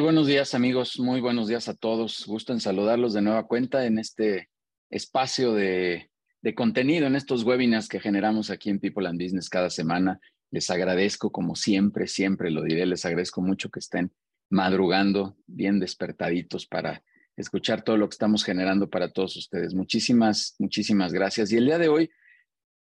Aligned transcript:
Buenos 0.00 0.26
días 0.26 0.54
amigos, 0.54 0.98
muy 0.98 1.20
buenos 1.20 1.48
días 1.48 1.68
a 1.68 1.74
todos. 1.74 2.24
Gusto 2.26 2.54
en 2.54 2.60
saludarlos 2.60 3.12
de 3.12 3.20
nueva 3.20 3.46
cuenta 3.46 3.84
en 3.84 3.98
este 3.98 4.48
espacio 4.88 5.52
de, 5.52 6.08
contenido, 6.54 7.06
en 7.06 7.14
estos 7.14 7.44
webinars 7.44 7.88
que 7.88 8.00
generamos 8.00 8.48
aquí 8.48 8.70
en 8.70 8.80
People 8.80 9.06
and 9.06 9.22
Business 9.22 9.50
cada 9.50 9.68
semana. 9.68 10.18
Les 10.50 10.70
agradezco 10.70 11.30
como 11.30 11.54
siempre, 11.56 12.08
siempre 12.08 12.50
lo 12.50 12.62
diré, 12.62 12.86
les 12.86 13.04
agradezco 13.04 13.42
mucho 13.42 13.68
que 13.70 13.80
estén 13.80 14.10
madrugando 14.48 15.36
bien 15.46 15.78
despertaditos 15.78 16.66
para 16.66 17.02
escuchar 17.36 17.82
todo 17.82 17.98
lo 17.98 18.08
que 18.08 18.14
estamos 18.14 18.44
generando 18.44 18.88
para 18.88 19.12
todos 19.12 19.36
ustedes. 19.36 19.74
Muchísimas, 19.74 20.54
muchísimas 20.58 21.12
gracias. 21.12 21.52
Y 21.52 21.58
el 21.58 21.66
día 21.66 21.78
de 21.78 21.88
hoy 21.88 22.10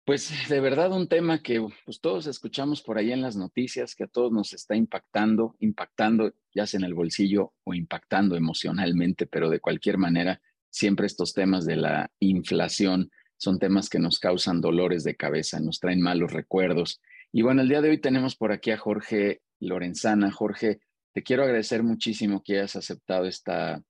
pues 0.04 0.48
de 0.48 0.60
verdad 0.60 0.92
un 0.92 1.08
tema 1.08 1.42
que 1.42 1.66
pues, 1.84 2.00
todos 2.00 2.26
escuchamos 2.26 2.82
por 2.82 2.98
ahí 2.98 3.12
en 3.12 3.22
las 3.22 3.36
noticias, 3.36 3.94
que 3.94 4.04
a 4.04 4.08
todos 4.08 4.32
nos 4.32 4.52
está 4.52 4.76
impactando, 4.76 5.56
impactando 5.60 6.34
ya 6.54 6.66
sea 6.66 6.78
en 6.78 6.84
el 6.84 6.94
bolsillo 6.94 7.54
o 7.64 7.74
impactando 7.74 8.36
emocionalmente, 8.36 9.26
pero 9.26 9.48
de 9.48 9.60
cualquier 9.60 9.96
manera, 9.96 10.40
siempre 10.70 11.06
estos 11.06 11.32
temas 11.32 11.64
de 11.64 11.76
la 11.76 12.10
inflación 12.20 13.10
son 13.36 13.58
temas 13.58 13.88
que 13.88 13.98
nos 13.98 14.18
causan 14.18 14.60
dolores 14.60 15.04
de 15.04 15.16
cabeza, 15.16 15.58
nos 15.60 15.80
traen 15.80 16.00
malos 16.00 16.32
recuerdos. 16.32 17.00
Y 17.32 17.42
bueno, 17.42 17.62
el 17.62 17.68
día 17.68 17.80
de 17.80 17.90
hoy 17.90 17.98
tenemos 17.98 18.36
por 18.36 18.52
aquí 18.52 18.70
a 18.70 18.78
Jorge 18.78 19.42
Lorenzana. 19.58 20.30
Jorge, 20.30 20.80
te 21.12 21.22
quiero 21.22 21.44
agradecer 21.44 21.82
muchísimo 21.82 22.42
que 22.42 22.58
hayas 22.58 22.76
aceptado 22.76 23.26
esta, 23.26 23.82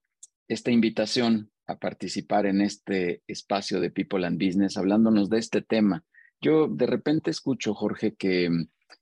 esta 0.49 0.71
invitación 0.71 1.51
a 1.67 1.79
participar 1.79 2.47
en 2.47 2.61
este 2.61 3.23
espacio 3.27 3.81
de 3.81 3.91
People 3.91 4.27
and 4.27 4.43
Business 4.43 4.77
hablándonos 4.77 5.31
de 5.31 5.39
este 5.39 5.63
tema. 5.63 6.05
Yo 6.41 6.69
de 6.69 6.87
repente 6.87 7.31
escucho, 7.31 7.75
Jorge, 7.75 8.15
que, 8.15 8.51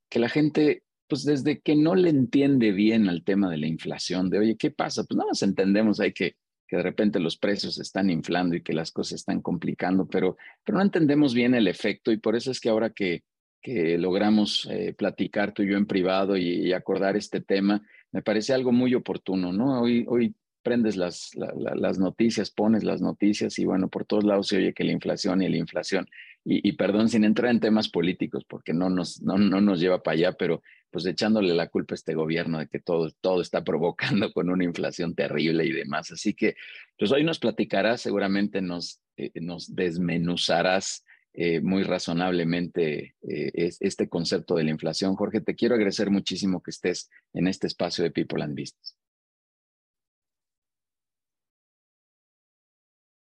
que 0.08 0.18
la 0.18 0.28
gente, 0.28 0.84
pues 1.08 1.24
desde 1.24 1.60
que 1.60 1.74
no 1.74 1.94
le 1.94 2.10
entiende 2.10 2.72
bien 2.72 3.08
al 3.08 3.24
tema 3.24 3.50
de 3.50 3.58
la 3.58 3.66
inflación, 3.66 4.30
de, 4.30 4.38
oye, 4.38 4.56
¿qué 4.56 4.70
pasa? 4.70 5.04
Pues 5.04 5.16
nada 5.16 5.30
más 5.30 5.42
entendemos 5.42 5.98
ahí 5.98 6.12
que, 6.12 6.36
que 6.68 6.76
de 6.76 6.82
repente 6.82 7.18
los 7.18 7.36
precios 7.36 7.78
están 7.80 8.10
inflando 8.10 8.54
y 8.54 8.62
que 8.62 8.72
las 8.72 8.92
cosas 8.92 9.20
están 9.20 9.40
complicando, 9.40 10.06
pero, 10.06 10.36
pero 10.64 10.78
no 10.78 10.84
entendemos 10.84 11.34
bien 11.34 11.54
el 11.54 11.66
efecto 11.66 12.12
y 12.12 12.18
por 12.18 12.36
eso 12.36 12.50
es 12.50 12.60
que 12.60 12.68
ahora 12.68 12.90
que, 12.90 13.24
que 13.60 13.98
logramos 13.98 14.68
eh, 14.70 14.94
platicar 14.96 15.52
tú 15.52 15.62
y 15.62 15.70
yo 15.70 15.76
en 15.76 15.86
privado 15.86 16.36
y, 16.36 16.66
y, 16.66 16.72
acordar 16.72 17.16
este 17.16 17.40
tema, 17.40 17.82
me 18.10 18.22
parece 18.22 18.52
algo 18.52 18.72
muy 18.72 18.94
oportuno, 18.94 19.52
¿no? 19.52 19.80
Hoy, 19.82 20.04
hoy 20.08 20.34
prendes 20.62 20.96
las, 20.96 21.30
las 21.34 21.98
noticias, 21.98 22.50
pones 22.50 22.84
las 22.84 23.00
noticias 23.00 23.58
y 23.58 23.64
bueno, 23.64 23.88
por 23.88 24.04
todos 24.04 24.24
lados 24.24 24.48
se 24.48 24.56
oye 24.56 24.72
que 24.72 24.84
la 24.84 24.92
inflación 24.92 25.42
y 25.42 25.48
la 25.48 25.56
inflación. 25.56 26.08
Y, 26.44 26.72
perdón, 26.72 27.08
sin 27.08 27.22
entrar 27.22 27.52
en 27.52 27.60
temas 27.60 27.88
políticos, 27.88 28.44
porque 28.48 28.72
no 28.72 28.90
nos, 28.90 29.22
no, 29.22 29.38
no 29.38 29.60
nos 29.60 29.78
lleva 29.78 30.02
para 30.02 30.14
allá, 30.14 30.32
pero 30.32 30.60
pues 30.90 31.06
echándole 31.06 31.54
la 31.54 31.68
culpa 31.68 31.94
a 31.94 31.96
este 31.96 32.14
gobierno 32.14 32.58
de 32.58 32.66
que 32.66 32.80
todo, 32.80 33.10
todo 33.20 33.40
está 33.40 33.62
provocando 33.64 34.32
con 34.32 34.50
una 34.50 34.64
inflación 34.64 35.14
terrible 35.14 35.64
y 35.64 35.72
demás. 35.72 36.10
Así 36.10 36.34
que, 36.34 36.56
pues 36.98 37.12
hoy 37.12 37.22
nos 37.22 37.38
platicarás, 37.38 38.00
seguramente 38.00 38.60
nos, 38.60 39.00
eh, 39.16 39.30
desmenuzarás 39.68 41.04
eh, 41.34 41.60
muy 41.60 41.82
razonablemente 41.84 43.14
eh, 43.22 43.70
este 43.80 44.08
concepto 44.08 44.54
de 44.54 44.64
la 44.64 44.70
inflación. 44.70 45.14
Jorge, 45.14 45.40
te 45.40 45.54
quiero 45.54 45.76
agradecer 45.76 46.10
muchísimo 46.10 46.62
que 46.62 46.72
estés 46.72 47.08
en 47.32 47.46
este 47.46 47.68
espacio 47.68 48.04
de 48.04 48.10
People 48.10 48.42
and 48.42 48.58
Business. 48.58 48.96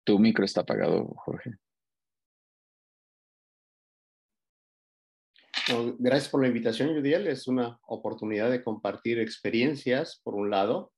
Tu 0.09 0.19
micro 0.19 0.43
está 0.43 0.63
apagado, 0.63 1.05
Jorge. 1.17 1.59
gracias 5.99 6.31
por 6.31 6.41
la 6.41 6.49
invitación, 6.49 6.95
Yudiel. 6.95 7.27
Es 7.27 7.47
una 7.47 7.79
oportunidad 7.87 8.51
de 8.51 8.65
compartir 8.65 9.19
experiencias, 9.19 10.23
por 10.25 10.35
un 10.35 10.49
lado, 10.49 10.93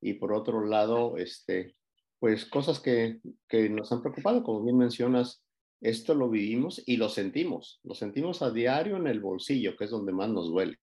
y 0.00 0.14
por 0.14 0.32
otro 0.32 0.66
lado, 0.66 1.16
este, 1.16 1.76
pues 2.18 2.44
cosas 2.44 2.80
que, 2.80 3.20
que 3.48 3.70
nos 3.70 3.92
han 3.92 4.02
preocupado. 4.02 4.42
Como 4.42 4.64
bien 4.64 4.78
mencionas, 4.78 5.44
esto 5.80 6.16
lo 6.16 6.28
vivimos 6.28 6.82
y 6.86 6.96
lo 6.96 7.08
sentimos. 7.08 7.78
Lo 7.84 7.94
sentimos 7.94 8.42
a 8.42 8.50
diario 8.50 8.96
en 8.96 9.06
el 9.06 9.20
bolsillo, 9.20 9.76
que 9.76 9.84
es 9.84 9.90
donde 9.90 10.12
más 10.12 10.28
nos 10.28 10.48
duele. 10.48 10.76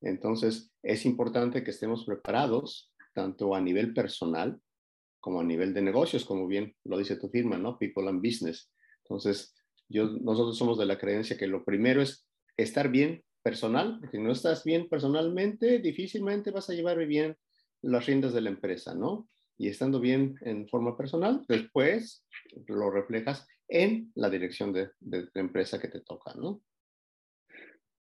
Entonces, 0.00 0.72
es 0.82 1.06
importante 1.06 1.62
que 1.62 1.70
estemos 1.70 2.04
preparados, 2.04 2.92
tanto 3.14 3.54
a 3.54 3.60
nivel 3.60 3.94
personal 3.94 4.60
como 5.26 5.40
a 5.40 5.44
nivel 5.44 5.74
de 5.74 5.82
negocios, 5.82 6.24
como 6.24 6.46
bien 6.46 6.76
lo 6.84 6.96
dice 6.98 7.16
tu 7.16 7.28
firma, 7.28 7.58
¿no? 7.58 7.76
People 7.78 8.08
and 8.08 8.24
Business. 8.24 8.70
Entonces, 9.02 9.56
yo, 9.88 10.04
nosotros 10.20 10.56
somos 10.56 10.78
de 10.78 10.86
la 10.86 10.98
creencia 10.98 11.36
que 11.36 11.48
lo 11.48 11.64
primero 11.64 12.00
es 12.00 12.28
estar 12.56 12.88
bien 12.92 13.24
personal, 13.42 13.98
porque 13.98 14.18
si 14.18 14.22
no 14.22 14.30
estás 14.30 14.62
bien 14.62 14.88
personalmente, 14.88 15.80
difícilmente 15.80 16.52
vas 16.52 16.70
a 16.70 16.74
llevar 16.74 17.04
bien 17.06 17.36
las 17.82 18.06
riendas 18.06 18.34
de 18.34 18.40
la 18.40 18.50
empresa, 18.50 18.94
¿no? 18.94 19.28
Y 19.58 19.66
estando 19.66 19.98
bien 19.98 20.36
en 20.42 20.68
forma 20.68 20.96
personal, 20.96 21.44
después 21.48 22.24
lo 22.68 22.92
reflejas 22.92 23.48
en 23.66 24.12
la 24.14 24.30
dirección 24.30 24.72
de, 24.72 24.90
la 25.00 25.26
empresa 25.34 25.80
que 25.80 25.88
te 25.88 26.02
toca, 26.02 26.34
¿no? 26.34 26.62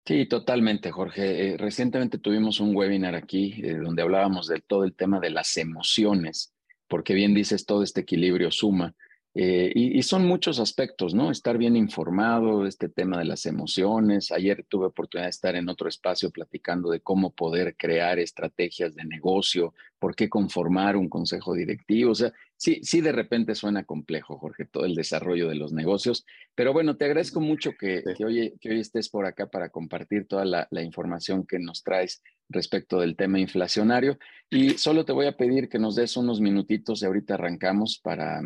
Sí, 0.06 0.26
totalmente, 0.26 0.92
Jorge. 0.92 1.54
Eh, 1.54 1.58
recientemente 1.58 2.18
tuvimos 2.18 2.60
un 2.60 2.76
webinar 2.76 3.16
aquí 3.16 3.62
eh, 3.64 3.78
donde 3.78 4.02
hablábamos 4.02 4.48
de 4.48 4.60
todo 4.60 4.84
el 4.84 4.94
tema 4.94 5.22
de 5.22 5.30
las 5.30 5.56
emociones 5.56 6.53
porque 6.94 7.16
bien 7.16 7.34
dices, 7.34 7.66
todo 7.66 7.82
este 7.82 8.02
equilibrio 8.02 8.52
suma. 8.52 8.94
Eh, 9.34 9.72
y, 9.74 10.04
son 10.04 10.28
muchos 10.28 10.60
aspectos, 10.60 11.16
¿no? 11.16 11.32
Estar 11.32 11.58
bien 11.58 11.76
informado, 11.76 12.68
este 12.68 12.88
tema 12.88 13.18
de 13.18 13.26
las 13.26 13.48
emociones. 13.48 14.32
Ayer 14.32 14.64
tuve 14.70 14.86
oportunidad 14.86 15.26
de 15.26 15.32
estar 15.32 15.56
en 15.56 15.70
otro 15.70 15.90
espacio 15.90 16.30
platicando 16.30 16.92
de 16.92 17.00
cómo 17.00 17.32
poder 17.32 17.76
crear 17.76 18.20
estrategias 18.20 18.94
de 18.94 19.06
negocio, 19.06 19.74
por 19.98 20.16
qué 20.16 20.30
conformar 20.30 20.96
un 20.96 21.10
consejo 21.10 21.56
directivo. 21.56 22.12
O 22.12 22.16
sea, 22.16 22.32
sí, 22.64 22.80
sí 22.82 23.02
de 23.02 23.12
repente 23.12 23.56
suena 23.56 23.84
complejo, 23.84 24.38
Jorge, 24.38 24.64
todo 24.64 24.86
el 24.86 24.96
desarrollo 24.96 25.50
de 25.50 25.56
los 25.56 25.74
negocios. 25.74 26.26
Pero 26.56 26.72
bueno, 26.72 26.96
te 26.96 27.04
agradezco 27.04 27.42
mucho 27.42 27.74
que, 27.78 28.02
que, 28.16 28.24
hoy, 28.24 28.54
que 28.62 28.70
hoy 28.70 28.80
estés 28.80 29.10
por 29.10 29.26
acá 29.26 29.48
para 29.48 29.68
compartir 29.68 30.28
toda 30.28 30.46
la, 30.46 30.70
la 30.72 30.82
información 30.82 31.46
que 31.46 31.60
nos 31.60 31.84
traes 31.84 32.24
respecto 32.48 33.02
del 33.02 33.18
tema 33.18 33.38
inflacionario. 33.38 34.18
Y 34.50 34.78
solo 34.78 35.04
te 35.04 35.12
voy 35.12 35.26
a 35.26 35.36
pedir 35.36 35.68
que 35.68 35.78
nos 35.78 35.96
des 35.96 36.16
unos 36.16 36.40
minutitos 36.40 37.02
y 37.02 37.06
ahorita 37.06 37.34
arrancamos 37.34 38.00
para, 38.02 38.42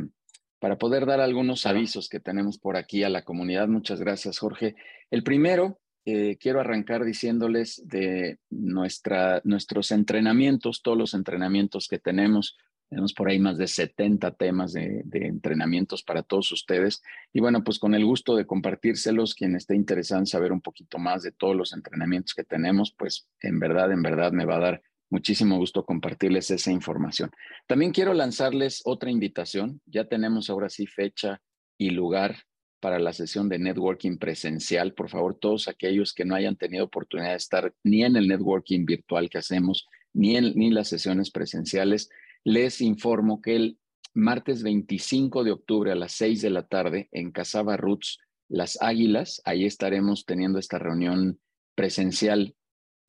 para 0.58 0.80
poder 0.80 1.06
dar 1.06 1.22
algunos 1.22 1.68
avisos 1.68 2.10
que 2.10 2.20
tenemos 2.20 2.58
por 2.58 2.76
aquí 2.76 3.04
a 3.04 3.10
la 3.10 3.22
comunidad. 3.22 3.68
Muchas 3.68 4.00
gracias, 4.00 4.40
Jorge. 4.40 4.76
El 5.12 5.22
primero, 5.22 5.80
eh, 6.06 6.38
quiero 6.40 6.60
arrancar 6.60 7.06
diciéndoles 7.06 7.84
de 7.86 8.40
nuestra, 8.50 9.42
nuestros 9.44 9.92
entrenamientos, 9.92 10.82
todos 10.82 10.98
los 10.98 11.14
entrenamientos 11.14 11.88
que 11.88 12.00
tenemos 12.00 12.58
tenemos 12.90 13.14
por 13.14 13.30
ahí 13.30 13.40
más 13.40 13.58
de 13.58 13.68
70 13.68 14.32
temas 14.36 14.74
de, 14.74 15.04
entrenamientos 15.12 16.04
para 16.04 16.24
todos 16.24 16.52
ustedes. 16.52 17.04
Y 17.34 17.42
bueno, 17.42 17.64
pues 17.64 17.80
con 17.80 17.94
el 17.94 18.06
gusto 18.06 18.36
de 18.36 18.46
compartírselos, 18.46 19.36
quien 19.36 19.56
esté 19.56 19.76
interesado 19.76 20.20
en 20.20 20.26
saber 20.26 20.52
un 20.52 20.62
poquito 20.62 20.98
más 20.98 21.24
de 21.24 21.32
todos 21.32 21.56
los 21.56 21.74
entrenamientos 21.74 22.34
que 22.34 22.44
tenemos, 22.44 22.94
pues 22.98 23.28
en 23.42 23.60
verdad, 23.60 23.92
en 23.92 24.02
verdad 24.02 24.32
me 24.32 24.46
va 24.46 24.56
a 24.56 24.60
dar 24.60 24.82
muchísimo 25.10 25.58
gusto 25.58 25.86
compartirles 25.86 26.50
esa 26.52 26.72
información. 26.72 27.30
También 27.68 27.92
quiero 27.92 28.14
lanzarles 28.14 28.82
otra 28.86 29.12
invitación. 29.12 29.82
Ya 29.86 30.06
tenemos 30.06 30.50
ahora 30.50 30.70
sí 30.70 30.86
fecha 30.86 31.42
y 31.78 31.90
lugar 31.90 32.38
para 32.80 33.00
la 33.00 33.12
sesión 33.12 33.50
de 33.50 33.60
networking 33.60 34.18
presencial. 34.18 34.94
Por 34.94 35.10
favor, 35.10 35.36
todos 35.36 35.68
aquellos 35.68 36.14
que 36.14 36.26
no 36.26 36.36
hayan 36.36 36.56
tenido 36.56 36.86
oportunidad 36.86 37.32
de 37.32 37.38
estar 37.38 37.74
ni 37.84 38.04
en 38.04 38.16
el 38.16 38.28
networking 38.28 38.86
virtual 38.86 39.30
que 39.30 39.40
hacemos, 39.40 39.88
ni 40.14 40.38
en 40.38 40.54
ni 40.56 40.70
las 40.70 40.88
sesiones 40.88 41.32
presenciales, 41.32 42.10
les 42.48 42.80
informo 42.80 43.42
que 43.42 43.58
el 43.58 43.78
martes 44.14 44.64
25 44.64 45.44
de 45.44 45.52
octubre 45.52 45.92
a 45.92 45.96
las 45.96 46.14
6 46.14 46.42
de 46.42 46.50
la 46.50 46.66
tarde 46.66 47.10
en 47.12 47.34
Casaba 47.34 47.76
Roots, 47.76 48.20
Las 48.48 48.82
Águilas, 48.82 49.42
ahí 49.44 49.66
estaremos 49.66 50.24
teniendo 50.26 50.58
esta 50.58 50.80
reunión 50.80 51.42
presencial 51.76 52.56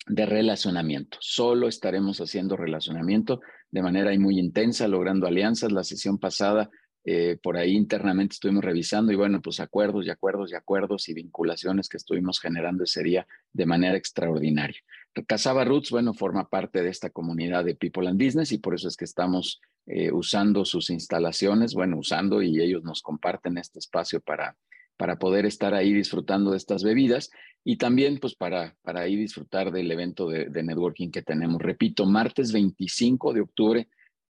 de 0.09 0.27
relacionamiento. 0.27 1.19
Solo 1.21 1.69
estaremos 1.69 2.19
haciendo 2.19 2.57
relacionamiento 2.57 3.41
de 3.71 3.81
manera 3.81 4.11
muy 4.19 4.41
intensa, 4.41 4.89
logrando 4.89 5.29
alianzas. 5.29 5.71
La 5.71 5.85
sesión 5.85 6.19
pasada, 6.19 6.69
eh, 7.11 7.39
por 7.43 7.57
ahí 7.57 7.75
internamente 7.75 8.35
estuvimos 8.35 8.63
revisando 8.63 9.11
y 9.11 9.17
bueno, 9.17 9.41
pues 9.41 9.61
acuerdos 9.61 10.05
y 10.05 10.11
acuerdos 10.11 10.53
y 10.53 10.57
acuerdos 10.57 11.09
y 11.09 11.15
vinculaciones 11.15 11.89
que 11.89 11.97
estuvimos 11.97 12.39
generando 12.39 12.85
ese 12.85 13.03
día 13.03 13.27
de 13.51 13.65
manera 13.65 13.97
extraordinaria. 13.97 14.79
Casaba 15.27 15.65
Roots, 15.65 15.91
bueno, 15.91 16.13
forma 16.13 16.51
parte 16.51 16.83
de 16.83 16.91
esta 16.91 17.09
comunidad 17.09 17.65
de 17.65 17.75
People 17.75 18.07
and 18.09 18.23
Business 18.23 18.53
y 18.53 18.59
por 18.59 18.75
eso 18.75 18.89
es 18.89 18.97
que 18.99 19.07
estamos 19.07 19.63
eh, 19.87 20.13
usando 20.13 20.67
sus 20.67 20.91
instalaciones, 20.91 21.73
bueno, 21.73 21.97
usando 21.97 22.43
y 22.43 22.61
ellos 22.61 22.85
nos 22.85 23.01
comparten 23.01 23.57
este 23.57 23.79
espacio 23.79 24.21
para, 24.21 24.59
para 24.99 25.19
poder 25.19 25.47
estar 25.47 25.73
ahí 25.73 25.95
disfrutando 25.95 26.51
de 26.51 26.59
estas 26.59 26.85
bebidas 26.85 27.31
y 27.65 27.77
también 27.77 28.19
pues 28.19 28.35
para, 28.35 28.77
para 28.83 29.01
ahí 29.01 29.17
disfrutar 29.17 29.73
del 29.73 29.91
evento 29.91 30.29
de, 30.29 30.63
networking 30.63 31.11
que 31.11 31.23
tenemos. 31.23 31.63
Repito, 31.63 32.05
martes 32.05 32.53
25 32.53 33.33
de 33.33 33.41
octubre, 33.41 33.89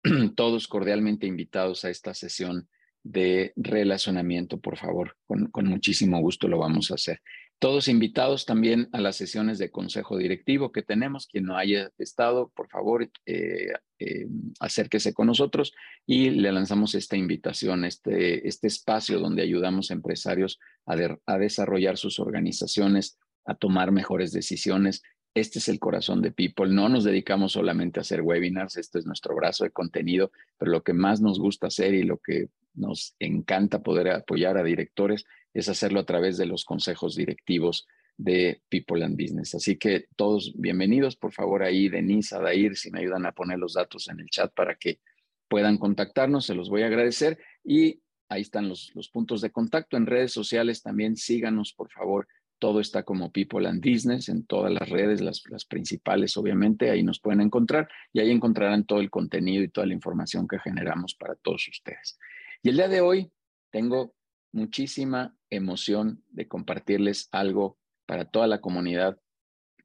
todos 0.36 0.68
cordialmente 0.68 1.28
invitados 1.28 1.86
a 1.86 1.90
esta 1.90 2.14
sesión 2.14 2.68
de 3.04 3.54
relacionamiento, 3.56 4.60
por 4.60 4.78
favor, 4.78 5.16
con, 5.26 5.48
con 5.48 5.66
muchísimo 5.68 6.20
gusto 6.20 6.48
lo 6.48 6.58
vamos 6.58 6.92
a 6.92 6.96
hacer. 6.96 7.22
Todos 7.60 7.88
invitados 7.88 8.46
también 8.46 8.88
a 8.92 9.02
las 9.02 9.16
sesiones 9.16 9.58
de 9.58 9.72
consejo 9.72 10.16
directivo 10.16 10.72
que 10.72 10.84
tenemos. 10.84 11.26
Quien 11.26 11.46
no 11.46 11.58
haya 11.58 11.90
estado, 11.98 12.52
por 12.56 12.70
favor, 12.70 13.10
eh, 13.26 13.74
eh, 13.98 14.28
acérquese 14.60 15.12
con 15.16 15.26
nosotros 15.26 15.74
y 16.06 16.30
le 16.30 16.52
lanzamos 16.52 16.94
esta 16.94 17.18
invitación, 17.18 17.84
este, 17.84 18.48
este 18.48 18.68
espacio 18.68 19.18
donde 19.18 19.42
ayudamos 19.42 19.90
a 19.90 19.96
empresarios 19.96 20.60
a, 20.86 20.96
a 21.26 21.38
desarrollar 21.40 21.98
sus 21.98 22.20
organizaciones, 22.20 23.18
a 23.44 23.56
tomar 23.56 23.92
mejores 23.92 24.32
decisiones. 24.32 25.02
Este 25.38 25.60
es 25.60 25.70
el 25.70 25.78
corazón 25.78 26.24
de 26.24 26.32
People. 26.32 26.74
No 26.74 26.90
nos 26.90 27.04
dedicamos 27.04 27.52
solamente 27.52 28.00
a 28.00 28.02
hacer 28.02 28.24
webinars, 28.24 28.76
esto 28.76 28.98
es 28.98 29.06
nuestro 29.06 29.36
brazo 29.36 29.66
de 29.66 29.70
contenido, 29.70 30.32
pero 30.58 30.72
lo 30.72 30.82
que 30.82 30.94
más 30.94 31.22
nos 31.22 31.38
gusta 31.38 31.68
hacer 31.68 31.94
y 31.94 32.02
lo 32.02 32.18
que 32.18 32.50
nos 32.74 33.16
encanta 33.20 33.84
poder 33.84 34.10
apoyar 34.10 34.58
a 34.58 34.64
directores 34.64 35.26
es 35.54 35.70
hacerlo 35.70 36.00
a 36.00 36.08
través 36.08 36.38
de 36.38 36.48
los 36.48 36.66
consejos 36.66 37.16
directivos 37.16 37.88
de 38.18 38.64
People 38.70 39.06
and 39.06 39.16
Business. 39.16 39.54
Así 39.54 39.76
que 39.76 40.08
todos 40.16 40.54
bienvenidos, 40.56 41.16
por 41.16 41.32
favor, 41.32 41.62
ahí, 41.62 41.88
Denise, 41.88 42.36
Adair, 42.36 42.76
si 42.76 42.90
me 42.90 43.02
ayudan 43.02 43.28
a 43.28 43.32
poner 43.32 43.60
los 43.60 43.74
datos 43.74 44.08
en 44.10 44.20
el 44.20 44.32
chat 44.32 44.52
para 44.56 44.74
que 44.74 45.02
puedan 45.48 45.78
contactarnos, 45.78 46.48
se 46.48 46.56
los 46.56 46.68
voy 46.68 46.82
a 46.82 46.88
agradecer. 46.88 47.38
Y 47.64 48.02
ahí 48.28 48.42
están 48.42 48.70
los, 48.70 48.92
los 48.96 49.10
puntos 49.10 49.42
de 49.42 49.52
contacto 49.52 49.98
en 49.98 50.08
redes 50.08 50.32
sociales, 50.32 50.82
también 50.82 51.16
síganos, 51.16 51.74
por 51.74 51.92
favor. 51.92 52.28
Todo 52.60 52.80
está 52.80 53.04
como 53.04 53.32
People 53.32 53.68
and 53.68 53.84
Business 53.84 54.30
en 54.30 54.46
todas 54.46 54.72
las 54.72 54.90
redes, 54.90 55.22
las, 55.22 55.66
principales, 55.66 56.38
obviamente, 56.38 56.90
ahí 56.90 57.04
nos 57.04 57.20
pueden 57.20 57.42
encontrar 57.42 57.88
y 58.12 58.20
ahí 58.20 58.32
encontrarán 58.32 58.86
todo 58.86 59.00
el 59.00 59.10
contenido 59.10 59.64
y 59.64 59.70
toda 59.70 59.88
la 59.88 59.94
información 59.94 60.48
que 60.48 60.60
generamos 60.60 61.16
para 61.16 61.36
todos 61.36 61.68
ustedes. 61.68 62.18
Y 62.64 62.70
el 62.70 62.78
día 62.78 62.88
de 62.88 63.02
hoy 63.02 63.32
tengo 63.72 64.16
muchísima 64.52 65.36
emoción 65.50 66.24
de 66.30 66.48
compartirles 66.48 67.30
algo 67.32 67.78
para 68.06 68.26
toda 68.26 68.48
la 68.48 68.60
comunidad, 68.60 69.20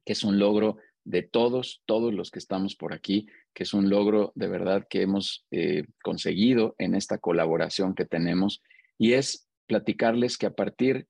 que 0.05 0.13
es 0.13 0.23
un 0.23 0.39
logro 0.39 0.77
de 1.03 1.21
todos, 1.21 1.83
todos 1.85 2.13
los 2.13 2.31
que 2.31 2.39
estamos 2.39 2.75
por 2.75 2.93
aquí, 2.93 3.27
que 3.53 3.63
es 3.63 3.73
un 3.73 3.89
logro 3.89 4.31
de 4.35 4.47
verdad 4.47 4.87
que 4.89 5.01
hemos 5.01 5.45
eh, 5.51 5.85
conseguido 6.01 6.75
en 6.77 6.95
esta 6.95 7.17
colaboración 7.17 7.93
que 7.93 8.05
tenemos, 8.05 8.61
y 8.97 9.13
es 9.13 9.47
platicarles 9.67 10.37
que 10.37 10.45
a 10.45 10.53
partir 10.53 11.07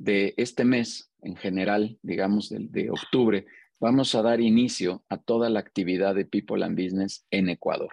de 0.00 0.34
este 0.38 0.64
mes 0.64 1.10
en 1.22 1.36
general, 1.36 1.98
digamos 2.02 2.48
de, 2.48 2.66
de 2.70 2.90
octubre, 2.90 3.44
vamos 3.78 4.14
a 4.14 4.22
dar 4.22 4.40
inicio 4.40 5.04
a 5.08 5.18
toda 5.18 5.50
la 5.50 5.60
actividad 5.60 6.14
de 6.14 6.24
People 6.24 6.64
and 6.64 6.76
Business 6.76 7.26
en 7.30 7.50
Ecuador. 7.50 7.90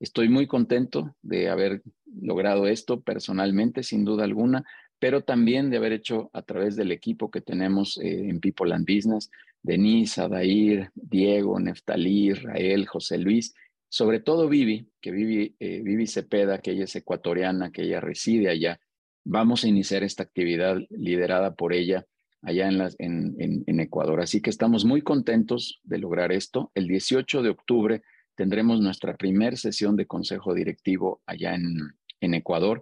Estoy 0.00 0.28
muy 0.28 0.46
contento 0.46 1.16
de 1.22 1.48
haber 1.48 1.82
logrado 2.20 2.66
esto 2.66 3.00
personalmente, 3.00 3.82
sin 3.82 4.04
duda 4.04 4.24
alguna, 4.24 4.64
pero 4.98 5.22
también 5.22 5.70
de 5.70 5.76
haber 5.76 5.92
hecho 5.92 6.30
a 6.32 6.42
través 6.42 6.74
del 6.74 6.90
equipo 6.90 7.30
que 7.30 7.40
tenemos 7.40 7.98
eh, 7.98 8.28
en 8.28 8.40
People 8.40 8.74
and 8.74 8.86
Business, 8.86 9.30
Denise, 9.62 10.20
Adair, 10.20 10.90
Diego, 10.94 11.58
Neftalí, 11.60 12.30
Israel, 12.30 12.86
José 12.86 13.18
Luis, 13.18 13.54
sobre 13.88 14.20
todo 14.20 14.48
Vivi, 14.48 14.88
que 15.00 15.12
Vivi, 15.12 15.54
eh, 15.60 15.80
Vivi 15.82 16.06
Cepeda, 16.06 16.58
que 16.58 16.72
ella 16.72 16.84
es 16.84 16.96
ecuatoriana, 16.96 17.70
que 17.70 17.82
ella 17.82 18.00
reside 18.00 18.50
allá. 18.50 18.80
Vamos 19.30 19.62
a 19.62 19.68
iniciar 19.68 20.04
esta 20.04 20.22
actividad 20.22 20.78
liderada 20.88 21.54
por 21.54 21.74
ella 21.74 22.06
allá 22.40 22.70
en, 22.98 23.80
Ecuador. 23.80 24.22
Así 24.22 24.40
que 24.40 24.48
estamos 24.48 24.86
muy 24.86 25.02
contentos 25.02 25.80
de 25.84 25.98
lograr 25.98 26.32
esto. 26.32 26.72
El 26.74 26.88
18 26.88 27.42
de 27.42 27.50
octubre 27.50 28.02
tendremos 28.34 28.80
nuestra 28.80 29.18
primera 29.18 29.54
sesión 29.54 29.96
de 29.96 30.06
consejo 30.06 30.54
directivo 30.54 31.20
allá 31.26 31.54
en, 31.54 32.34
Ecuador. 32.34 32.80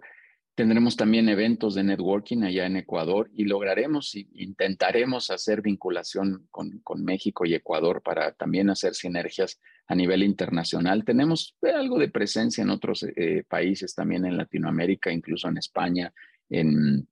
Tendremos 0.55 0.95
también 0.95 1.27
eventos 1.27 1.75
de 1.75 1.83
networking 1.83 2.43
allá 2.43 2.65
en 2.65 2.77
Ecuador 2.77 3.29
y 3.35 3.43
lograremos 3.43 4.15
y 4.15 4.29
intentaremos 4.35 5.29
hacer 5.31 5.61
vinculación 5.61 6.47
con, 6.49 6.79
con 6.79 7.03
México 7.03 7.45
y 7.45 7.55
Ecuador 7.55 8.01
para 8.01 8.31
también 8.31 8.69
hacer 8.69 8.95
sinergias 8.95 9.59
a 9.85 9.95
nivel 9.95 10.23
internacional. 10.23 11.03
Tenemos 11.03 11.57
algo 11.61 11.99
de 11.99 12.07
presencia 12.07 12.61
en 12.61 12.69
otros 12.69 13.03
eh, 13.03 13.43
países 13.49 13.93
también 13.93 14.25
en 14.25 14.37
Latinoamérica, 14.37 15.11
incluso 15.11 15.49
en 15.49 15.57
España, 15.57 16.13
en, 16.49 17.07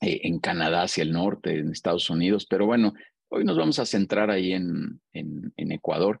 eh, 0.00 0.20
en 0.24 0.38
Canadá 0.38 0.82
hacia 0.82 1.02
el 1.02 1.12
norte, 1.12 1.58
en 1.58 1.70
Estados 1.70 2.10
Unidos, 2.10 2.46
pero 2.48 2.66
bueno, 2.66 2.94
hoy 3.28 3.44
nos 3.44 3.56
vamos 3.56 3.78
a 3.78 3.86
centrar 3.86 4.30
ahí 4.30 4.52
en, 4.52 5.00
en, 5.12 5.52
en 5.56 5.72
Ecuador 5.72 6.20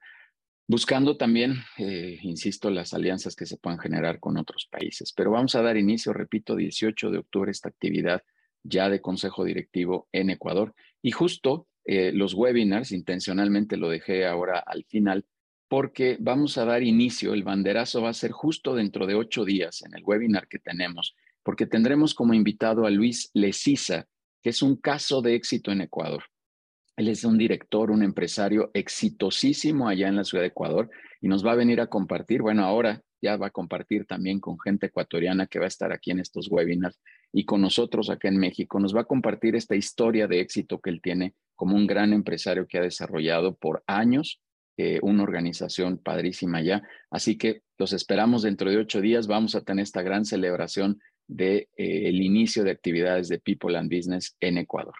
buscando 0.68 1.16
también, 1.16 1.56
eh, 1.78 2.18
insisto, 2.22 2.70
las 2.70 2.92
alianzas 2.92 3.34
que 3.34 3.46
se 3.46 3.56
puedan 3.56 3.78
generar 3.78 4.20
con 4.20 4.36
otros 4.36 4.68
países. 4.70 5.12
Pero 5.14 5.30
vamos 5.30 5.54
a 5.54 5.62
dar 5.62 5.78
inicio, 5.78 6.12
repito, 6.12 6.54
18 6.54 7.10
de 7.10 7.18
octubre, 7.18 7.50
esta 7.50 7.70
actividad 7.70 8.22
ya 8.62 8.90
de 8.90 9.00
consejo 9.00 9.44
directivo 9.44 10.08
en 10.12 10.28
Ecuador. 10.28 10.74
Y 11.00 11.10
justo 11.10 11.66
eh, 11.86 12.12
los 12.12 12.34
webinars, 12.34 12.92
intencionalmente 12.92 13.78
lo 13.78 13.88
dejé 13.88 14.26
ahora 14.26 14.58
al 14.58 14.84
final, 14.84 15.24
porque 15.68 16.18
vamos 16.20 16.58
a 16.58 16.66
dar 16.66 16.82
inicio, 16.82 17.32
el 17.32 17.44
banderazo 17.44 18.02
va 18.02 18.10
a 18.10 18.14
ser 18.14 18.30
justo 18.30 18.74
dentro 18.74 19.06
de 19.06 19.14
ocho 19.14 19.46
días 19.46 19.82
en 19.82 19.94
el 19.94 20.04
webinar 20.04 20.48
que 20.48 20.58
tenemos, 20.58 21.14
porque 21.48 21.64
tendremos 21.64 22.12
como 22.12 22.34
invitado 22.34 22.84
a 22.84 22.90
Luis 22.90 23.30
Lecisa, 23.32 24.06
que 24.42 24.50
es 24.50 24.60
un 24.60 24.76
caso 24.76 25.22
de 25.22 25.34
éxito 25.34 25.72
en 25.72 25.80
Ecuador. 25.80 26.22
Él 26.94 27.08
es 27.08 27.24
un 27.24 27.38
director, 27.38 27.90
un 27.90 28.02
empresario 28.02 28.70
exitosísimo 28.74 29.88
allá 29.88 30.08
en 30.08 30.16
la 30.16 30.24
ciudad 30.24 30.42
de 30.42 30.48
Ecuador 30.48 30.90
y 31.22 31.28
nos 31.28 31.42
va 31.42 31.52
a 31.52 31.54
venir 31.54 31.80
a 31.80 31.86
compartir, 31.86 32.42
bueno, 32.42 32.66
ahora 32.66 33.00
ya 33.22 33.38
va 33.38 33.46
a 33.46 33.50
compartir 33.50 34.04
también 34.04 34.40
con 34.40 34.60
gente 34.60 34.88
ecuatoriana 34.88 35.46
que 35.46 35.58
va 35.58 35.64
a 35.64 35.68
estar 35.68 35.90
aquí 35.90 36.10
en 36.10 36.20
estos 36.20 36.50
webinars 36.50 37.00
y 37.32 37.46
con 37.46 37.62
nosotros 37.62 38.10
acá 38.10 38.28
en 38.28 38.36
México. 38.36 38.78
Nos 38.78 38.94
va 38.94 39.00
a 39.00 39.04
compartir 39.04 39.56
esta 39.56 39.74
historia 39.74 40.26
de 40.26 40.40
éxito 40.40 40.82
que 40.82 40.90
él 40.90 41.00
tiene 41.00 41.32
como 41.54 41.76
un 41.76 41.86
gran 41.86 42.12
empresario 42.12 42.66
que 42.66 42.76
ha 42.76 42.82
desarrollado 42.82 43.56
por 43.56 43.82
años 43.86 44.42
eh, 44.80 45.00
una 45.02 45.24
organización 45.24 45.98
padrísima 45.98 46.58
allá. 46.58 46.82
Así 47.10 47.36
que 47.36 47.62
los 47.78 47.92
esperamos 47.92 48.42
dentro 48.42 48.70
de 48.70 48.76
ocho 48.76 49.00
días. 49.00 49.26
Vamos 49.26 49.56
a 49.56 49.62
tener 49.62 49.82
esta 49.82 50.02
gran 50.02 50.24
celebración 50.24 51.00
del 51.28 51.68
de, 51.68 51.68
eh, 51.76 52.10
inicio 52.10 52.64
de 52.64 52.70
actividades 52.72 53.28
de 53.28 53.38
People 53.38 53.76
and 53.76 53.94
Business 53.94 54.36
en 54.40 54.58
Ecuador. 54.58 54.94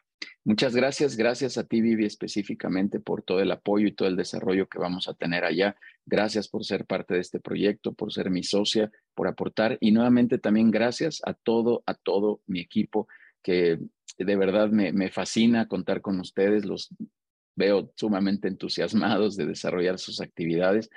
Muchas 0.45 0.75
gracias, 0.75 1.17
gracias 1.17 1.59
a 1.59 1.65
ti 1.65 1.81
Vivi 1.81 2.07
específicamente 2.07 3.01
por 3.01 3.23
todo 3.23 3.41
el 3.41 3.51
apoyo 3.51 3.87
y 3.87 3.93
todo 3.93 4.09
el 4.09 4.17
desarrollo 4.17 4.69
que 4.69 4.79
vamos 4.79 5.09
a 5.09 5.15
tener 5.15 5.45
allá. 5.45 5.77
Gracias 6.07 6.49
por 6.49 6.65
ser 6.65 6.87
parte 6.87 7.15
de 7.15 7.21
este 7.21 7.41
proyecto, 7.41 7.93
por 7.93 8.13
ser 8.13 8.31
mi 8.31 8.43
socia, 8.43 8.91
por 9.15 9.29
aportar 9.29 9.77
y 9.81 9.93
nuevamente 9.93 10.39
también 10.39 10.71
gracias 10.71 11.21
a 11.27 11.35
todo, 11.35 11.83
a 11.87 11.95
todo 11.95 12.41
mi 12.47 12.61
equipo 12.61 13.09
que 13.43 13.79
de 14.17 14.37
verdad 14.37 14.71
me, 14.71 14.93
me 14.93 15.11
fascina 15.11 15.69
contar 15.69 16.01
con 16.01 16.19
ustedes. 16.19 16.65
Los 16.65 16.95
veo 17.55 17.93
sumamente 17.97 18.49
entusiasmados 18.49 19.37
de 19.37 19.47
desarrollar 19.47 19.99
sus 19.99 20.21
actividades 20.21 20.89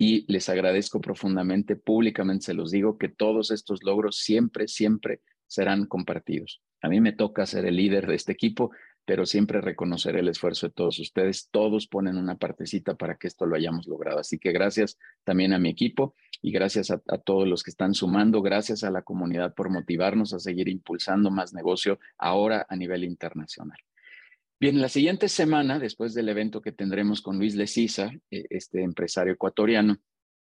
y 0.00 0.24
les 0.32 0.48
agradezco 0.48 1.00
profundamente, 1.00 1.74
públicamente 1.74 2.46
se 2.46 2.54
los 2.54 2.70
digo, 2.70 2.98
que 2.98 3.08
todos 3.08 3.50
estos 3.50 3.82
logros 3.82 4.16
siempre, 4.16 4.68
siempre 4.68 5.20
serán 5.48 5.86
compartidos. 5.86 6.62
A 6.80 6.88
mí 6.88 7.00
me 7.00 7.12
toca 7.12 7.44
ser 7.46 7.66
el 7.66 7.74
líder 7.74 8.06
de 8.06 8.14
este 8.14 8.30
equipo, 8.30 8.70
pero 9.04 9.26
siempre 9.26 9.60
reconoceré 9.60 10.20
el 10.20 10.28
esfuerzo 10.28 10.68
de 10.68 10.72
todos 10.72 11.00
ustedes. 11.00 11.48
Todos 11.50 11.88
ponen 11.88 12.16
una 12.16 12.36
partecita 12.36 12.94
para 12.94 13.16
que 13.16 13.26
esto 13.26 13.44
lo 13.44 13.56
hayamos 13.56 13.88
logrado. 13.88 14.20
Así 14.20 14.38
que 14.38 14.52
gracias 14.52 14.98
también 15.24 15.52
a 15.52 15.58
mi 15.58 15.68
equipo 15.68 16.14
y 16.40 16.52
gracias 16.52 16.92
a, 16.92 16.98
todos 16.98 17.48
los 17.48 17.64
que 17.64 17.70
están 17.70 17.94
sumando. 17.94 18.40
Gracias 18.40 18.84
a 18.84 18.92
la 18.92 19.02
comunidad 19.02 19.54
por 19.54 19.68
motivarnos 19.68 20.32
a 20.32 20.38
seguir 20.38 20.68
impulsando 20.68 21.32
más 21.32 21.52
negocio 21.52 21.98
ahora 22.18 22.66
a 22.68 22.76
nivel 22.76 23.02
internacional. 23.02 23.78
Bien, 24.60 24.80
la 24.80 24.88
siguiente 24.88 25.28
semana, 25.28 25.78
después 25.78 26.14
del 26.14 26.28
evento 26.28 26.60
que 26.60 26.72
tendremos 26.72 27.22
con 27.22 27.38
Luis 27.38 27.54
Lecisa, 27.54 28.10
eh, 28.28 28.44
este 28.50 28.82
empresario 28.82 29.34
ecuatoriano, 29.34 29.98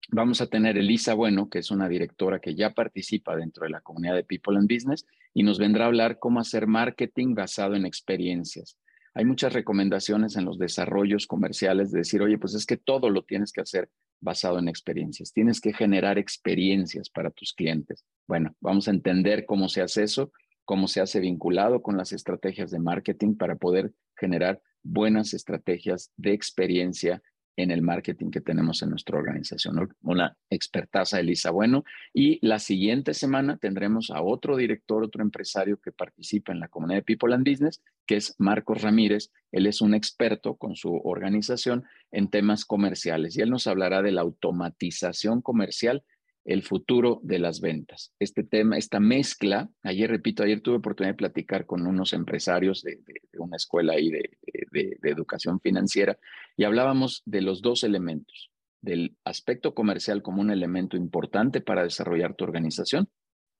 vamos 0.08 0.40
a 0.40 0.46
tener 0.46 0.78
Elisa 0.78 1.12
Bueno, 1.12 1.50
que 1.50 1.58
es 1.58 1.70
una 1.70 1.90
directora 1.90 2.40
que 2.40 2.54
ya 2.54 2.72
participa 2.72 3.36
dentro 3.36 3.64
de 3.64 3.70
la 3.70 3.82
comunidad 3.82 4.14
de 4.14 4.24
People 4.24 4.56
and 4.56 4.66
Business 4.66 5.04
y 5.34 5.42
nos 5.42 5.58
vendrá 5.58 5.84
a 5.84 5.88
hablar 5.88 6.18
cómo 6.18 6.40
hacer 6.40 6.66
marketing 6.66 7.34
basado 7.34 7.74
en 7.74 7.84
experiencias. 7.84 8.78
Hay 9.12 9.26
muchas 9.26 9.52
recomendaciones 9.52 10.36
en 10.36 10.46
los 10.46 10.58
desarrollos 10.58 11.26
comerciales 11.26 11.90
de 11.90 11.98
decir, 11.98 12.22
oye, 12.22 12.38
pues 12.38 12.54
es 12.54 12.64
que 12.64 12.78
todo 12.78 13.10
lo 13.10 13.24
tienes 13.24 13.52
que 13.52 13.60
hacer 13.60 13.90
basado 14.22 14.58
en 14.58 14.68
experiencias. 14.68 15.34
Tienes 15.34 15.60
que 15.60 15.74
generar 15.74 16.16
experiencias 16.16 17.10
para 17.10 17.30
tus 17.30 17.52
clientes. 17.52 18.06
Bueno, 18.26 18.56
vamos 18.60 18.88
a 18.88 18.90
entender 18.90 19.44
cómo 19.44 19.68
se 19.68 19.82
hace 19.82 20.04
eso, 20.04 20.32
cómo 20.68 20.86
se 20.86 21.00
hace 21.00 21.18
vinculado 21.18 21.80
con 21.80 21.96
las 21.96 22.12
estrategias 22.12 22.70
de 22.70 22.78
marketing 22.78 23.36
para 23.36 23.56
poder 23.56 23.94
generar 24.14 24.60
buenas 24.82 25.32
estrategias 25.32 26.12
de 26.18 26.34
experiencia 26.34 27.22
en 27.56 27.70
el 27.70 27.80
marketing 27.80 28.30
que 28.30 28.42
tenemos 28.42 28.82
en 28.82 28.90
nuestra 28.90 29.16
organización. 29.16 29.88
Una 30.02 30.36
expertaza, 30.50 31.20
Elisa 31.20 31.52
Bueno. 31.52 31.84
Y 32.12 32.38
la 32.46 32.58
siguiente 32.58 33.14
semana 33.14 33.56
tendremos 33.56 34.10
a 34.10 34.20
otro 34.20 34.58
director, 34.58 35.02
otro 35.02 35.22
empresario 35.22 35.80
que 35.80 35.90
participa 35.90 36.52
en 36.52 36.60
la 36.60 36.68
comunidad 36.68 36.98
de 36.98 37.02
People 37.02 37.34
and 37.34 37.48
Business, 37.48 37.82
que 38.06 38.16
es 38.16 38.34
Marcos 38.36 38.82
Ramírez. 38.82 39.32
Él 39.50 39.66
es 39.66 39.80
un 39.80 39.94
experto 39.94 40.56
con 40.56 40.76
su 40.76 40.94
organización 41.02 41.86
en 42.12 42.28
temas 42.28 42.66
comerciales 42.66 43.38
y 43.38 43.40
él 43.40 43.48
nos 43.48 43.66
hablará 43.66 44.02
de 44.02 44.12
la 44.12 44.20
automatización 44.20 45.40
comercial 45.40 46.04
el 46.48 46.62
futuro 46.62 47.20
de 47.22 47.38
las 47.38 47.60
ventas. 47.60 48.14
Este 48.18 48.42
tema, 48.42 48.78
esta 48.78 49.00
mezcla, 49.00 49.68
ayer 49.82 50.08
repito, 50.08 50.42
ayer 50.42 50.62
tuve 50.62 50.76
oportunidad 50.76 51.12
de 51.12 51.18
platicar 51.18 51.66
con 51.66 51.86
unos 51.86 52.14
empresarios 52.14 52.82
de, 52.82 52.98
una 53.38 53.56
escuela 53.56 53.92
ahí 53.92 54.10
de, 54.10 54.30
de, 54.72 54.96
educación 55.02 55.60
financiera 55.60 56.18
y 56.56 56.64
hablábamos 56.64 57.22
de 57.26 57.42
los 57.42 57.60
dos 57.60 57.84
elementos, 57.84 58.50
del 58.80 59.14
aspecto 59.24 59.74
comercial 59.74 60.22
como 60.22 60.40
un 60.40 60.50
elemento 60.50 60.96
importante 60.96 61.60
para 61.60 61.82
desarrollar 61.82 62.34
tu 62.34 62.44
organización 62.44 63.10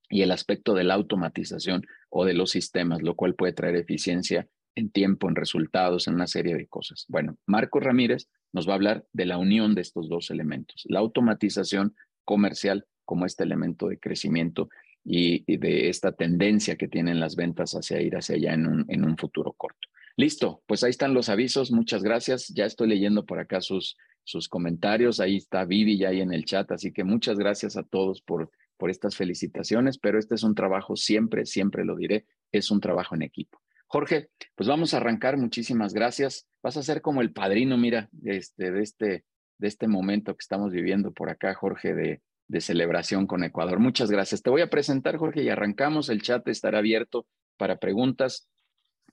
y 0.09 0.23
el 0.23 0.30
aspecto 0.30 0.73
de 0.73 0.85
la 0.85 0.95
automatización 0.95 1.87
o 2.09 2.25
de 2.25 2.33
los 2.33 2.50
sistemas, 2.50 3.02
lo 3.02 3.16
cual 3.16 3.35
puede 3.35 3.52
traer 3.52 3.76
eficiencia 3.76 4.49
en 4.75 4.90
tiempo, 4.90 5.28
en 5.28 5.37
resultados, 5.37 6.09
en 6.09 6.14
una 6.14 6.26
serie 6.26 6.57
de 6.57 6.66
cosas. 6.68 7.04
Bueno, 7.09 7.37
Marco 7.45 7.80
Ramírez 7.80 8.30
nos 8.54 8.66
va 8.66 8.73
a 8.73 8.76
hablar 8.76 9.04
de 9.12 9.26
la 9.26 9.37
unión 9.37 9.75
de 9.75 9.83
estos 9.83 10.09
dos 10.09 10.30
elementos, 10.30 10.85
la 10.88 11.00
automatización 11.00 11.95
comercial 12.28 12.85
como 13.06 13.25
este 13.25 13.44
elemento 13.44 13.88
de 13.88 13.99
crecimiento 13.99 14.68
y, 15.02 15.56
de 15.56 15.88
esta 15.88 16.12
tendencia 16.12 16.76
que 16.76 16.87
tienen 16.87 17.20
las 17.20 17.37
ventas 17.37 17.73
hacia 17.73 18.02
ir 18.02 18.16
hacia 18.16 18.37
allá 18.37 18.52
en 18.52 18.66
un, 18.66 18.85
en 18.88 19.02
un 19.06 19.16
futuro 19.16 19.54
corto. 19.54 19.88
Listo, 20.14 20.62
pues 20.66 20.85
ahí 20.85 20.90
están 20.90 21.14
los 21.14 21.30
avisos, 21.30 21.73
muchas 21.73 22.02
gracias. 22.02 22.49
Ya 22.49 22.66
estoy 22.66 22.88
leyendo 22.88 23.25
por 23.25 23.38
acá 23.38 23.62
sus, 23.62 23.97
sus 24.25 24.47
comentarios, 24.47 25.20
ahí 25.20 25.37
está 25.37 25.64
Vivi 25.64 25.97
ya 25.97 26.11
ahí 26.11 26.20
en 26.20 26.35
el 26.35 26.44
chat, 26.44 26.70
así 26.70 26.92
que 26.92 27.02
muchas 27.02 27.38
gracias 27.38 27.78
a 27.78 27.82
todos 27.82 28.20
por, 28.20 28.50
por 28.76 28.90
estas 28.90 29.16
felicitaciones, 29.16 29.97
pero 29.97 30.18
este 30.18 30.35
es 30.35 30.42
un 30.42 30.54
trabajo 30.54 30.94
siempre, 30.94 31.47
siempre 31.47 31.87
lo 31.87 31.97
diré, 31.97 32.26
es 32.52 32.70
un 32.70 32.80
trabajo 32.80 33.14
en 33.14 33.23
equipo. 33.23 33.58
Jorge, 33.87 34.28
pues 34.54 34.68
vamos 34.68 34.92
a 34.92 34.99
arrancar. 34.99 35.38
Muchísimas 35.38 35.94
gracias. 35.94 36.47
Vas 36.62 36.76
a 36.76 36.82
ser 36.82 37.00
como 37.00 37.23
el 37.23 37.32
padrino, 37.32 37.78
mira, 37.78 38.11
este, 38.23 38.70
de, 38.70 38.82
este, 38.82 39.25
de 39.58 39.68
este 39.68 39.88
momento 39.88 40.34
que 40.34 40.42
estamos 40.42 40.72
viviendo 40.72 41.12
por 41.12 41.30
acá, 41.30 41.54
Jorge, 41.54 41.94
de, 41.94 42.20
celebración 42.60 43.26
con 43.26 43.44
Ecuador. 43.44 43.78
Muchas 43.78 44.10
gracias. 44.10 44.42
Te 44.42 44.48
voy 44.48 44.62
a 44.62 44.70
presentar, 44.70 45.18
Jorge, 45.18 45.42
y 45.42 45.50
arrancamos. 45.50 46.08
El 46.08 46.22
chat 46.22 46.48
estará 46.48 46.78
abierto 46.78 47.26
para 47.58 47.76
preguntas, 47.76 48.48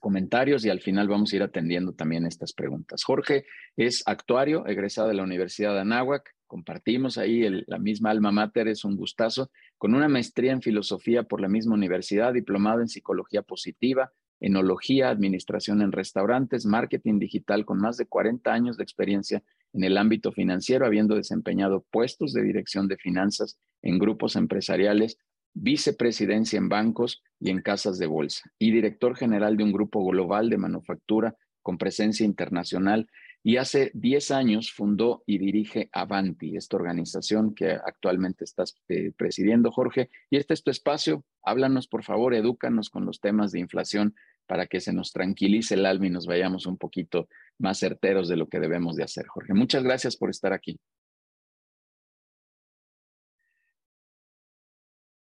comentarios 0.00 0.64
y 0.64 0.70
al 0.70 0.80
final 0.80 1.06
vamos 1.06 1.32
a 1.32 1.36
ir 1.36 1.42
atendiendo 1.42 1.92
también 1.92 2.24
estas 2.24 2.54
preguntas. 2.54 3.04
Jorge 3.04 3.44
es 3.76 4.02
actuario, 4.06 4.66
egresado 4.66 5.08
de 5.08 5.14
la 5.14 5.22
Universidad 5.22 5.74
de 5.74 5.80
Anáhuac. 5.80 6.34
Compartimos 6.46 7.18
ahí 7.18 7.46
la 7.66 7.78
misma 7.78 8.10
alma 8.10 8.30
mater, 8.30 8.68
es 8.68 8.84
un 8.84 8.96
gustazo, 8.96 9.50
con 9.76 9.94
una 9.94 10.08
maestría 10.08 10.52
en 10.52 10.62
filosofía 10.62 11.24
por 11.24 11.40
la 11.40 11.48
misma 11.48 11.74
universidad, 11.74 12.32
diplomado 12.32 12.80
en 12.80 12.88
psicología 12.88 13.42
positiva, 13.42 14.12
enología, 14.40 15.10
administración 15.10 15.82
en 15.82 15.92
restaurantes, 15.92 16.66
marketing 16.66 17.18
digital 17.18 17.64
con 17.66 17.78
más 17.78 17.96
de 17.96 18.06
40 18.06 18.52
años 18.52 18.76
de 18.76 18.84
experiencia 18.84 19.42
en 19.72 19.84
el 19.84 19.98
ámbito 19.98 20.32
financiero, 20.32 20.86
habiendo 20.86 21.16
desempeñado 21.16 21.84
puestos 21.90 22.32
de 22.32 22.42
dirección 22.42 22.88
de 22.88 22.96
finanzas 22.96 23.58
en 23.82 23.98
grupos 23.98 24.36
empresariales, 24.36 25.18
vicepresidencia 25.54 26.58
en 26.58 26.68
bancos 26.68 27.22
y 27.40 27.50
en 27.50 27.62
casas 27.62 27.98
de 27.98 28.06
bolsa, 28.06 28.50
y 28.58 28.70
director 28.70 29.16
general 29.16 29.56
de 29.56 29.64
un 29.64 29.72
grupo 29.72 30.04
global 30.04 30.50
de 30.50 30.58
manufactura 30.58 31.36
con 31.62 31.78
presencia 31.78 32.24
internacional 32.24 33.08
y 33.46 33.58
hace 33.58 33.92
10 33.94 34.32
años 34.32 34.72
fundó 34.72 35.22
y 35.24 35.38
dirige 35.38 35.88
Avanti, 35.92 36.56
esta 36.56 36.76
organización 36.76 37.54
que 37.54 37.70
actualmente 37.70 38.42
estás 38.42 38.74
eh, 38.88 39.12
presidiendo, 39.16 39.70
Jorge. 39.70 40.10
Y 40.30 40.36
este 40.36 40.52
es 40.52 40.64
tu 40.64 40.72
espacio. 40.72 41.24
Háblanos, 41.44 41.86
por 41.86 42.02
favor, 42.02 42.34
edúcanos 42.34 42.90
con 42.90 43.06
los 43.06 43.20
temas 43.20 43.52
de 43.52 43.60
inflación 43.60 44.16
para 44.46 44.66
que 44.66 44.80
se 44.80 44.92
nos 44.92 45.12
tranquilice 45.12 45.74
el 45.74 45.86
alma 45.86 46.08
y 46.08 46.10
nos 46.10 46.26
vayamos 46.26 46.66
un 46.66 46.76
poquito 46.76 47.28
más 47.58 47.78
certeros 47.78 48.28
de 48.28 48.36
lo 48.36 48.48
que 48.48 48.60
debemos 48.60 48.96
de 48.96 49.04
hacer, 49.04 49.26
Jorge. 49.26 49.54
Muchas 49.54 49.82
gracias 49.82 50.16
por 50.16 50.30
estar 50.30 50.52
aquí. 50.52 50.78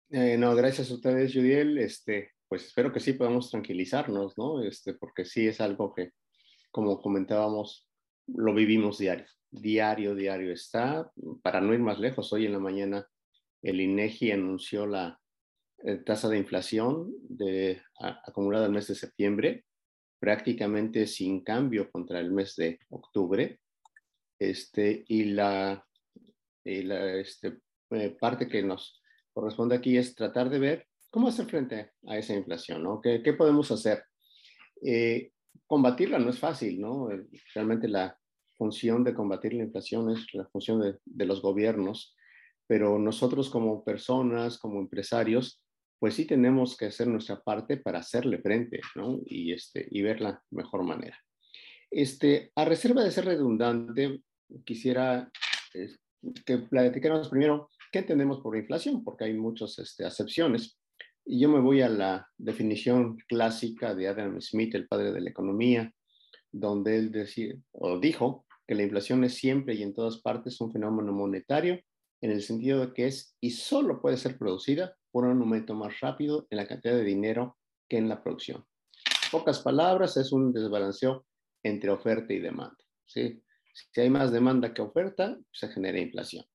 Eh, 0.10 0.38
no, 0.38 0.56
gracias 0.56 0.92
a 0.92 0.94
ustedes, 0.94 1.34
Judiel. 1.34 1.78
Este, 1.78 2.32
pues 2.48 2.66
espero 2.66 2.92
que 2.92 3.00
sí 3.00 3.14
podamos 3.14 3.50
tranquilizarnos, 3.50 4.38
¿no? 4.38 4.62
Este, 4.64 4.94
porque 4.94 5.26
sí 5.26 5.48
es 5.48 5.60
algo 5.60 5.94
que, 5.94 6.12
como 6.72 7.02
comentábamos, 7.02 7.88
lo 8.28 8.54
vivimos 8.54 8.98
diario, 8.98 9.28
diario, 9.52 10.16
diario 10.16 10.54
está. 10.54 11.12
Para 11.44 11.62
no 11.62 11.74
ir 11.74 11.80
más 11.80 12.00
lejos, 12.00 12.32
hoy 12.34 12.46
en 12.46 12.54
la 12.54 12.60
mañana 12.60 13.08
el 13.62 13.82
INEGI 13.82 14.32
anunció 14.32 14.86
la 14.86 15.20
eh, 15.84 15.98
tasa 15.98 16.30
de 16.30 16.38
inflación 16.38 17.12
acumulada 18.26 18.68
el 18.68 18.72
mes 18.72 18.88
de 18.88 18.96
septiembre, 18.96 19.66
prácticamente 20.26 21.06
sin 21.06 21.42
cambio 21.44 21.92
contra 21.92 22.20
el 22.20 22.32
mes 22.32 22.56
de 22.56 22.80
octubre. 22.90 23.60
Este, 24.40 25.06
y 25.08 25.26
la, 25.26 25.86
este, 26.64 27.60
eh, 27.92 28.18
parte 28.20 28.48
que 28.48 28.64
nos 28.64 29.04
corresponde 29.32 29.76
aquí 29.76 29.96
es 29.98 30.16
tratar 30.16 30.50
de 30.50 30.58
ver 30.58 30.88
cómo 31.12 31.28
hacer 31.28 31.46
frente 31.46 31.92
a 32.08 32.18
esa 32.18 32.34
inflación, 32.34 32.82
¿no? 32.82 33.00
¿Qué, 33.02 33.22
qué 33.22 33.34
podemos 33.34 33.70
hacer? 33.70 34.04
Eh, 34.84 35.30
combatirla 35.68 36.18
no 36.18 36.32
es 36.32 36.40
fácil, 36.40 36.82
¿no? 36.82 37.12
Eh, 37.12 37.24
realmente 37.54 37.88
la 37.88 38.18
función 38.58 39.04
de 39.04 39.14
combatir 39.14 39.54
la 39.54 39.66
inflación 39.66 40.10
es 40.10 40.26
la 40.34 40.48
función 40.48 41.00
de, 41.04 41.26
los 41.28 41.44
gobiernos, 41.44 42.16
pero 42.66 42.98
nosotros 42.98 43.52
como 43.52 43.84
personas, 43.84 44.58
como 44.58 44.80
empresarios, 44.80 45.62
pues 46.00 46.16
sí 46.16 46.26
tenemos 46.26 46.76
que 46.78 46.88
hacer 46.88 47.08
nuestra 47.08 47.42
parte 47.42 47.78
para 47.78 48.00
hacerle 48.00 48.40
frente, 48.40 48.82
¿no? 48.96 49.20
Y, 49.26 49.54
este, 49.54 49.88
y 49.90 50.02
ver 50.02 50.20
mejor 50.52 50.84
manera. 50.84 51.18
Este, 51.90 52.52
a 52.56 52.66
reserva 52.66 53.04
de 53.04 53.12
ser 53.12 53.26
redundante, 53.26 54.22
quisiera 54.64 55.32
eh, 55.74 55.96
que 56.46 56.58
platicáramos 56.58 57.30
primero 57.30 57.70
qué 57.92 58.00
entendemos 58.00 58.40
por 58.42 58.58
inflación, 58.58 59.04
porque 59.04 59.26
hay 59.26 59.34
muchas 59.34 59.80
este, 59.80 60.06
acepciones. 60.06 60.78
Y 61.26 61.40
yo 61.40 61.50
me 61.50 61.60
voy 61.60 61.82
a 61.82 61.90
la 61.90 62.28
definición 62.38 63.18
clásica 63.28 63.96
de 63.96 64.08
Adam 64.08 64.40
Smith, 64.42 64.76
el 64.76 64.88
padre 64.88 65.12
de 65.12 65.22
la 65.22 65.30
economía, 65.30 65.92
donde 66.52 66.98
él 66.98 67.12
decía, 67.12 67.56
o 67.72 68.00
dijo 68.00 68.46
que 68.68 68.76
la 68.76 68.84
inflación 68.84 69.24
es 69.24 69.36
siempre 69.36 69.76
y 69.76 69.84
en 69.84 69.94
todas 69.94 70.22
partes 70.22 70.60
un 70.62 70.72
fenómeno 70.72 71.12
monetario, 71.12 71.80
en 72.26 72.32
el 72.32 72.42
sentido 72.42 72.80
de 72.80 72.94
que 72.94 73.06
es 73.06 73.38
y 73.40 73.52
solo 73.52 74.02
puede 74.02 74.18
ser 74.18 74.38
producida 74.40 74.98
por 75.12 75.26
un 75.26 75.40
aumento 75.40 75.76
más 75.76 76.00
rápido 76.00 76.48
en 76.50 76.58
la 76.58 76.68
cantidad 76.68 76.96
de 76.96 77.04
dinero 77.04 77.58
que 77.88 77.98
en 77.98 78.10
la 78.10 78.24
producción. 78.24 78.66
pocas 79.32 79.60
palabras, 79.60 80.18
es 80.18 80.32
un 80.32 80.52
desbalanceo 80.52 81.26
entre 81.64 81.92
oferta 81.92 82.34
y 82.34 82.40
demanda. 82.40 82.78
¿sí? 83.06 83.44
Si 83.74 84.02
hay 84.02 84.10
más 84.10 84.32
demanda 84.32 84.74
que 84.74 84.82
oferta, 84.82 85.38
se 85.52 85.68
genera 85.70 86.00
inflación. 86.00 86.46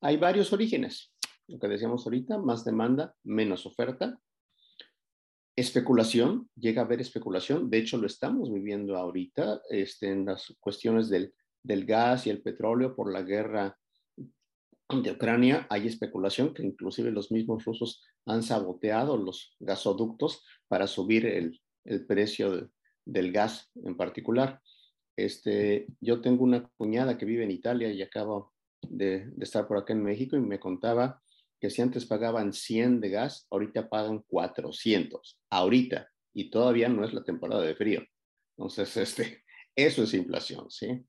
Hay 0.00 0.16
varios 0.16 0.52
orígenes 0.52 1.12
lo 1.48 1.58
que 1.58 1.66
decíamos 1.66 2.06
ahorita, 2.06 2.38
más 2.38 2.64
demanda, 2.64 3.16
menos 3.24 3.66
oferta. 3.66 4.16
Especulación, 5.56 6.48
llega 6.54 6.82
a 6.82 6.84
haber 6.84 7.00
especulación, 7.00 7.68
de 7.68 7.78
hecho 7.78 7.98
lo 7.98 8.06
estamos 8.06 8.52
viviendo 8.52 8.96
ahorita 8.96 9.60
este, 9.70 10.12
en 10.12 10.26
las 10.26 10.54
cuestiones 10.60 11.08
del, 11.08 11.34
del 11.64 11.84
gas 11.84 12.28
y 12.28 12.30
el 12.30 12.40
petróleo 12.40 12.94
por 12.94 13.12
la 13.12 13.22
guerra 13.22 13.76
de 14.96 15.12
Ucrania, 15.12 15.66
hay 15.70 15.86
especulación 15.86 16.52
que 16.52 16.62
inclusive 16.62 17.10
los 17.10 17.30
mismos 17.30 17.64
rusos 17.64 18.04
han 18.26 18.42
saboteado 18.42 19.16
los 19.16 19.56
gasoductos 19.60 20.44
para 20.68 20.86
subir 20.86 21.26
el, 21.26 21.60
el 21.84 22.06
precio 22.06 22.70
del 23.04 23.32
gas 23.32 23.70
en 23.84 23.96
particular. 23.96 24.60
Este, 25.16 25.86
yo 26.00 26.20
tengo 26.20 26.44
una 26.44 26.68
cuñada 26.76 27.16
que 27.16 27.24
vive 27.24 27.44
en 27.44 27.50
Italia 27.50 27.90
y 27.90 28.02
acabo 28.02 28.52
de, 28.82 29.26
de, 29.30 29.44
estar 29.44 29.66
por 29.66 29.78
acá 29.78 29.92
en 29.92 30.02
México 30.02 30.36
y 30.36 30.40
me 30.40 30.60
contaba 30.60 31.22
que 31.60 31.70
si 31.70 31.82
antes 31.82 32.06
pagaban 32.06 32.52
100 32.52 33.00
de 33.00 33.10
gas, 33.10 33.46
ahorita 33.50 33.88
pagan 33.88 34.24
400, 34.26 35.38
ahorita, 35.50 36.08
y 36.32 36.50
todavía 36.50 36.88
no 36.88 37.04
es 37.04 37.12
la 37.12 37.22
temporada 37.22 37.62
de 37.62 37.74
frío. 37.74 38.02
Entonces, 38.56 38.96
este, 38.96 39.44
eso 39.76 40.02
es 40.02 40.14
inflación, 40.14 40.70
¿sí? 40.70 41.04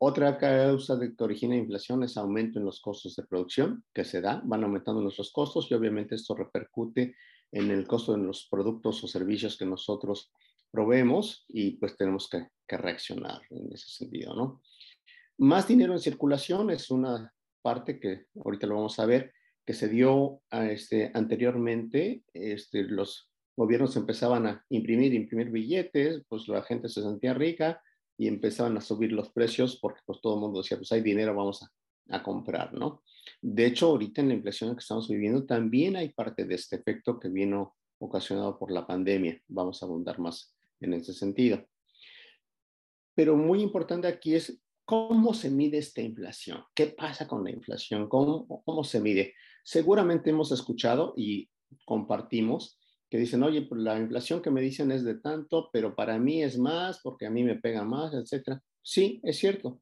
Otra 0.00 0.38
causa 0.38 0.94
de 0.94 1.14
que 1.14 1.24
origina 1.24 1.56
inflación 1.56 2.04
es 2.04 2.16
aumento 2.16 2.60
en 2.60 2.64
los 2.64 2.80
costos 2.80 3.16
de 3.16 3.24
producción 3.24 3.84
que 3.92 4.04
se 4.04 4.20
da, 4.20 4.40
van 4.44 4.62
aumentando 4.62 5.00
nuestros 5.00 5.32
costos 5.32 5.68
y 5.70 5.74
obviamente 5.74 6.14
esto 6.14 6.36
repercute 6.36 7.16
en 7.50 7.70
el 7.72 7.86
costo 7.86 8.12
de 8.12 8.22
los 8.22 8.46
productos 8.48 9.02
o 9.02 9.08
servicios 9.08 9.58
que 9.58 9.66
nosotros 9.66 10.30
proveemos 10.70 11.44
y 11.48 11.72
pues 11.78 11.96
tenemos 11.96 12.28
que, 12.28 12.46
reaccionar 12.70 13.40
en 13.48 13.72
ese 13.72 13.88
sentido, 13.88 14.34
¿no? 14.34 14.60
Más 15.38 15.66
dinero 15.66 15.94
en 15.94 16.00
circulación 16.00 16.68
es 16.68 16.90
una 16.90 17.32
parte 17.62 17.98
que 17.98 18.26
ahorita 18.44 18.66
lo 18.66 18.74
vamos 18.74 18.98
a 18.98 19.06
ver, 19.06 19.32
que 19.64 19.72
se 19.72 19.88
dio 19.88 20.42
este, 20.50 21.10
anteriormente, 21.14 22.24
este, 22.34 22.82
los 22.82 23.30
gobiernos 23.56 23.96
empezaban 23.96 24.46
a 24.46 24.66
imprimir, 24.68 25.14
imprimir 25.14 25.50
billetes, 25.50 26.22
pues 26.28 26.46
la 26.46 26.62
gente 26.62 26.90
se 26.90 27.00
sentía 27.00 27.32
rica 27.32 27.80
y 28.18 28.26
empezaban 28.26 28.76
a 28.76 28.80
subir 28.80 29.12
los 29.12 29.30
precios 29.30 29.78
porque 29.80 30.00
pues 30.04 30.20
todo 30.20 30.34
el 30.34 30.40
mundo 30.40 30.60
decía, 30.60 30.76
pues 30.76 30.92
hay 30.92 31.00
dinero, 31.00 31.34
vamos 31.34 31.62
a, 31.62 31.70
a 32.16 32.22
comprar, 32.22 32.74
¿no? 32.74 33.02
De 33.40 33.66
hecho, 33.66 33.86
ahorita 33.86 34.20
en 34.20 34.28
la 34.28 34.34
inflación 34.34 34.74
que 34.74 34.80
estamos 34.80 35.08
viviendo 35.08 35.46
también 35.46 35.96
hay 35.96 36.10
parte 36.10 36.44
de 36.44 36.56
este 36.56 36.76
efecto 36.76 37.18
que 37.18 37.28
vino 37.28 37.76
ocasionado 37.98 38.58
por 38.58 38.70
la 38.70 38.86
pandemia. 38.86 39.40
Vamos 39.48 39.82
a 39.82 39.86
abundar 39.86 40.18
más 40.18 40.54
en 40.80 40.94
ese 40.94 41.14
sentido. 41.14 41.64
Pero 43.14 43.36
muy 43.36 43.62
importante 43.62 44.06
aquí 44.06 44.34
es 44.34 44.60
¿cómo 44.84 45.34
se 45.34 45.50
mide 45.50 45.78
esta 45.78 46.00
inflación? 46.00 46.64
¿Qué 46.74 46.86
pasa 46.86 47.28
con 47.28 47.44
la 47.44 47.50
inflación? 47.50 48.08
¿Cómo, 48.08 48.62
cómo 48.64 48.82
se 48.84 49.00
mide? 49.00 49.34
Seguramente 49.62 50.30
hemos 50.30 50.50
escuchado 50.50 51.12
y 51.16 51.50
compartimos 51.84 52.78
que 53.10 53.18
dicen, 53.18 53.42
oye, 53.42 53.62
pues 53.62 53.80
la 53.80 53.98
inflación 53.98 54.42
que 54.42 54.50
me 54.50 54.60
dicen 54.60 54.90
es 54.90 55.04
de 55.04 55.14
tanto, 55.14 55.70
pero 55.72 55.94
para 55.94 56.18
mí 56.18 56.42
es 56.42 56.58
más 56.58 57.00
porque 57.02 57.26
a 57.26 57.30
mí 57.30 57.42
me 57.42 57.56
pega 57.56 57.84
más, 57.84 58.12
etcétera. 58.14 58.62
Sí, 58.82 59.20
es 59.22 59.38
cierto. 59.38 59.80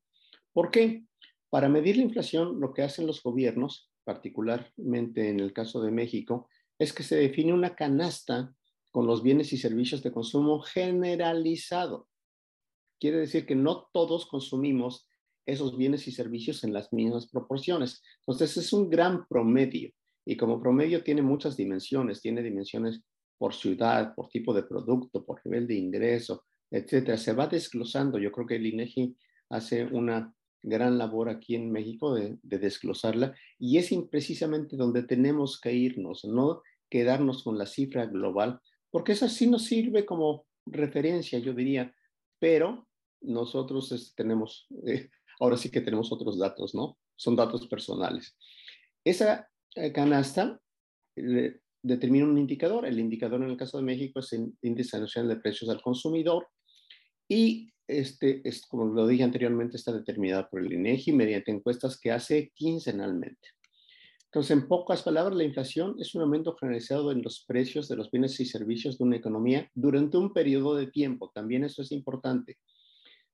¿Por 0.52 0.70
qué? 0.70 1.04
Para 1.50 1.68
medir 1.68 1.96
la 1.96 2.02
inflación, 2.02 2.60
lo 2.60 2.72
que 2.72 2.82
hacen 2.82 3.06
los 3.06 3.22
gobiernos, 3.22 3.90
particularmente 4.04 5.28
en 5.28 5.40
el 5.40 5.52
caso 5.52 5.82
de 5.82 5.90
México, 5.90 6.48
es 6.78 6.92
que 6.92 7.02
se 7.02 7.16
define 7.16 7.52
una 7.52 7.74
canasta 7.74 8.54
con 8.90 9.06
los 9.06 9.22
bienes 9.22 9.52
y 9.52 9.58
servicios 9.58 10.02
de 10.02 10.12
consumo 10.12 10.60
generalizado. 10.60 12.08
Quiere 13.00 13.18
decir 13.18 13.44
que 13.44 13.56
no 13.56 13.88
todos 13.92 14.26
consumimos 14.26 15.08
esos 15.44 15.76
bienes 15.76 16.08
y 16.08 16.12
servicios 16.12 16.64
en 16.64 16.72
las 16.72 16.92
mismas 16.92 17.28
proporciones. 17.28 18.02
Entonces, 18.20 18.56
es 18.56 18.72
un 18.72 18.88
gran 18.88 19.26
promedio. 19.28 19.92
Y 20.24 20.36
como 20.36 20.60
promedio 20.60 21.04
tiene 21.04 21.22
muchas 21.22 21.56
dimensiones, 21.56 22.20
tiene 22.20 22.42
dimensiones 22.42 23.02
por 23.38 23.54
ciudad, 23.54 24.14
por 24.14 24.28
tipo 24.28 24.54
de 24.54 24.62
producto, 24.62 25.24
por 25.24 25.40
nivel 25.44 25.66
de 25.66 25.74
ingreso, 25.74 26.44
etcétera. 26.70 27.16
Se 27.16 27.32
va 27.32 27.46
desglosando. 27.46 28.18
Yo 28.18 28.32
creo 28.32 28.46
que 28.46 28.56
el 28.56 28.66
INEGI 28.66 29.16
hace 29.50 29.84
una 29.84 30.32
gran 30.62 30.98
labor 30.98 31.28
aquí 31.28 31.54
en 31.54 31.70
México 31.70 32.14
de, 32.14 32.38
desglosarla 32.42 33.34
y 33.58 33.78
es 33.78 33.90
precisamente 34.10 34.76
donde 34.76 35.04
tenemos 35.04 35.60
que 35.60 35.72
irnos, 35.72 36.24
no 36.24 36.62
quedarnos 36.90 37.44
con 37.44 37.56
la 37.56 37.66
cifra 37.66 38.06
global, 38.06 38.60
porque 38.90 39.12
esa 39.12 39.28
sí 39.28 39.46
nos 39.46 39.64
sirve 39.64 40.04
como 40.04 40.46
referencia, 40.66 41.38
yo 41.38 41.54
diría, 41.54 41.94
pero 42.40 42.88
nosotros 43.20 43.92
este, 43.92 44.22
tenemos, 44.22 44.66
eh, 44.86 45.08
ahora 45.38 45.56
sí 45.56 45.70
que 45.70 45.80
tenemos 45.80 46.12
otros 46.12 46.38
datos, 46.38 46.74
¿no? 46.74 46.98
Son 47.14 47.36
datos 47.36 47.66
personales. 47.68 48.36
Esa 49.04 49.48
eh, 49.76 49.92
canasta 49.92 50.60
eh, 51.16 51.60
determina 51.86 52.24
un 52.24 52.38
indicador. 52.38 52.86
El 52.86 52.98
indicador 52.98 53.42
en 53.42 53.50
el 53.50 53.56
caso 53.56 53.78
de 53.78 53.84
México 53.84 54.20
es 54.20 54.32
el 54.32 54.52
índice 54.62 54.98
nacional 54.98 55.28
de 55.28 55.40
precios 55.40 55.70
al 55.70 55.80
consumidor 55.80 56.48
y 57.28 57.68
este, 57.86 58.46
es, 58.48 58.66
como 58.66 58.86
lo 58.86 59.06
dije 59.06 59.22
anteriormente, 59.22 59.76
está 59.76 59.92
determinado 59.92 60.48
por 60.50 60.60
el 60.60 60.72
INEGI 60.72 61.12
mediante 61.12 61.52
encuestas 61.52 61.98
que 61.98 62.10
hace 62.10 62.50
quincenalmente. 62.54 63.48
Entonces, 64.24 64.50
en 64.50 64.68
pocas 64.68 65.02
palabras, 65.02 65.36
la 65.36 65.44
inflación 65.44 65.94
es 65.98 66.14
un 66.14 66.22
aumento 66.22 66.56
generalizado 66.56 67.12
en 67.12 67.22
los 67.22 67.44
precios 67.46 67.88
de 67.88 67.96
los 67.96 68.10
bienes 68.10 68.38
y 68.40 68.44
servicios 68.44 68.98
de 68.98 69.04
una 69.04 69.16
economía 69.16 69.70
durante 69.74 70.18
un 70.18 70.32
periodo 70.32 70.74
de 70.74 70.88
tiempo. 70.88 71.30
También 71.32 71.64
eso 71.64 71.80
es 71.80 71.92
importante. 71.92 72.58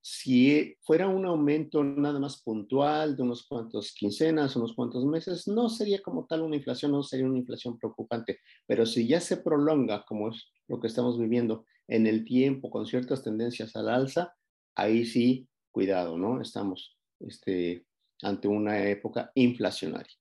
Si 0.05 0.77
fuera 0.81 1.07
un 1.07 1.25
aumento 1.27 1.85
nada 1.85 2.19
más 2.19 2.43
puntual 2.43 3.17
de 3.17 3.23
unos 3.23 3.47
cuantos 3.47 3.93
quincenas, 3.93 4.57
unos 4.57 4.75
cuantos 4.75 5.07
meses, 5.07 5.47
no 5.47 5.69
sería 5.69 6.03
como 6.03 6.27
tal 6.27 6.43
una 6.43 6.57
inflación, 6.57 6.91
no 6.91 7.05
sería 7.05 7.27
una 7.27 7.39
inflación 7.39 7.79
preocupante. 7.79 8.41
Pero 8.67 8.85
si 8.85 9.07
ya 9.07 9.21
se 9.21 9.37
prolonga, 9.37 10.05
como 10.05 10.31
es 10.31 10.51
lo 10.67 10.81
que 10.81 10.89
estamos 10.89 11.21
viviendo 11.21 11.65
en 11.87 12.09
el 12.09 12.25
tiempo, 12.25 12.69
con 12.69 12.85
ciertas 12.85 13.23
tendencias 13.23 13.77
al 13.77 13.89
alza, 13.89 14.35
ahí 14.75 15.05
sí, 15.05 15.49
cuidado, 15.71 16.19
¿no? 16.19 16.41
Estamos 16.41 16.99
este, 17.21 17.87
ante 18.23 18.49
una 18.49 18.89
época 18.89 19.31
inflacionaria. 19.37 20.17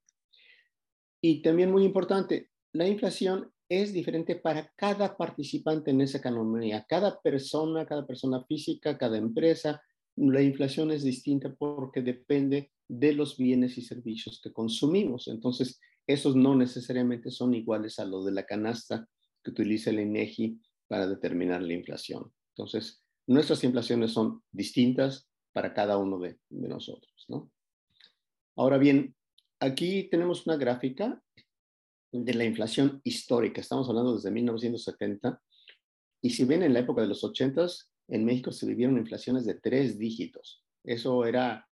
Y 1.21 1.41
también 1.41 1.71
muy 1.71 1.85
importante, 1.85 2.51
la 2.71 2.87
inflación 2.87 3.51
es 3.71 3.93
diferente 3.93 4.35
para 4.35 4.69
cada 4.75 5.15
participante 5.15 5.91
en 5.91 6.01
esa 6.01 6.17
economía. 6.17 6.85
Cada 6.89 7.21
persona, 7.21 7.85
cada 7.85 8.05
persona 8.05 8.43
física, 8.43 8.97
cada 8.97 9.17
empresa, 9.17 9.81
la 10.17 10.41
inflación 10.41 10.91
es 10.91 11.03
distinta 11.03 11.55
porque 11.57 12.01
depende 12.01 12.73
de 12.89 13.13
los 13.13 13.37
bienes 13.37 13.77
y 13.77 13.81
servicios 13.81 14.41
que 14.43 14.51
consumimos. 14.51 15.29
Entonces, 15.29 15.79
esos 16.05 16.35
no 16.35 16.53
necesariamente 16.53 17.31
son 17.31 17.53
iguales 17.53 17.97
a 17.99 18.03
lo 18.03 18.25
de 18.25 18.33
la 18.33 18.45
canasta 18.45 19.07
que 19.41 19.51
utiliza 19.51 19.91
el 19.91 20.01
INEGI 20.01 20.59
para 20.89 21.07
determinar 21.07 21.61
la 21.61 21.71
inflación. 21.71 22.29
Entonces, 22.49 23.01
nuestras 23.25 23.63
inflaciones 23.63 24.11
son 24.11 24.43
distintas 24.51 25.29
para 25.53 25.73
cada 25.73 25.97
uno 25.97 26.19
de, 26.19 26.37
de 26.49 26.67
nosotros, 26.67 27.25
¿no? 27.29 27.49
Ahora 28.57 28.77
bien, 28.77 29.15
aquí 29.61 30.09
tenemos 30.11 30.45
una 30.45 30.57
gráfica 30.57 31.23
de 32.11 32.33
la 32.33 32.45
inflación 32.45 33.01
histórica. 33.03 33.61
Estamos 33.61 33.87
hablando 33.89 34.15
desde 34.15 34.31
1970. 34.31 35.41
Y 36.21 36.29
si 36.31 36.45
ven 36.45 36.63
en 36.63 36.73
la 36.73 36.79
época 36.79 37.01
de 37.01 37.07
los 37.07 37.23
80 37.23 37.67
en 38.09 38.25
México 38.25 38.51
se 38.51 38.65
vivieron 38.67 38.97
inflaciones 38.97 39.45
de 39.45 39.55
tres 39.55 39.97
dígitos. 39.97 40.63
Eso 40.83 41.25
era 41.25 41.67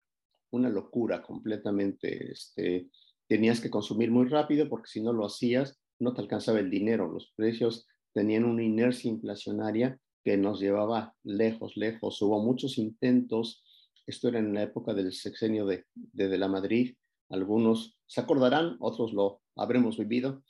una 0.51 0.69
locura 0.69 1.21
completamente. 1.23 2.31
Este, 2.31 2.89
tenías 3.27 3.61
que 3.61 3.69
consumir 3.69 4.11
muy 4.11 4.27
rápido 4.27 4.69
porque 4.69 4.89
si 4.89 5.01
no 5.01 5.13
lo 5.13 5.25
hacías, 5.25 5.79
no 5.99 6.13
te 6.13 6.21
alcanzaba 6.21 6.59
el 6.59 6.69
dinero. 6.69 7.11
Los 7.11 7.31
precios 7.35 7.87
tenían 8.13 8.43
una 8.43 8.63
inercia 8.63 9.09
inflacionaria 9.09 9.97
que 10.23 10.37
nos 10.37 10.59
llevaba 10.59 11.15
lejos, 11.23 11.77
lejos. 11.77 12.21
Hubo 12.21 12.41
muchos 12.43 12.77
intentos. 12.77 13.63
Esto 14.05 14.27
era 14.27 14.39
en 14.39 14.53
la 14.53 14.63
época 14.63 14.93
del 14.93 15.13
sexenio 15.13 15.65
de, 15.65 15.85
de, 15.93 16.27
de 16.27 16.37
la 16.37 16.47
Madrid. 16.47 16.95
Algunos 17.29 17.97
se 18.05 18.21
acordarán, 18.21 18.75
otros 18.79 19.13
lo 19.13 19.41
habremos 19.55 19.97
vivido, 19.97 20.43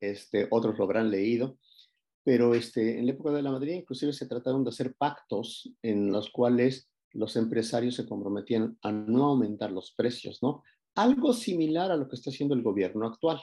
este, 0.00 0.46
otros 0.50 0.78
lo 0.78 0.84
habrán 0.84 1.10
leído, 1.10 1.58
pero 2.24 2.54
este, 2.54 2.98
en 2.98 3.06
la 3.06 3.12
época 3.12 3.32
de 3.32 3.42
la 3.42 3.50
Madrid 3.50 3.74
inclusive 3.74 4.12
se 4.12 4.26
trataron 4.26 4.64
de 4.64 4.70
hacer 4.70 4.94
pactos 4.94 5.72
en 5.82 6.10
los 6.10 6.30
cuales 6.30 6.90
los 7.12 7.36
empresarios 7.36 7.96
se 7.96 8.06
comprometían 8.06 8.78
a 8.82 8.92
no 8.92 9.24
aumentar 9.24 9.72
los 9.72 9.92
precios, 9.96 10.42
¿no? 10.42 10.62
Algo 10.94 11.32
similar 11.32 11.90
a 11.90 11.96
lo 11.96 12.08
que 12.08 12.16
está 12.16 12.30
haciendo 12.30 12.54
el 12.54 12.62
gobierno 12.62 13.06
actual, 13.06 13.40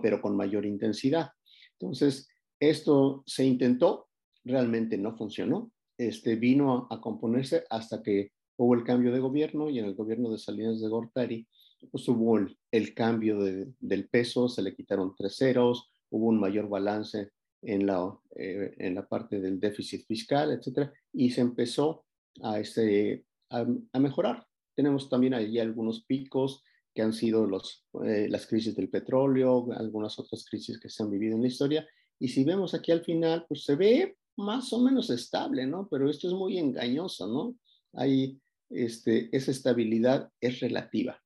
pero 0.00 0.22
con 0.22 0.36
mayor 0.36 0.64
intensidad. 0.64 1.30
Entonces, 1.78 2.28
esto 2.60 3.22
se 3.26 3.44
intentó, 3.44 4.08
realmente 4.44 4.96
no 4.96 5.16
funcionó, 5.16 5.72
este, 5.98 6.36
vino 6.36 6.88
a, 6.90 6.94
a 6.94 7.00
componerse 7.00 7.64
hasta 7.68 8.02
que 8.02 8.30
hubo 8.56 8.74
el 8.74 8.84
cambio 8.84 9.12
de 9.12 9.20
gobierno 9.20 9.68
y 9.68 9.78
en 9.78 9.86
el 9.86 9.94
gobierno 9.94 10.30
de 10.30 10.38
Salinas 10.38 10.80
de 10.80 10.88
Gortari 10.88 11.46
pues 11.90 12.08
hubo 12.08 12.38
el, 12.70 12.94
cambio 12.94 13.38
del 13.38 14.08
peso, 14.08 14.48
se 14.48 14.62
le 14.62 14.74
quitaron 14.74 15.14
tres 15.16 15.36
ceros, 15.36 15.90
hubo 16.10 16.26
un 16.26 16.38
mayor 16.38 16.68
balance 16.68 17.30
en 17.62 17.86
la, 17.86 18.18
eh, 18.36 18.74
en 18.78 18.94
la 18.94 19.06
parte 19.06 19.40
del 19.40 19.60
déficit 19.60 20.06
fiscal, 20.06 20.52
etcétera, 20.52 20.92
y 21.12 21.30
se 21.30 21.40
empezó 21.40 22.04
a, 22.42 22.58
este, 22.58 23.24
a, 23.50 23.64
mejorar. 23.98 24.46
Tenemos 24.74 25.08
también 25.08 25.34
allí 25.34 25.58
algunos 25.58 26.04
picos 26.04 26.62
que 26.94 27.02
han 27.02 27.12
sido 27.12 27.46
los, 27.46 27.86
eh, 28.04 28.28
las 28.28 28.46
crisis 28.46 28.74
del 28.74 28.90
petróleo, 28.90 29.68
algunas 29.72 30.18
otras 30.18 30.44
crisis 30.44 30.78
que 30.78 30.88
se 30.88 31.02
han 31.02 31.10
vivido 31.10 31.36
en 31.36 31.42
la 31.42 31.48
historia, 31.48 31.86
y 32.18 32.28
si 32.28 32.44
vemos 32.44 32.74
aquí 32.74 32.92
al 32.92 33.04
final, 33.04 33.46
pues 33.48 33.64
se 33.64 33.74
ve 33.76 34.16
más 34.36 34.72
o 34.72 34.80
menos 34.80 35.10
estable, 35.10 35.66
¿no? 35.66 35.88
Pero 35.90 36.08
esto 36.08 36.28
es 36.28 36.34
muy 36.34 36.58
engañoso, 36.58 37.26
¿no? 37.26 37.56
Hay, 37.94 38.40
este, 38.70 39.34
esa 39.36 39.50
estabilidad 39.50 40.30
es 40.40 40.60
relativa. 40.60 41.21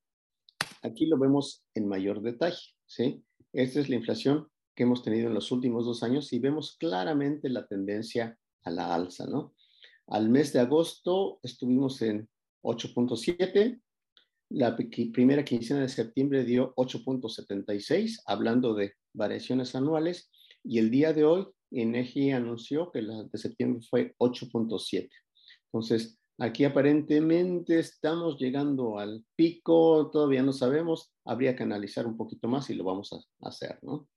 Aquí 0.83 1.05
lo 1.05 1.17
vemos 1.17 1.63
en 1.73 1.87
mayor 1.87 2.21
detalle, 2.21 2.61
¿sí? 2.85 3.23
Esta 3.53 3.79
es 3.79 3.89
la 3.89 3.95
inflación 3.95 4.47
que 4.75 4.83
hemos 4.83 5.03
tenido 5.03 5.27
en 5.27 5.33
los 5.33 5.51
últimos 5.51 5.85
dos 5.85 6.03
años 6.03 6.31
y 6.33 6.39
vemos 6.39 6.77
claramente 6.77 7.49
la 7.49 7.65
tendencia 7.65 8.37
a 8.63 8.69
la 8.71 8.93
alza, 8.93 9.25
¿no? 9.25 9.55
Al 10.07 10.29
mes 10.29 10.53
de 10.53 10.59
agosto 10.59 11.39
estuvimos 11.43 12.01
en 12.01 12.29
8.7, 12.63 13.81
la 14.49 14.77
primera 14.77 15.43
quincena 15.43 15.81
de 15.81 15.89
septiembre 15.89 16.45
dio 16.45 16.73
8.76, 16.75 18.21
hablando 18.25 18.73
de 18.73 18.93
variaciones 19.13 19.75
anuales, 19.75 20.29
y 20.63 20.79
el 20.79 20.89
día 20.89 21.11
de 21.11 21.25
hoy 21.25 21.47
INEGI 21.71 22.31
anunció 22.31 22.91
que 22.91 23.01
la 23.01 23.23
de 23.23 23.37
septiembre 23.37 23.85
fue 23.89 24.15
8.7. 24.19 25.09
Entonces, 25.65 26.17
Aquí 26.39 26.65
aparentemente 26.65 27.79
estamos 27.79 28.37
llegando 28.37 28.99
al 28.99 29.25
pico, 29.35 30.11
todavía 30.11 30.43
no 30.43 30.53
sabemos, 30.53 31.11
habría 31.25 31.55
que 31.55 31.63
analizar 31.63 32.05
un 32.05 32.15
poquito 32.15 32.47
más 32.47 32.69
y 32.69 32.75
lo 32.75 32.83
vamos 32.83 33.11
a 33.11 33.47
hacer, 33.47 33.79
¿no? 33.81 34.07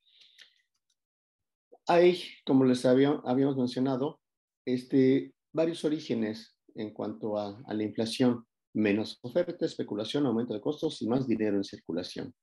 Hay, 1.87 2.22
como 2.44 2.64
les 2.64 2.85
habíamos 2.85 3.56
mencionado, 3.56 4.20
este, 4.66 5.35
varios 5.52 5.83
orígenes 5.85 6.54
en 6.74 6.92
cuanto 6.92 7.38
a, 7.38 7.59
a 7.66 7.74
la 7.74 7.83
inflación, 7.83 8.44
menos 8.74 9.18
oferta, 9.22 9.64
especulación, 9.64 10.26
aumento 10.26 10.52
de 10.52 10.61
costos 10.61 11.00
y 11.00 11.09
más 11.09 11.26
dinero 11.26 11.56
en 11.56 11.64
circulación. 11.64 12.35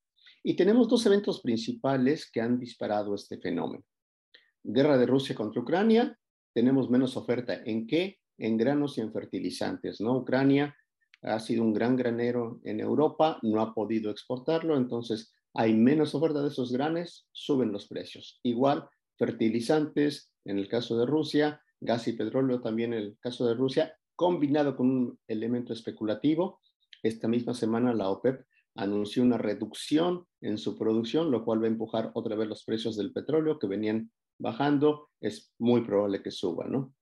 Y 0.43 0.55
tenemos 0.55 0.87
dos 0.87 1.05
eventos 1.05 1.41
principales 1.41 2.29
que 2.31 2.41
han 2.41 2.59
disparado 2.59 3.13
este 3.13 3.39
fenómeno. 3.39 3.83
Guerra 4.63 4.97
de 4.97 5.05
Rusia 5.05 5.35
contra 5.35 5.61
Ucrania, 5.61 6.17
tenemos 6.53 6.89
menos 6.89 7.15
oferta. 7.15 7.61
¿En 7.63 7.85
qué? 7.85 8.17
En 8.37 8.57
granos 8.57 8.97
y 8.97 9.01
en 9.01 9.11
fertilizantes, 9.11 10.01
¿no? 10.01 10.17
Ucrania 10.17 10.75
ha 11.23 11.39
sido 11.39 11.63
un 11.63 11.73
gran 11.73 11.95
granero 11.95 12.59
en 12.63 12.79
Europa, 12.79 13.39
no 13.41 13.61
ha 13.61 13.73
podido 13.73 14.11
exportarlo, 14.11 14.77
entonces 14.77 15.33
hay 15.53 15.73
menos 15.73 16.13
oferta 16.13 16.41
de 16.41 16.49
esos 16.49 16.71
granes, 16.71 17.27
suben 17.31 17.71
los 17.71 17.87
precios. 17.87 18.39
Igual, 18.43 18.87
fertilizantes, 19.17 20.31
en 20.45 20.59
el 20.59 20.67
caso 20.67 20.97
de 20.97 21.05
Rusia, 21.05 21.61
gas 21.79 22.07
y 22.07 22.13
petróleo 22.13 22.61
también 22.61 22.93
en 22.93 22.99
el 22.99 23.17
caso 23.19 23.47
de 23.47 23.55
Rusia, 23.55 23.93
combinado 24.15 24.75
con 24.75 24.89
un 24.89 25.19
elemento 25.27 25.73
especulativo. 25.73 26.61
Esta 27.03 27.27
misma 27.27 27.53
semana 27.53 27.93
la 27.93 28.09
OPEP 28.09 28.45
anunció 28.75 29.23
una 29.23 29.37
reducción 29.37 30.25
en 30.41 30.57
su 30.57 30.77
producción, 30.77 31.31
lo 31.31 31.43
cual 31.43 31.61
va 31.61 31.65
a 31.65 31.69
empujar 31.69 32.11
otra 32.13 32.35
vez 32.35 32.47
los 32.47 32.63
precios 32.63 32.95
del 32.95 33.11
petróleo 33.11 33.59
que 33.59 33.67
venían 33.67 34.11
bajando. 34.39 35.09
Es 35.19 35.53
muy 35.57 35.81
probable 35.81 36.21
que 36.21 36.31
suba, 36.31 36.67
¿no? 36.67 36.93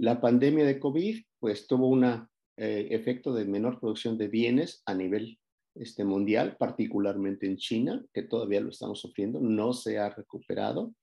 La 0.00 0.18
pandemia 0.18 0.64
de 0.64 0.80
COVID, 0.80 1.22
pues 1.40 1.66
tuvo 1.66 1.88
un 1.88 2.04
eh, 2.04 2.24
efecto 2.56 3.34
de 3.34 3.44
menor 3.44 3.78
producción 3.78 4.16
de 4.16 4.28
bienes 4.28 4.82
a 4.86 4.94
nivel 4.94 5.38
este, 5.74 6.04
mundial, 6.04 6.56
particularmente 6.58 7.46
en 7.46 7.58
China, 7.58 8.02
que 8.14 8.22
todavía 8.22 8.62
lo 8.62 8.70
estamos 8.70 8.98
sufriendo, 8.98 9.40
no 9.40 9.74
se 9.74 9.98
ha 9.98 10.08
recuperado. 10.08 10.94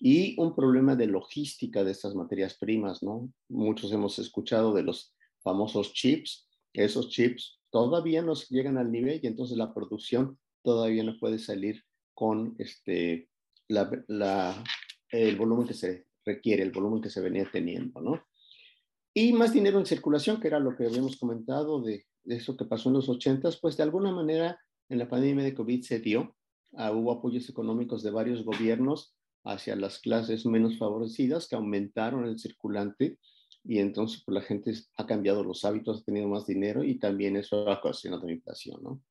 Y 0.00 0.34
un 0.40 0.56
problema 0.56 0.96
de 0.96 1.06
logística 1.06 1.84
de 1.84 1.92
estas 1.92 2.16
materias 2.16 2.58
primas, 2.58 3.00
¿no? 3.00 3.32
Muchos 3.48 3.92
hemos 3.92 4.18
escuchado 4.18 4.74
de 4.74 4.82
los 4.82 5.14
famosos 5.44 5.92
chips. 5.92 6.48
Esos 6.72 7.10
chips 7.10 7.60
todavía 7.70 8.22
no 8.22 8.34
llegan 8.50 8.76
al 8.76 8.90
nivel 8.90 9.20
y 9.22 9.28
entonces 9.28 9.56
la 9.56 9.72
producción 9.72 10.36
todavía 10.64 11.04
no 11.04 11.16
puede 11.20 11.38
salir 11.38 11.84
con 12.12 12.56
este, 12.58 13.28
el 13.68 15.36
volumen 15.36 15.68
que 15.68 15.74
se 15.74 16.06
requiere, 16.24 16.64
el 16.64 16.72
volumen 16.72 17.00
que 17.00 17.10
se 17.10 17.20
venía 17.20 17.48
teniendo, 17.48 18.00
¿no? 18.00 18.20
Y 19.14 19.32
más 19.32 19.52
dinero 19.52 19.78
en 19.78 19.86
circulación, 19.86 20.40
que 20.40 20.48
era 20.48 20.58
lo 20.58 20.74
que 20.76 20.86
habíamos 20.86 21.16
comentado 21.16 21.82
de, 21.82 22.06
eso 22.24 22.56
que 22.56 22.64
pasó 22.64 22.88
en 22.88 22.94
los 22.94 23.08
80, 23.08 23.50
pues 23.60 23.76
de 23.76 23.82
alguna 23.82 24.10
manera 24.10 24.58
en 24.88 24.98
la 24.98 25.08
pandemia 25.08 25.44
de 25.44 25.54
COVID 25.54 25.82
se 25.82 25.98
dio, 25.98 26.36
ah, 26.74 26.92
hubo 26.92 27.12
apoyos 27.12 27.48
económicos 27.48 28.02
de 28.02 28.10
varios 28.10 28.44
gobiernos 28.44 29.14
hacia 29.44 29.76
las 29.76 29.98
clases 29.98 30.46
menos 30.46 30.78
favorecidas 30.78 31.48
que 31.48 31.56
aumentaron 31.56 32.24
el 32.26 32.38
circulante 32.38 33.18
y 33.64 33.78
entonces 33.78 34.22
pues, 34.24 34.34
la 34.34 34.42
gente 34.42 34.72
ha 34.96 35.06
cambiado 35.06 35.44
los 35.44 35.64
hábitos, 35.64 36.00
ha 36.00 36.04
tenido 36.04 36.28
más 36.28 36.46
dinero 36.46 36.84
y 36.84 36.98
también 36.98 37.36
eso 37.36 37.68
ha 37.68 37.78
ocasionado 37.78 38.28
inflación, 38.28 38.82
¿no? 38.82 39.02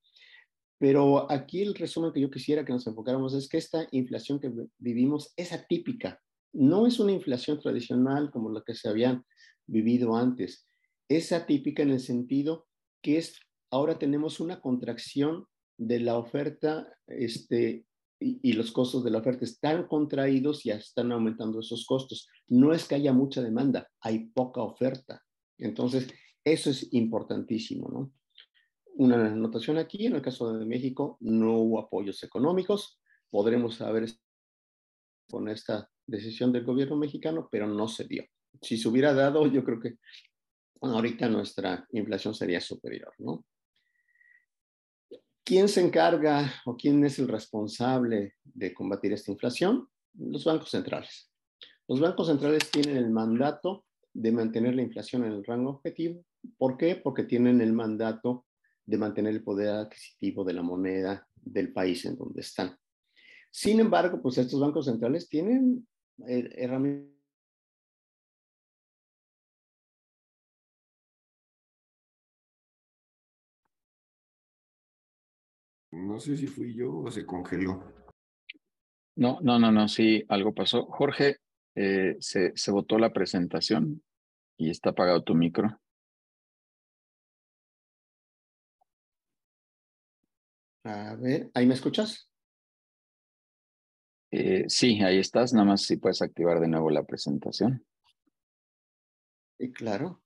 Pero 0.78 1.32
aquí 1.32 1.62
el 1.62 1.76
resumen 1.76 2.12
que 2.12 2.22
yo 2.22 2.32
quisiera 2.32 2.66
que 2.66 2.74
nos 2.74 2.88
enfocáramos 2.88 3.36
es 3.36 3.48
que 3.48 3.60
esta 3.60 3.88
inflación 3.92 4.40
que 4.40 4.52
vivimos 4.80 5.32
es 5.38 5.54
atípica. 5.54 6.20
No 6.54 6.88
es 6.88 7.00
una 7.00 7.12
inflación 7.12 7.60
tradicional 7.60 8.32
como 8.32 8.50
la 8.50 8.64
que 8.66 8.74
se 8.74 8.90
habían 8.90 9.24
vivido 9.68 10.16
antes. 10.16 10.68
Es 11.10 11.32
atípica 11.32 11.84
en 11.84 11.92
el 11.92 12.00
sentido 12.00 12.68
que 13.02 13.18
es, 13.18 13.40
ahora 13.72 13.98
tenemos 13.98 14.40
una 14.40 14.62
contracción 14.62 15.46
de 15.78 16.00
la 16.00 16.18
oferta 16.18 16.88
este, 17.08 17.86
y, 18.20 18.54
los 18.54 18.72
costos 18.72 19.04
de 19.04 19.12
la 19.12 19.20
oferta 19.20 19.46
están 19.46 19.88
contraídos 19.88 20.66
y 20.66 20.72
están 20.72 21.12
aumentando 21.12 21.60
esos 21.60 21.86
costos. 21.86 22.28
No 22.48 22.74
es 22.74 22.88
que 22.88 22.96
haya 22.96 23.14
mucha 23.14 23.42
demanda, 23.42 23.90
hay 24.00 24.30
poca 24.30 24.62
oferta. 24.62 25.24
Entonces, 25.58 26.08
eso 26.44 26.70
es 26.70 26.94
importantísimo, 26.94 27.90
¿no? 27.90 28.12
una 28.96 29.32
anotación 29.32 29.78
aquí, 29.78 30.06
en 30.06 30.16
el 30.16 30.22
caso 30.22 30.54
de 30.54 30.66
México 30.66 31.18
no 31.22 31.58
hubo 31.58 31.80
apoyos 31.80 32.22
económicos, 32.24 33.00
podremos 33.30 33.76
saber 33.76 34.10
con 35.30 35.48
esta 35.48 35.90
decisión 36.06 36.52
del 36.52 36.66
gobierno 36.66 36.98
mexicano, 36.98 37.48
pero 37.52 37.68
no 37.68 37.88
se 37.88 38.06
dio. 38.06 38.24
Si 38.62 38.78
se 38.78 38.88
hubiera 38.88 39.14
dado, 39.14 39.48
yo 39.48 39.64
creo 39.64 39.80
que 39.80 39.98
ahorita 40.82 41.30
nuestra 41.30 41.88
inflación 41.92 42.34
sería 42.34 42.60
superior, 42.60 43.14
¿no? 43.20 43.46
¿Quién 45.44 45.68
se 45.68 45.82
encarga 45.82 46.54
o 46.66 46.78
quién 46.78 47.04
es 47.04 47.20
el 47.20 47.28
responsable 47.28 48.36
de 48.44 48.74
combatir 48.74 49.14
esta 49.14 49.32
inflación? 49.32 49.88
Los 50.14 50.46
bancos 50.46 50.70
centrales. 50.70 51.32
Los 51.88 52.00
bancos 52.00 52.28
centrales 52.28 52.70
tienen 52.72 52.98
el 52.98 53.10
mandato 53.10 53.86
de 54.14 54.32
mantener 54.32 54.76
la 54.76 54.84
inflación 54.84 55.26
en 55.26 55.34
el 55.34 55.44
rango 55.44 55.72
objetivo. 55.72 56.24
¿Por 56.58 56.78
qué? 56.78 56.96
Porque 56.96 57.24
tienen 57.24 57.60
el 57.62 57.74
mandato 57.74 58.46
de 58.86 58.98
mantener 58.98 59.34
el 59.34 59.44
poder 59.44 59.70
adquisitivo 59.70 60.44
de 60.44 60.54
la 60.54 60.62
moneda 60.62 61.28
del 61.36 61.74
país 61.74 62.06
en 62.06 62.18
donde 62.18 62.42
están. 62.42 62.78
Sin 63.50 63.80
embargo, 63.80 64.22
pues 64.22 64.38
estos 64.38 64.60
bancos 64.60 64.86
centrales 64.86 65.28
tienen 65.28 65.88
eh, 66.28 66.50
herramientas 66.56 67.11
No 76.02 76.20
sé 76.20 76.36
si 76.36 76.48
fui 76.48 76.74
yo 76.74 76.98
o 76.98 77.12
se 77.12 77.26
congeló. 77.26 77.84
No, 79.16 79.40
no, 79.42 79.60
no, 79.60 79.72
no, 79.72 79.88
sí, 79.88 80.24
algo 80.30 80.54
pasó. 80.54 80.86
Jorge, 80.86 81.38
eh, 81.76 82.16
se, 82.20 82.52
se 82.56 82.72
votó 82.72 82.98
la 82.98 83.14
presentación 83.14 84.04
y 84.58 84.72
está 84.72 84.92
apagado 84.92 85.24
tu 85.24 85.36
micro. 85.36 85.80
A 90.84 91.16
ver, 91.16 91.52
¿ahí 91.54 91.68
me 91.68 91.76
escuchas? 91.76 92.28
Eh, 94.32 94.66
sí, 94.68 95.02
ahí 95.02 95.20
estás. 95.20 95.54
Nada 95.54 95.66
más 95.66 95.84
si 95.84 95.98
puedes 95.98 96.22
activar 96.22 96.60
de 96.60 96.68
nuevo 96.68 96.90
la 96.90 97.04
presentación. 97.04 97.86
Sí, 99.60 99.72
claro. 99.72 100.24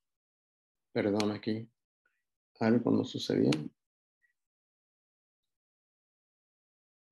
Perdón, 0.93 1.31
aquí 1.31 1.69
algo 2.59 2.91
no 2.91 3.03
sucedió. 3.03 3.51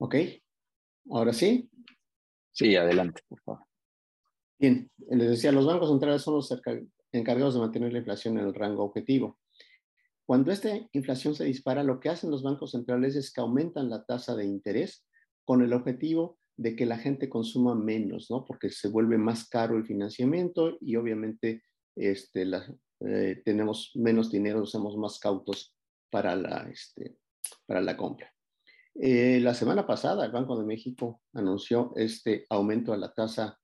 Ok, 0.03 0.15
ahora 1.11 1.31
sí. 1.31 1.69
Sí, 2.51 2.75
adelante, 2.75 3.21
por 3.25 3.39
favor. 3.39 3.65
Bien, 4.59 4.91
les 4.97 5.29
decía, 5.29 5.53
los 5.53 5.65
bancos 5.65 5.87
centrales 5.87 6.21
son 6.21 6.33
los 6.33 6.53
encargados 7.13 7.53
de 7.53 7.61
mantener 7.61 7.93
la 7.93 7.99
inflación 7.99 8.37
en 8.37 8.45
el 8.45 8.53
rango 8.53 8.83
objetivo. 8.83 9.39
Cuando 10.25 10.51
esta 10.51 10.77
inflación 10.91 11.35
se 11.35 11.45
dispara, 11.45 11.83
lo 11.83 12.01
que 12.01 12.09
hacen 12.09 12.31
los 12.31 12.43
bancos 12.43 12.71
centrales 12.71 13.15
es 13.15 13.31
que 13.31 13.39
aumentan 13.39 13.89
la 13.89 14.03
tasa 14.03 14.35
de 14.35 14.43
interés 14.43 15.07
con 15.45 15.61
el 15.61 15.71
objetivo 15.71 16.37
de 16.57 16.75
que 16.75 16.85
la 16.85 16.97
gente 16.97 17.29
consuma 17.29 17.73
menos, 17.73 18.29
¿no? 18.29 18.43
Porque 18.43 18.71
se 18.71 18.89
vuelve 18.89 19.17
más 19.17 19.47
caro 19.47 19.77
el 19.77 19.85
financiamiento 19.85 20.77
y 20.81 20.97
obviamente 20.97 21.63
este, 21.95 22.45
eh, 22.99 23.41
tenemos 23.45 23.91
menos 23.95 24.29
dinero, 24.29 24.65
somos 24.65 24.97
más 24.97 25.17
cautos 25.17 25.73
para 26.09 26.35
la, 26.35 26.69
este, 26.69 27.15
para 27.65 27.79
la 27.79 27.95
compra. 27.95 28.33
Eh, 28.95 29.39
la 29.41 29.53
semana 29.53 29.87
pasada 29.87 30.25
el 30.25 30.31
Banco 30.31 30.57
de 30.57 30.65
México 30.65 31.21
anunció 31.33 31.93
este 31.95 32.45
aumento 32.49 32.93
a 32.93 32.97
la 32.97 33.13
tasa 33.13 33.59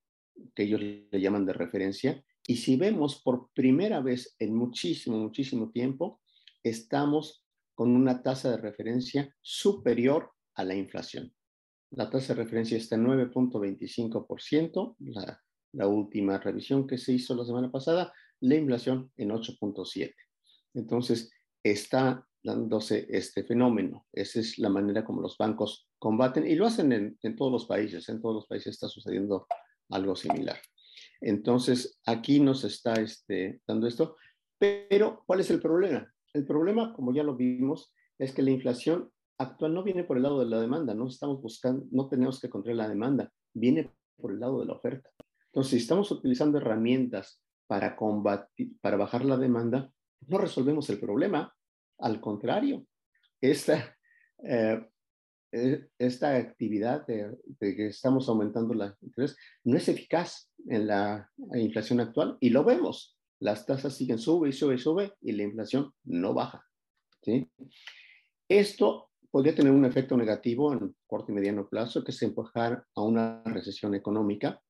que 0.55 0.63
ellos 0.63 0.81
le 0.81 1.21
llaman 1.21 1.45
de 1.45 1.53
referencia 1.53 2.23
y 2.47 2.57
si 2.57 2.77
vemos 2.77 3.21
por 3.21 3.51
primera 3.53 3.99
vez 3.99 4.35
en 4.39 4.55
muchísimo, 4.55 5.17
muchísimo 5.19 5.69
tiempo, 5.69 6.19
estamos 6.63 7.45
con 7.75 7.91
una 7.91 8.23
tasa 8.23 8.49
de 8.49 8.57
referencia 8.57 9.35
superior 9.41 10.31
a 10.55 10.63
la 10.63 10.73
inflación. 10.73 11.31
La 11.91 12.09
tasa 12.09 12.33
de 12.33 12.43
referencia 12.43 12.77
está 12.77 12.95
en 12.95 13.05
9.25%, 13.05 14.95
la, 14.99 15.43
la 15.73 15.87
última 15.87 16.39
revisión 16.39 16.87
que 16.87 16.97
se 16.97 17.13
hizo 17.13 17.35
la 17.35 17.45
semana 17.45 17.71
pasada, 17.71 18.11
la 18.39 18.55
inflación 18.55 19.11
en 19.15 19.29
8.7%. 19.29 20.13
Entonces, 20.73 21.31
está 21.63 22.27
dándose 22.43 23.07
este 23.09 23.43
fenómeno. 23.43 24.05
Esa 24.13 24.39
es 24.39 24.57
la 24.57 24.69
manera 24.69 25.03
como 25.03 25.21
los 25.21 25.37
bancos 25.37 25.87
combaten 25.97 26.47
y 26.47 26.55
lo 26.55 26.65
hacen 26.65 26.91
en, 26.91 27.17
en, 27.21 27.35
todos 27.35 27.51
los 27.51 27.65
países. 27.65 28.07
En 28.09 28.21
todos 28.21 28.35
los 28.35 28.47
países 28.47 28.73
está 28.73 28.87
sucediendo 28.87 29.47
algo 29.89 30.15
similar. 30.15 30.57
Entonces, 31.21 31.99
aquí 32.05 32.39
nos 32.39 32.63
está 32.63 32.93
este, 32.93 33.61
dando 33.67 33.87
esto. 33.87 34.15
Pero, 34.57 35.23
¿cuál 35.25 35.39
es 35.39 35.49
el 35.49 35.59
problema? 35.59 36.11
El 36.33 36.45
problema, 36.45 36.93
como 36.93 37.13
ya 37.13 37.23
lo 37.23 37.35
vimos, 37.35 37.93
es 38.17 38.33
que 38.33 38.41
la 38.41 38.51
inflación 38.51 39.11
actual 39.37 39.73
no 39.73 39.83
viene 39.83 40.03
por 40.03 40.17
el 40.17 40.23
lado 40.23 40.39
de 40.39 40.45
la 40.45 40.59
demanda, 40.59 40.93
no 40.93 41.07
estamos 41.07 41.41
buscando, 41.41 41.85
no 41.91 42.09
tenemos 42.09 42.39
que 42.39 42.49
controlar 42.49 42.87
la 42.87 42.89
demanda, 42.89 43.31
viene 43.53 43.89
por 44.17 44.33
el 44.33 44.39
lado 44.39 44.59
de 44.59 44.65
la 44.65 44.73
oferta. 44.73 45.09
Entonces, 45.47 45.71
si 45.71 45.77
estamos 45.77 46.11
utilizando 46.11 46.57
herramientas 46.57 47.41
para 47.67 47.95
combatir, 47.95 48.77
para 48.81 48.97
bajar 48.97 49.25
la 49.25 49.37
demanda, 49.37 49.91
no 50.27 50.37
resolvemos 50.37 50.89
el 50.89 50.99
problema. 50.99 51.53
Al 51.99 52.19
contrario, 52.19 52.85
esta, 53.41 53.97
eh, 54.43 54.81
eh, 55.51 55.87
esta 55.97 56.35
actividad 56.35 57.05
de, 57.05 57.37
de, 57.59 57.75
que 57.75 57.87
estamos 57.87 58.27
aumentando 58.29 58.73
la 58.73 58.95
interés 59.01 59.35
no 59.63 59.77
es 59.77 59.87
eficaz 59.87 60.51
en 60.67 60.87
la 60.87 61.29
inflación 61.53 61.99
actual 61.99 62.37
y 62.39 62.49
lo 62.49 62.63
vemos 62.63 63.19
las 63.39 63.65
tasas 63.65 63.95
siguen 63.95 64.19
sube 64.19 64.49
y 64.49 64.53
sube 64.53 64.75
y 64.75 64.79
sube 64.79 65.13
y 65.21 65.31
la 65.31 65.43
inflación 65.43 65.93
no 66.03 66.33
baja. 66.33 66.65
¿sí? 67.21 67.49
Esto 68.47 69.09
podría 69.31 69.55
tener 69.55 69.71
un 69.71 69.85
efecto 69.85 70.17
negativo 70.17 70.73
en 70.73 70.95
corto 71.07 71.31
y 71.31 71.35
mediano 71.35 71.67
plazo, 71.67 72.03
que 72.03 72.11
es 72.11 72.21
empujar 72.21 72.85
a 72.95 73.01
una 73.01 73.41
recesión 73.45 73.95
económica. 73.95 74.61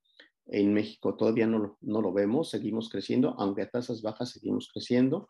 En 0.46 0.74
México 0.74 1.16
todavía 1.16 1.48
no, 1.48 1.78
no 1.82 2.02
lo 2.02 2.12
vemos, 2.12 2.50
seguimos 2.50 2.90
creciendo, 2.90 3.36
aunque 3.38 3.64
a 3.64 3.70
tasas 3.70 4.02
bajas 4.02 4.32
seguimos 4.32 4.70
creciendo, 4.72 5.28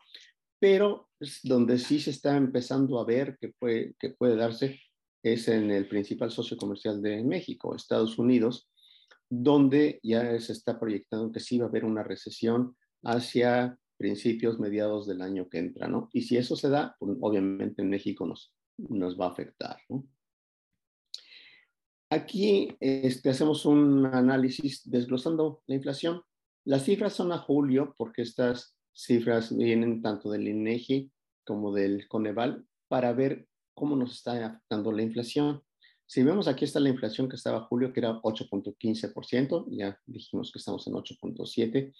pero 0.60 1.08
donde 1.42 1.78
sí 1.78 1.98
se 1.98 2.10
está 2.10 2.36
empezando 2.36 3.00
a 3.00 3.04
ver 3.04 3.38
que 3.40 3.48
puede, 3.48 3.94
que 3.98 4.10
puede 4.10 4.36
darse 4.36 4.78
es 5.22 5.48
en 5.48 5.70
el 5.70 5.88
principal 5.88 6.30
socio 6.30 6.56
comercial 6.56 7.02
de 7.02 7.22
México, 7.24 7.74
Estados 7.74 8.18
Unidos, 8.18 8.70
donde 9.28 10.00
ya 10.02 10.38
se 10.40 10.52
está 10.52 10.78
proyectando 10.78 11.32
que 11.32 11.40
sí 11.40 11.58
va 11.58 11.66
a 11.66 11.68
haber 11.68 11.84
una 11.84 12.02
recesión 12.02 12.76
hacia 13.02 13.78
principios, 13.96 14.58
mediados 14.58 15.06
del 15.06 15.20
año 15.20 15.48
que 15.48 15.58
entra, 15.58 15.86
¿no? 15.88 16.08
Y 16.12 16.22
si 16.22 16.36
eso 16.36 16.56
se 16.56 16.70
da, 16.70 16.96
pues, 16.98 17.16
obviamente 17.20 17.82
en 17.82 17.90
México 17.90 18.26
nos, 18.26 18.54
nos 18.78 19.18
va 19.18 19.26
a 19.26 19.30
afectar, 19.30 19.78
¿no? 19.88 20.06
Aquí 22.12 22.76
este, 22.80 23.30
hacemos 23.30 23.66
un 23.66 24.04
análisis 24.06 24.82
desglosando 24.84 25.62
la 25.66 25.76
inflación. 25.76 26.22
Las 26.64 26.84
cifras 26.84 27.12
son 27.12 27.30
a 27.30 27.38
julio 27.38 27.94
porque 27.96 28.22
estas 28.22 28.76
cifras 28.92 29.56
vienen 29.56 30.02
tanto 30.02 30.30
del 30.30 30.48
INEGI 30.48 31.10
como 31.44 31.72
del 31.72 32.06
Coneval 32.08 32.64
para 32.88 33.12
ver 33.12 33.46
cómo 33.74 33.96
nos 33.96 34.12
está 34.12 34.44
afectando 34.44 34.92
la 34.92 35.02
inflación. 35.02 35.62
Si 36.06 36.22
vemos 36.22 36.48
aquí 36.48 36.64
está 36.64 36.80
la 36.80 36.88
inflación 36.88 37.28
que 37.28 37.36
estaba 37.36 37.66
julio, 37.66 37.92
que 37.92 38.00
era 38.00 38.20
8.15%, 38.20 39.66
ya 39.70 39.98
dijimos 40.06 40.50
que 40.52 40.58
estamos 40.58 40.86
en 40.86 40.94
8.7%, 40.94 41.94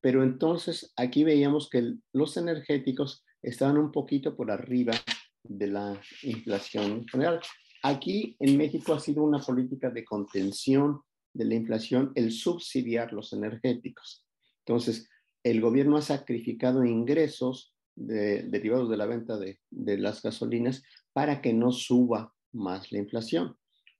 pero 0.00 0.24
entonces 0.24 0.92
aquí 0.96 1.22
veíamos 1.22 1.70
que 1.70 1.94
los 2.12 2.36
energéticos 2.36 3.24
estaban 3.40 3.78
un 3.78 3.92
poquito 3.92 4.36
por 4.36 4.50
arriba 4.50 4.92
de 5.44 5.68
la 5.68 6.00
inflación 6.22 7.06
general. 7.06 7.40
Aquí 7.84 8.36
en 8.40 8.56
México 8.56 8.94
ha 8.94 9.00
sido 9.00 9.22
una 9.22 9.38
política 9.38 9.90
de 9.90 10.04
contención 10.04 11.00
de 11.32 11.44
la 11.44 11.54
inflación 11.54 12.12
el 12.14 12.32
subsidiar 12.32 13.12
los 13.12 13.32
energéticos. 13.32 14.26
Entonces, 14.66 15.08
el 15.42 15.60
gobierno 15.60 15.96
ha 15.96 16.02
sacrificado 16.02 16.84
ingresos 16.84 17.74
derivados 17.94 18.88
de 18.88 18.96
la 18.96 19.06
venta 19.06 19.38
de, 19.38 19.58
las 19.70 20.22
gasolinas 20.22 20.82
para 21.12 21.42
que 21.42 21.52
no 21.52 21.72
suba 21.72 22.32
más 22.52 22.90
la 22.92 22.98
inflación. 22.98 23.56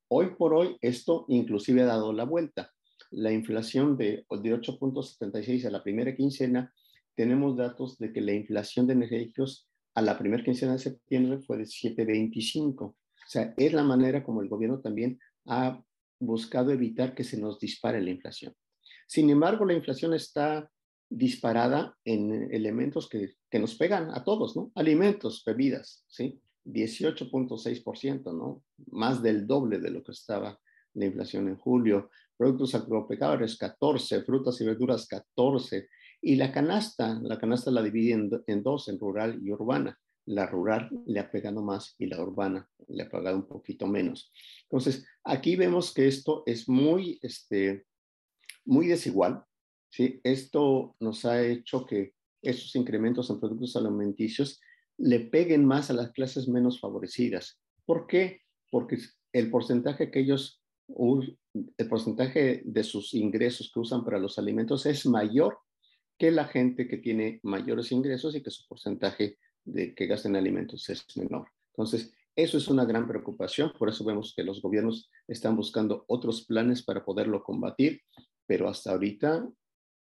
Hoy 0.09 0.35
por 0.37 0.55
hoy, 0.55 0.77
esto 0.81 1.25
inclusive 1.29 1.83
ha 1.83 1.87
dado 1.87 2.13
la 2.13 2.25
vuelta. 2.25 2.71
La 3.11 3.33
inflación 3.33 3.97
de, 3.97 4.25
de 4.31 4.55
8.76 4.55 5.67
a 5.67 5.71
la 5.71 5.83
primera 5.83 6.15
quincena, 6.15 6.73
tenemos 7.15 7.57
datos 7.57 7.99
de 7.99 8.13
que 8.13 8.21
la 8.21 8.33
inflación 8.33 8.87
de 8.87 8.95
energéticos 8.95 9.69
a 9.95 10.01
la 10.01 10.19
primera 10.19 10.43
quincena 10.43 10.73
de 10.73 10.79
septiembre 10.79 11.41
fue 11.41 11.59
de 11.59 11.65
7.25 11.65 12.95
o 13.25 13.31
sea, 13.31 13.55
es 13.57 13.73
la 13.73 13.83
manera 13.83 14.23
como 14.23 14.43
el 14.43 14.49
gobierno 14.49 14.81
también 14.81 15.19
ha 15.47 15.83
buscado 16.19 16.71
evitar 16.71 17.15
que 17.15 17.25
se 17.25 17.41
nos 17.41 17.59
dispare 17.59 18.01
la 18.01 18.11
inflación. 18.11 18.55
Sin 19.07 19.31
embargo, 19.31 19.65
la 19.65 19.75
inflación 19.75 20.15
está 20.15 20.71
disparada 21.17 21.97
en 22.05 22.53
elementos 22.53 23.09
que, 23.09 23.35
que 23.51 23.59
nos 23.59 23.75
pegan 23.75 24.11
a 24.11 24.25
todos, 24.25 24.57
¿no? 24.57 24.73
Alimentos, 24.75 25.43
bebidas, 25.45 26.05
¿sí? 26.09 26.41
18.6%, 26.65 28.33
¿no? 28.33 28.63
Más 28.91 29.23
del 29.23 29.47
doble 29.47 29.79
de 29.79 29.91
lo 29.91 30.03
que 30.03 30.13
estaba 30.13 30.59
la 30.95 31.05
inflación 31.05 31.49
en 31.49 31.57
julio. 31.57 32.11
Productos 32.37 32.75
agropecuarios, 32.75 33.57
14, 33.57 34.23
frutas 34.23 34.61
y 34.61 34.65
verduras, 34.65 35.07
14. 35.07 35.89
Y 36.23 36.37
la 36.37 36.53
canasta, 36.53 37.21
la 37.23 37.39
canasta 37.39 37.71
la 37.71 37.83
divide 37.83 38.13
en 38.47 38.63
dos, 38.63 38.89
en 38.89 38.99
rural 38.99 39.41
y 39.43 39.51
urbana 39.51 39.99
la 40.27 40.47
rural 40.47 40.91
le 41.07 41.21
ha 41.21 41.31
pegado 41.31 41.63
más 41.63 41.95
y 41.99 42.07
la 42.07 42.21
urbana 42.21 42.69
le 42.89 43.03
ha 43.03 43.09
pegado 43.09 43.37
un 43.37 43.47
poquito 43.47 43.87
menos. 43.87 44.33
Entonces, 44.65 45.07
aquí 45.25 45.57
vemos 45.57 45.93
que 45.93 46.07
esto 46.07 46.43
es 46.47 46.69
muy, 46.69 47.19
este, 47.23 47.87
muy 48.65 48.87
desigual. 48.87 49.45
¿Sí? 49.93 50.21
Esto 50.25 50.97
nos 51.01 51.25
ha 51.25 51.43
hecho 51.45 51.87
que 51.87 52.15
esos 52.43 52.75
incrementos 52.75 53.31
en 53.31 53.39
productos 53.39 53.77
alimenticios 53.77 54.61
le 54.99 55.21
peguen 55.21 55.65
más 55.65 55.91
a 55.91 55.95
las 55.95 56.11
clases 56.13 56.49
menos 56.49 56.81
favorecidas. 56.81 57.61
¿Por 57.85 58.07
qué? 58.07 58.41
Porque 58.71 58.99
el 59.33 59.51
porcentaje 59.51 60.11
que 60.11 60.21
ellos, 60.21 60.61
el 60.89 61.89
porcentaje 61.89 62.63
de 62.65 62.85
sus 62.85 63.15
ingresos 63.15 63.71
que 63.73 63.81
usan 63.81 64.05
para 64.05 64.19
los 64.19 64.39
alimentos 64.39 64.87
es 64.87 65.07
mayor 65.07 65.59
que 66.19 66.31
la 66.31 66.47
gente 66.47 66.89
que 66.89 66.99
tiene 66.99 67.41
mayores 67.43 67.93
ingresos 67.93 68.35
y 68.35 68.43
que 68.43 68.51
su 68.51 68.67
porcentaje 68.67 69.39
de 69.65 69.95
que 69.95 70.07
gasten 70.07 70.37
alimentos 70.37 70.89
es 70.89 71.05
menor. 71.17 71.49
Entonces, 71.75 72.13
eso 72.35 72.57
es 72.57 72.69
una 72.69 72.85
gran 72.85 73.07
preocupación, 73.07 73.73
por 73.79 73.91
eso 73.91 74.05
vemos 74.05 74.33
que 74.35 74.43
los 74.43 74.63
gobiernos 74.63 75.11
están 75.29 75.55
buscando 75.55 76.05
otros 76.09 76.47
planes 76.47 76.83
para 76.83 77.05
poderlo 77.05 77.43
combatir, 77.43 78.01
pero 78.47 78.69
hasta 78.69 78.93
ahorita 78.93 79.47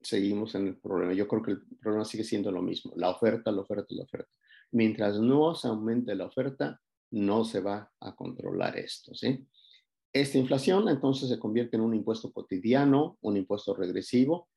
seguimos 0.01 0.55
en 0.55 0.67
el 0.67 0.77
problema. 0.77 1.13
Yo 1.13 1.27
creo 1.27 1.41
que 1.41 1.51
el 1.51 1.61
problema 1.79 2.05
sigue 2.05 2.23
siendo 2.23 2.51
lo 2.51 2.61
mismo, 2.61 2.93
la 2.95 3.09
oferta, 3.09 3.51
la 3.51 3.61
oferta, 3.61 3.87
la 3.89 4.03
oferta. 4.03 4.31
Mientras 4.71 5.19
no 5.19 5.53
se 5.55 5.67
aumente 5.67 6.15
la 6.15 6.25
oferta, 6.25 6.79
no 7.11 7.43
se 7.43 7.59
va 7.59 7.91
a 7.99 8.15
controlar 8.15 8.77
esto, 8.77 9.13
¿sí? 9.13 9.45
Esta 10.13 10.37
inflación 10.37 10.89
entonces 10.89 11.29
se 11.29 11.39
convierte 11.39 11.77
en 11.77 11.83
un 11.83 11.93
impuesto 11.93 12.31
cotidiano, 12.31 13.17
un 13.21 13.37
impuesto 13.37 13.73
regresivo, 13.73 14.49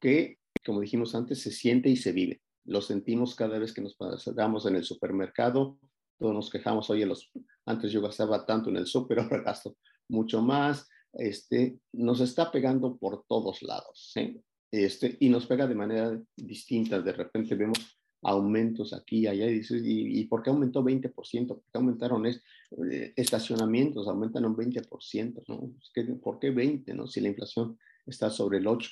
que, 0.00 0.38
como 0.64 0.80
dijimos 0.80 1.14
antes, 1.14 1.40
se 1.40 1.50
siente 1.50 1.88
y 1.88 1.96
se 1.96 2.12
vive 2.12 2.40
lo 2.66 2.80
sentimos 2.80 3.34
cada 3.34 3.58
vez 3.58 3.72
que 3.72 3.80
nos 3.80 3.94
pasamos 3.94 4.66
en 4.66 4.76
el 4.76 4.84
supermercado. 4.84 5.78
Todos 6.18 6.34
nos 6.34 6.50
quejamos, 6.50 6.90
oye, 6.90 7.06
los, 7.06 7.30
antes 7.64 7.92
yo 7.92 8.00
gastaba 8.02 8.44
tanto 8.44 8.70
en 8.70 8.76
el 8.76 8.86
súper, 8.86 9.18
ahora 9.20 9.42
gasto 9.42 9.76
mucho 10.08 10.42
más. 10.42 10.88
Este, 11.12 11.78
nos 11.92 12.20
está 12.20 12.50
pegando 12.50 12.96
por 12.96 13.24
todos 13.26 13.62
lados, 13.62 14.10
¿sí? 14.12 14.42
Este, 14.76 15.16
y 15.20 15.30
nos 15.30 15.46
pega 15.46 15.66
de 15.66 15.74
manera 15.74 16.20
distinta. 16.36 17.00
De 17.00 17.12
repente 17.12 17.54
vemos 17.54 17.98
aumentos 18.22 18.92
aquí 18.92 19.20
y 19.20 19.26
allá 19.26 19.46
y 19.46 19.54
dices, 19.54 19.80
¿y, 19.84 20.24
por 20.24 20.42
qué 20.42 20.50
aumentó 20.50 20.82
20%? 20.82 21.46
¿Por 21.46 21.62
qué 21.62 21.70
aumentaron 21.74 22.26
es, 22.26 22.42
eh, 22.90 23.14
estacionamientos? 23.16 24.06
Aumentan 24.06 24.44
un 24.44 24.54
20%, 24.54 25.44
¿no? 25.48 25.72
¿Por 26.20 26.38
qué 26.38 26.50
20, 26.50 26.92
no? 26.94 27.06
Si 27.06 27.20
la 27.20 27.28
inflación 27.28 27.78
está 28.04 28.28
sobre 28.28 28.58
el 28.58 28.66
8. 28.66 28.90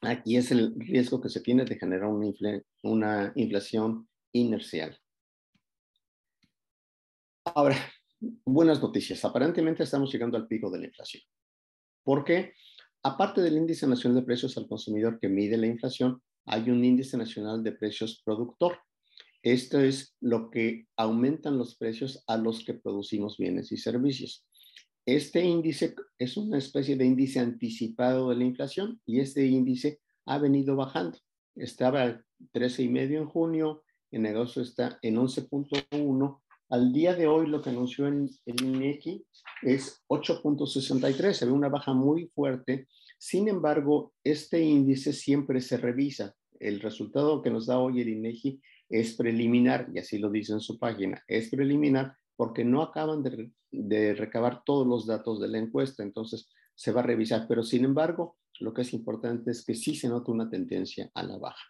Aquí 0.00 0.36
es 0.36 0.50
el 0.50 0.74
riesgo 0.76 1.20
que 1.20 1.28
se 1.28 1.40
tiene 1.40 1.64
de 1.64 1.78
generar 1.78 2.08
una, 2.82 3.32
inflación 3.36 4.08
inercial. 4.32 4.98
Ahora, 7.44 7.76
buenas 8.44 8.82
noticias. 8.82 9.24
Aparentemente 9.24 9.84
estamos 9.84 10.12
llegando 10.12 10.36
al 10.36 10.48
pico 10.48 10.70
de 10.70 10.80
la 10.80 10.86
inflación. 10.86 11.22
Porque, 12.02 12.54
aparte 13.02 13.40
del 13.40 13.56
índice 13.56 13.86
nacional 13.86 14.20
de 14.20 14.26
precios 14.26 14.56
al 14.56 14.68
consumidor 14.68 15.18
que 15.18 15.28
mide 15.28 15.56
la 15.56 15.66
inflación, 15.66 16.22
hay 16.46 16.70
un 16.70 16.84
índice 16.84 17.16
nacional 17.16 17.62
de 17.62 17.72
precios 17.72 18.22
productor. 18.24 18.78
Esto 19.42 19.80
es 19.80 20.16
lo 20.20 20.50
que 20.50 20.86
aumentan 20.96 21.58
los 21.58 21.76
precios 21.76 22.22
a 22.26 22.36
los 22.36 22.64
que 22.64 22.74
producimos 22.74 23.36
bienes 23.38 23.72
y 23.72 23.76
servicios. 23.76 24.46
Este 25.04 25.44
índice 25.44 25.96
es 26.18 26.36
una 26.36 26.58
especie 26.58 26.96
de 26.96 27.04
índice 27.04 27.40
anticipado 27.40 28.30
de 28.30 28.36
la 28.36 28.44
inflación 28.44 29.00
y 29.04 29.18
este 29.18 29.46
índice 29.46 30.00
ha 30.26 30.38
venido 30.38 30.76
bajando. 30.76 31.18
Estaba 31.56 32.22
13,5 32.52 33.16
en 33.16 33.26
junio, 33.26 33.82
en 34.12 34.26
agosto 34.26 34.60
está 34.60 34.98
en 35.02 35.16
11.1. 35.16 36.41
Al 36.72 36.90
día 36.90 37.14
de 37.14 37.26
hoy 37.26 37.48
lo 37.48 37.60
que 37.60 37.68
anunció 37.68 38.06
en 38.06 38.30
el 38.46 38.64
INEGI 38.64 39.22
es 39.60 40.02
8.63, 40.08 41.34
se 41.34 41.44
ve 41.44 41.52
una 41.52 41.68
baja 41.68 41.92
muy 41.92 42.28
fuerte. 42.28 42.88
Sin 43.18 43.46
embargo, 43.46 44.14
este 44.24 44.62
índice 44.62 45.12
siempre 45.12 45.60
se 45.60 45.76
revisa. 45.76 46.34
El 46.58 46.80
resultado 46.80 47.42
que 47.42 47.50
nos 47.50 47.66
da 47.66 47.78
hoy 47.78 48.00
el 48.00 48.08
INEGI 48.08 48.58
es 48.88 49.14
preliminar, 49.16 49.90
y 49.92 49.98
así 49.98 50.16
lo 50.16 50.30
dice 50.30 50.54
en 50.54 50.60
su 50.60 50.78
página, 50.78 51.22
es 51.28 51.50
preliminar 51.50 52.16
porque 52.36 52.64
no 52.64 52.80
acaban 52.80 53.22
de, 53.22 53.52
de 53.70 54.14
recabar 54.14 54.62
todos 54.64 54.86
los 54.86 55.06
datos 55.06 55.42
de 55.42 55.48
la 55.48 55.58
encuesta, 55.58 56.02
entonces 56.02 56.48
se 56.74 56.90
va 56.90 57.02
a 57.02 57.04
revisar, 57.04 57.44
pero 57.46 57.64
sin 57.64 57.84
embargo, 57.84 58.38
lo 58.60 58.72
que 58.72 58.80
es 58.80 58.94
importante 58.94 59.50
es 59.50 59.62
que 59.62 59.74
sí 59.74 59.94
se 59.94 60.08
nota 60.08 60.32
una 60.32 60.48
tendencia 60.48 61.10
a 61.12 61.22
la 61.22 61.36
baja. 61.36 61.66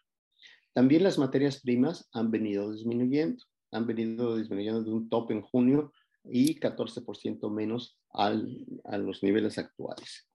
También 0.73 1.03
las 1.03 1.19
materias 1.19 1.61
primas 1.61 2.09
han 2.13 2.31
venido 2.31 2.71
disminuyendo, 2.71 3.43
han 3.73 3.87
venido 3.87 4.37
disminuyendo 4.37 4.83
de 4.83 4.93
un 4.93 5.09
top 5.09 5.33
en 5.33 5.43
junio 5.43 5.93
y 6.25 6.59
14% 6.61 7.51
menos 7.51 7.99
al, 8.11 8.65
a 8.85 8.99
los 8.99 9.23
niveles 9.23 9.59
actuales. 9.59 10.29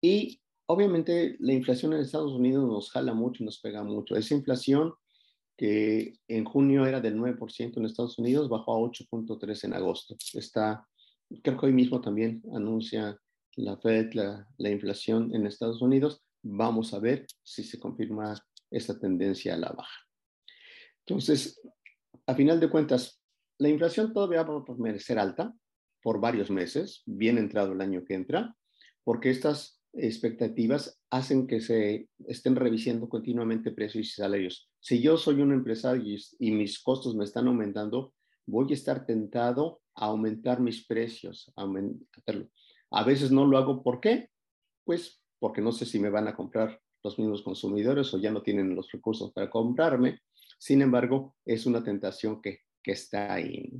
Y 0.00 0.40
obviamente 0.66 1.36
la 1.40 1.52
inflación 1.52 1.92
en 1.92 2.00
Estados 2.00 2.32
Unidos 2.32 2.66
nos 2.66 2.90
jala 2.90 3.14
mucho, 3.14 3.44
nos 3.44 3.60
pega 3.60 3.84
mucho. 3.84 4.16
Esa 4.16 4.34
inflación 4.34 4.94
que 5.56 6.14
en 6.26 6.44
junio 6.44 6.86
era 6.86 7.00
del 7.00 7.18
9% 7.18 7.76
en 7.76 7.84
Estados 7.84 8.18
Unidos, 8.18 8.48
bajó 8.48 8.74
a 8.74 8.90
8.3 8.90 9.64
en 9.64 9.74
agosto. 9.74 10.16
Está, 10.32 10.88
creo 11.42 11.58
que 11.58 11.66
hoy 11.66 11.74
mismo 11.74 12.00
también 12.00 12.42
anuncia 12.54 13.20
la 13.56 13.76
Fed, 13.76 14.14
la, 14.14 14.48
la, 14.56 14.70
inflación 14.70 15.34
en 15.34 15.46
Estados 15.46 15.82
Unidos. 15.82 16.22
Vamos 16.42 16.94
a 16.94 16.98
ver 16.98 17.26
si 17.42 17.62
se 17.62 17.78
confirma 17.78 18.42
esta 18.70 18.98
tendencia 18.98 19.52
a 19.52 19.58
la 19.58 19.70
baja. 19.70 20.06
Entonces, 21.04 21.60
a 22.30 22.34
final 22.36 22.60
de 22.60 22.70
cuentas, 22.70 23.20
la 23.58 23.68
inflación 23.68 24.12
todavía 24.12 24.44
va 24.44 24.58
a 24.58 24.64
permanecer 24.64 25.18
alta 25.18 25.52
por 26.00 26.20
varios 26.20 26.48
meses, 26.48 27.02
bien 27.04 27.38
entrado 27.38 27.72
el 27.72 27.80
año 27.80 28.04
que 28.04 28.14
entra, 28.14 28.56
porque 29.02 29.30
estas 29.30 29.82
expectativas 29.92 31.00
hacen 31.10 31.48
que 31.48 31.60
se 31.60 32.08
estén 32.28 32.54
revisando 32.54 33.08
continuamente 33.08 33.72
precios 33.72 34.06
y 34.06 34.10
salarios. 34.10 34.70
Si 34.78 35.02
yo 35.02 35.16
soy 35.16 35.40
un 35.40 35.52
empresario 35.52 36.16
y, 36.38 36.50
mis 36.52 36.80
costos 36.80 37.16
me 37.16 37.24
están 37.24 37.48
aumentando, 37.48 38.14
voy 38.46 38.70
a 38.70 38.74
estar 38.74 39.04
tentado 39.04 39.80
a 39.96 40.06
aumentar 40.06 40.60
mis 40.60 40.86
precios, 40.86 41.52
a, 41.56 41.66
a 42.92 43.04
veces 43.04 43.32
no 43.32 43.44
lo 43.44 43.58
hago, 43.58 43.82
¿por 43.82 44.00
qué? 44.00 44.30
Pues 44.84 45.20
porque 45.40 45.60
no 45.60 45.72
sé 45.72 45.84
si 45.84 45.98
me 45.98 46.10
van 46.10 46.28
a 46.28 46.36
comprar 46.36 46.80
los 47.02 47.18
mismos 47.18 47.42
consumidores 47.42 48.14
o 48.14 48.18
ya 48.18 48.30
no 48.30 48.40
tienen 48.42 48.76
los 48.76 48.88
recursos 48.92 49.32
para 49.32 49.50
comprarme. 49.50 50.20
Sin 50.60 50.82
embargo, 50.82 51.34
es 51.46 51.64
una 51.64 51.82
tentación 51.82 52.42
que, 52.42 52.60
que 52.82 52.92
está 52.92 53.32
ahí. 53.32 53.72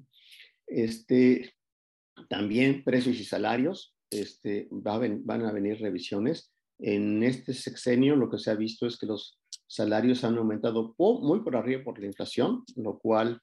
Este, 0.67 1.53
también 2.31 2.83
precios 2.85 3.21
y 3.21 3.25
salarios, 3.25 3.95
este, 4.11 4.67
van 4.71 5.45
a 5.45 5.53
venir 5.53 5.79
revisiones. 5.79 6.51
En 6.79 7.23
este 7.23 7.53
sexenio 7.53 8.17
lo 8.17 8.31
que 8.31 8.39
se 8.39 8.51
ha 8.51 8.55
visto 8.55 8.87
es 8.87 8.97
que 8.97 9.05
los 9.05 9.39
salarios 9.67 10.25
han 10.25 10.39
aumentado 10.39 10.95
muy 10.99 11.41
por 11.41 11.55
arriba 11.55 11.85
por 11.85 11.99
la 11.99 12.07
inflación, 12.07 12.65
lo 12.77 12.99
cual 12.99 13.39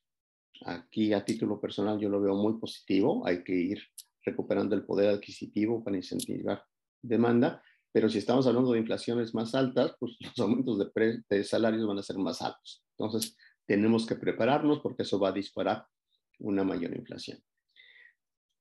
aquí 0.66 1.14
a 1.14 1.24
título 1.24 1.62
personal 1.62 2.00
yo 2.00 2.10
lo 2.10 2.20
veo 2.20 2.34
muy 2.34 2.60
positivo. 2.60 3.26
Hay 3.28 3.44
que 3.44 3.54
ir 3.54 3.80
recuperando 4.26 4.76
el 4.76 4.84
poder 4.84 5.10
adquisitivo 5.10 5.84
para 5.84 5.96
incentivar 5.96 6.64
demanda, 7.04 7.62
pero 7.98 8.10
si 8.10 8.20
estamos 8.20 8.46
hablando 8.46 8.74
de 8.74 8.78
inflaciones 8.78 9.34
más 9.34 9.56
altas, 9.56 9.96
pues 10.00 10.18
los 10.20 10.38
aumentos 10.38 10.78
de, 10.78 11.24
de 11.28 11.44
salarios 11.44 11.88
van 11.88 11.98
a 11.98 12.04
ser 12.04 12.20
más 12.20 12.44
altos. 12.44 12.84
Entonces, 12.96 13.36
tenemos 13.66 14.06
que 14.06 14.14
prepararnos 14.14 14.82
porque 14.82 15.02
eso 15.02 15.20
va 15.20 15.30
a 15.30 15.32
disparar 15.32 15.84
una 16.38 16.64
mayor 16.64 16.96
inflación. 16.96 17.40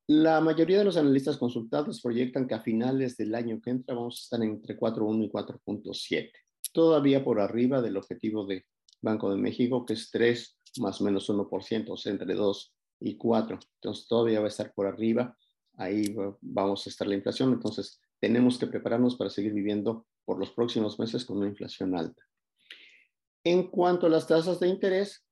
La 0.06 0.40
mayoría 0.40 0.78
de 0.78 0.86
los 0.86 0.96
analistas 0.96 1.36
consultados 1.36 2.00
proyectan 2.00 2.48
que 2.48 2.54
a 2.54 2.62
finales 2.62 3.18
del 3.18 3.34
año 3.34 3.60
que 3.60 3.68
entra 3.68 3.94
vamos 3.94 4.20
a 4.20 4.22
estar 4.22 4.42
entre 4.42 4.78
4.1 4.78 5.26
y 5.26 5.28
4.7, 5.28 6.32
todavía 6.72 7.22
por 7.22 7.38
arriba 7.38 7.82
del 7.82 7.98
objetivo 7.98 8.46
de 8.46 8.64
Banco 9.02 9.28
de 9.28 9.36
México, 9.36 9.84
que 9.84 9.92
es 9.92 10.10
3 10.10 10.58
más 10.78 11.02
menos 11.02 11.28
1%, 11.28 11.90
o 11.90 11.96
sea, 11.98 12.10
entre 12.10 12.34
2 12.34 12.74
y 13.00 13.18
4. 13.18 13.58
Entonces, 13.82 14.08
todavía 14.08 14.40
va 14.40 14.46
a 14.46 14.48
estar 14.48 14.72
por 14.72 14.86
arriba. 14.86 15.36
Ahí 15.76 16.16
vamos 16.40 16.86
a 16.86 16.88
estar 16.88 17.06
la 17.06 17.16
inflación. 17.16 17.52
Entonces, 17.52 18.00
tenemos 18.20 18.58
que 18.58 18.66
prepararnos 18.66 19.16
para 19.16 19.30
seguir 19.30 19.52
viviendo 19.52 20.06
por 20.24 20.38
los 20.38 20.50
próximos 20.50 20.98
meses 20.98 21.24
con 21.24 21.38
una 21.38 21.48
inflación 21.48 21.96
alta. 21.96 22.22
En 23.44 23.70
cuanto 23.70 24.06
a 24.06 24.10
las 24.10 24.26
tasas 24.26 24.58
de 24.58 24.68
interés, 24.68 25.24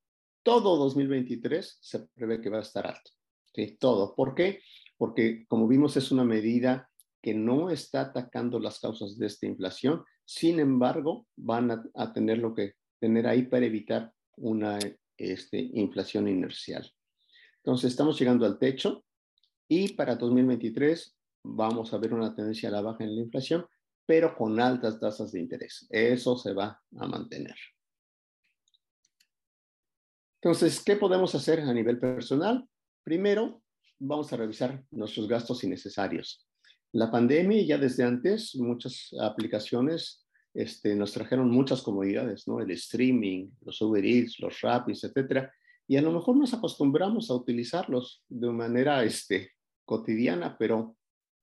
todo 0.43 0.77
2023 0.77 1.79
se 1.81 2.07
prevé 2.13 2.39
que 2.39 2.49
va 2.49 2.59
a 2.59 2.61
estar 2.61 2.87
alto. 2.87 3.11
¿sí? 3.53 3.77
Todo. 3.79 4.15
¿Por 4.15 4.35
qué? 4.35 4.61
Porque, 4.97 5.45
como 5.47 5.67
vimos, 5.67 5.97
es 5.97 6.11
una 6.11 6.23
medida 6.23 6.89
que 7.21 7.33
no 7.33 7.71
está 7.71 8.01
atacando 8.01 8.59
las 8.59 8.79
causas 8.79 9.17
de 9.17 9.25
esta 9.25 9.47
inflación. 9.47 10.03
Sin 10.23 10.59
embargo, 10.59 11.27
van 11.35 11.89
a, 11.93 12.13
tener 12.13 12.37
lo 12.37 12.53
que 12.53 12.75
tener 12.99 13.27
ahí 13.27 13.43
para 13.43 13.65
evitar 13.65 14.13
una 14.37 14.77
este, 15.17 15.59
inflación 15.73 16.27
inercial. 16.27 16.89
Entonces, 17.57 17.91
estamos 17.91 18.19
llegando 18.19 18.45
al 18.45 18.59
techo 18.59 19.03
y 19.67 19.93
para 19.93 20.15
2023 20.15 21.14
vamos 21.45 21.93
a 21.93 21.97
ver 21.97 22.13
una 22.13 22.35
tendencia 22.35 22.69
a 22.69 22.71
la 22.71 22.81
baja 22.81 23.03
en 23.03 23.15
la 23.15 23.21
inflación, 23.21 23.65
pero 24.05 24.35
con 24.35 24.59
altas 24.59 24.99
tasas 24.99 25.31
de 25.31 25.39
interés. 25.39 25.87
Eso 25.89 26.37
se 26.37 26.53
va 26.53 26.81
a 26.97 27.07
mantener. 27.07 27.55
Entonces, 30.41 30.83
¿qué 30.83 30.95
podemos 30.95 31.33
hacer 31.33 31.61
a 31.61 31.73
nivel 31.73 31.99
personal? 31.99 32.67
Primero, 33.03 33.63
vamos 33.99 34.31
a 34.31 34.37
revisar 34.37 34.83
nuestros 34.91 35.27
gastos 35.27 35.63
innecesarios. 35.63 36.47
La 36.91 37.09
pandemia, 37.09 37.63
ya 37.63 37.77
desde 37.77 38.03
antes, 38.03 38.55
muchas 38.55 39.09
aplicaciones 39.19 40.25
este, 40.53 40.95
nos 40.95 41.11
trajeron 41.11 41.49
muchas 41.49 41.81
comodidades, 41.81 42.47
¿no? 42.47 42.59
El 42.61 42.71
streaming, 42.71 43.49
los 43.61 43.81
Uber 43.81 44.05
Eats, 44.05 44.39
los 44.39 44.61
Rapis, 44.61 45.03
etcétera. 45.03 45.51
Y 45.87 45.97
a 45.97 46.01
lo 46.01 46.11
mejor 46.11 46.37
nos 46.37 46.53
acostumbramos 46.53 47.29
a 47.29 47.35
utilizarlos 47.35 48.23
de 48.29 48.49
manera 48.51 49.03
este, 49.03 49.51
cotidiana, 49.83 50.57
pero 50.57 50.95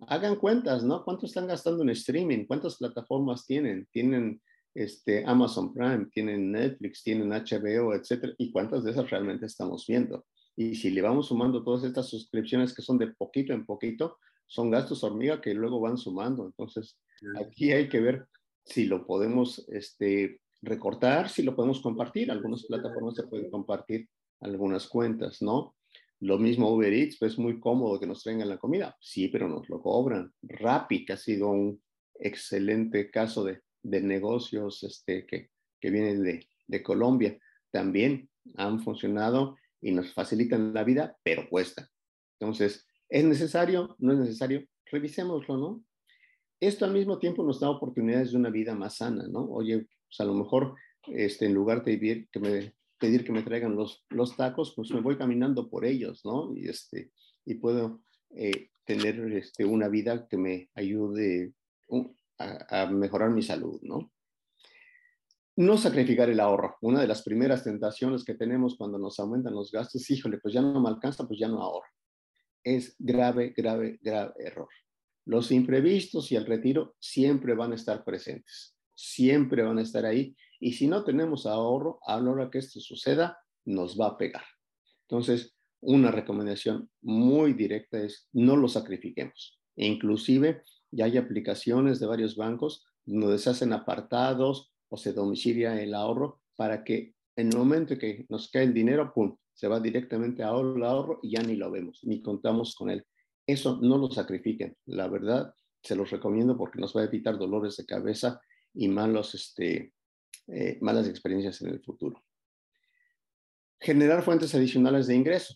hagan 0.08 0.36
cuentas, 0.36 0.84
¿no? 0.84 1.04
¿Cuánto 1.04 1.26
están 1.26 1.46
gastando 1.46 1.82
en 1.82 1.90
streaming? 1.90 2.46
¿Cuántas 2.46 2.76
plataformas 2.76 3.46
tienen? 3.46 3.86
¿Tienen 3.90 4.40
este, 4.74 5.24
Amazon 5.26 5.72
Prime? 5.72 6.06
¿Tienen 6.12 6.52
Netflix? 6.52 7.02
¿Tienen 7.02 7.30
HBO? 7.30 7.94
Etcétera. 7.94 8.32
¿Y 8.38 8.50
cuántas 8.52 8.84
de 8.84 8.92
esas 8.92 9.10
realmente 9.10 9.46
estamos 9.46 9.86
viendo? 9.86 10.24
Y 10.56 10.74
si 10.74 10.90
le 10.90 11.02
vamos 11.02 11.28
sumando 11.28 11.62
todas 11.62 11.84
estas 11.84 12.08
suscripciones 12.08 12.74
que 12.74 12.82
son 12.82 12.98
de 12.98 13.08
poquito 13.08 13.52
en 13.52 13.64
poquito, 13.64 14.18
son 14.46 14.70
gastos 14.70 15.02
hormiga 15.02 15.40
que 15.40 15.54
luego 15.54 15.80
van 15.80 15.96
sumando. 15.96 16.44
Entonces, 16.44 16.98
aquí 17.40 17.72
hay 17.72 17.88
que 17.88 18.00
ver 18.00 18.26
si 18.64 18.84
lo 18.84 19.06
podemos 19.06 19.66
este, 19.68 20.40
recortar, 20.60 21.28
si 21.30 21.42
lo 21.42 21.56
podemos 21.56 21.80
compartir. 21.80 22.30
Algunas 22.30 22.64
plataformas 22.64 23.14
se 23.14 23.26
pueden 23.26 23.50
compartir 23.50 24.08
algunas 24.40 24.88
cuentas, 24.88 25.40
¿no? 25.40 25.74
Lo 26.22 26.38
mismo 26.38 26.70
Uber 26.70 26.92
Eats, 26.92 27.16
pues 27.18 27.32
es 27.32 27.38
muy 27.38 27.58
cómodo 27.58 27.98
que 27.98 28.06
nos 28.06 28.22
traigan 28.22 28.48
la 28.48 28.58
comida. 28.58 28.96
Sí, 29.00 29.26
pero 29.26 29.48
nos 29.48 29.68
lo 29.68 29.82
cobran. 29.82 30.32
Rappi, 30.42 31.04
que 31.04 31.14
ha 31.14 31.16
sido 31.16 31.48
un 31.50 31.82
excelente 32.14 33.10
caso 33.10 33.42
de, 33.42 33.62
de 33.82 34.00
negocios 34.00 34.84
este, 34.84 35.26
que, 35.26 35.50
que 35.80 35.90
vienen 35.90 36.22
de, 36.22 36.46
de 36.68 36.82
Colombia, 36.82 37.36
también 37.72 38.30
han 38.56 38.78
funcionado 38.78 39.56
y 39.80 39.90
nos 39.90 40.12
facilitan 40.12 40.72
la 40.72 40.84
vida, 40.84 41.18
pero 41.24 41.48
cuesta. 41.48 41.90
Entonces, 42.38 42.86
¿es 43.08 43.24
necesario? 43.24 43.96
¿No 43.98 44.12
es 44.12 44.20
necesario? 44.20 44.64
Revisémoslo, 44.92 45.56
¿no? 45.56 45.84
Esto 46.60 46.84
al 46.84 46.92
mismo 46.92 47.18
tiempo 47.18 47.42
nos 47.42 47.58
da 47.58 47.68
oportunidades 47.68 48.30
de 48.30 48.36
una 48.36 48.50
vida 48.50 48.76
más 48.76 48.98
sana, 48.98 49.26
¿no? 49.26 49.40
Oye, 49.50 49.88
pues 50.06 50.20
a 50.20 50.24
lo 50.24 50.34
mejor 50.34 50.76
este, 51.08 51.46
en 51.46 51.54
lugar 51.54 51.78
de 51.78 51.98
pedir 51.98 52.28
que 52.28 52.38
me, 52.38 52.74
pedir 53.02 53.24
que 53.24 53.32
me 53.32 53.42
traigan 53.42 53.74
los, 53.74 54.06
los 54.10 54.36
tacos, 54.36 54.74
pues 54.76 54.92
me 54.92 55.00
voy 55.00 55.18
caminando 55.18 55.68
por 55.68 55.84
ellos, 55.84 56.24
¿no? 56.24 56.56
Y, 56.56 56.68
este, 56.68 57.10
y 57.44 57.54
puedo 57.56 58.04
eh, 58.30 58.70
tener 58.84 59.20
este, 59.32 59.64
una 59.64 59.88
vida 59.88 60.28
que 60.28 60.36
me 60.36 60.70
ayude 60.76 61.52
a, 62.38 62.82
a 62.82 62.86
mejorar 62.86 63.30
mi 63.30 63.42
salud, 63.42 63.80
¿no? 63.82 64.12
No 65.56 65.76
sacrificar 65.76 66.30
el 66.30 66.38
ahorro. 66.38 66.76
Una 66.80 67.00
de 67.00 67.08
las 67.08 67.22
primeras 67.22 67.64
tentaciones 67.64 68.24
que 68.24 68.34
tenemos 68.34 68.76
cuando 68.76 68.98
nos 68.98 69.18
aumentan 69.18 69.54
los 69.54 69.72
gastos, 69.72 70.08
híjole, 70.08 70.38
pues 70.38 70.54
ya 70.54 70.62
no 70.62 70.80
me 70.80 70.88
alcanza, 70.88 71.26
pues 71.26 71.40
ya 71.40 71.48
no 71.48 71.60
ahorro. 71.60 71.90
Es 72.62 72.94
grave, 73.00 73.52
grave, 73.56 73.98
grave 74.00 74.32
error. 74.38 74.68
Los 75.24 75.50
imprevistos 75.50 76.30
y 76.30 76.36
el 76.36 76.46
retiro 76.46 76.94
siempre 77.00 77.54
van 77.54 77.72
a 77.72 77.74
estar 77.74 78.04
presentes, 78.04 78.76
siempre 79.02 79.62
van 79.62 79.78
a 79.78 79.82
estar 79.82 80.06
ahí. 80.06 80.36
Y 80.60 80.74
si 80.74 80.86
no 80.86 81.02
tenemos 81.02 81.44
ahorro, 81.44 81.98
a 82.06 82.20
la 82.20 82.30
hora 82.30 82.50
que 82.50 82.58
esto 82.58 82.80
suceda, 82.80 83.38
nos 83.64 84.00
va 84.00 84.06
a 84.08 84.16
pegar. 84.16 84.44
Entonces, 85.08 85.56
una 85.80 86.12
recomendación 86.12 86.88
muy 87.00 87.52
directa 87.52 88.00
es 88.00 88.28
no 88.32 88.56
lo 88.56 88.68
sacrifiquemos. 88.68 89.60
E 89.74 89.86
inclusive, 89.86 90.62
ya 90.92 91.06
hay 91.06 91.18
aplicaciones 91.18 91.98
de 91.98 92.06
varios 92.06 92.36
bancos 92.36 92.84
donde 93.04 93.38
se 93.38 93.50
hacen 93.50 93.72
apartados 93.72 94.72
o 94.88 94.96
se 94.96 95.12
domicilia 95.12 95.82
el 95.82 95.94
ahorro 95.94 96.40
para 96.54 96.84
que 96.84 97.14
en 97.34 97.48
el 97.48 97.58
momento 97.58 97.98
que 97.98 98.26
nos 98.28 98.50
cae 98.50 98.64
el 98.64 98.74
dinero, 98.74 99.12
¡pum!, 99.12 99.36
se 99.52 99.66
va 99.66 99.80
directamente 99.80 100.44
a 100.44 100.48
ahorro, 100.48 100.86
ahorro 100.86 101.20
y 101.22 101.32
ya 101.32 101.42
ni 101.42 101.56
lo 101.56 101.70
vemos, 101.70 102.00
ni 102.04 102.22
contamos 102.22 102.76
con 102.76 102.90
él. 102.90 103.04
Eso 103.46 103.80
no 103.82 103.98
lo 103.98 104.10
sacrifiquen. 104.10 104.76
La 104.86 105.08
verdad, 105.08 105.52
se 105.82 105.96
los 105.96 106.10
recomiendo 106.10 106.56
porque 106.56 106.78
nos 106.78 106.96
va 106.96 107.00
a 107.00 107.04
evitar 107.04 107.36
dolores 107.36 107.76
de 107.76 107.86
cabeza 107.86 108.40
y 108.74 108.88
malos, 108.88 109.34
este, 109.34 109.92
eh, 110.48 110.78
malas 110.80 111.08
experiencias 111.08 111.60
en 111.62 111.70
el 111.70 111.80
futuro. 111.82 112.22
Generar 113.80 114.22
fuentes 114.22 114.54
adicionales 114.54 115.06
de 115.06 115.16
ingreso. 115.16 115.54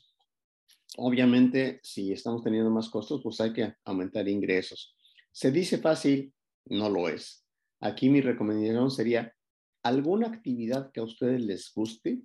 Obviamente, 0.99 1.81
si 1.83 2.13
estamos 2.13 2.43
teniendo 2.43 2.71
más 2.71 2.89
costos, 2.89 3.21
pues 3.23 3.41
hay 3.41 3.53
que 3.53 3.75
aumentar 3.85 4.29
ingresos. 4.29 4.97
Se 5.31 5.51
dice 5.51 5.79
fácil, 5.79 6.33
no 6.65 6.89
lo 6.89 7.09
es. 7.09 7.45
Aquí 7.81 8.09
mi 8.09 8.21
recomendación 8.21 8.91
sería 8.91 9.35
alguna 9.83 10.29
actividad 10.29 10.91
que 10.93 11.01
a 11.01 11.05
ustedes 11.05 11.41
les 11.43 11.73
guste, 11.73 12.23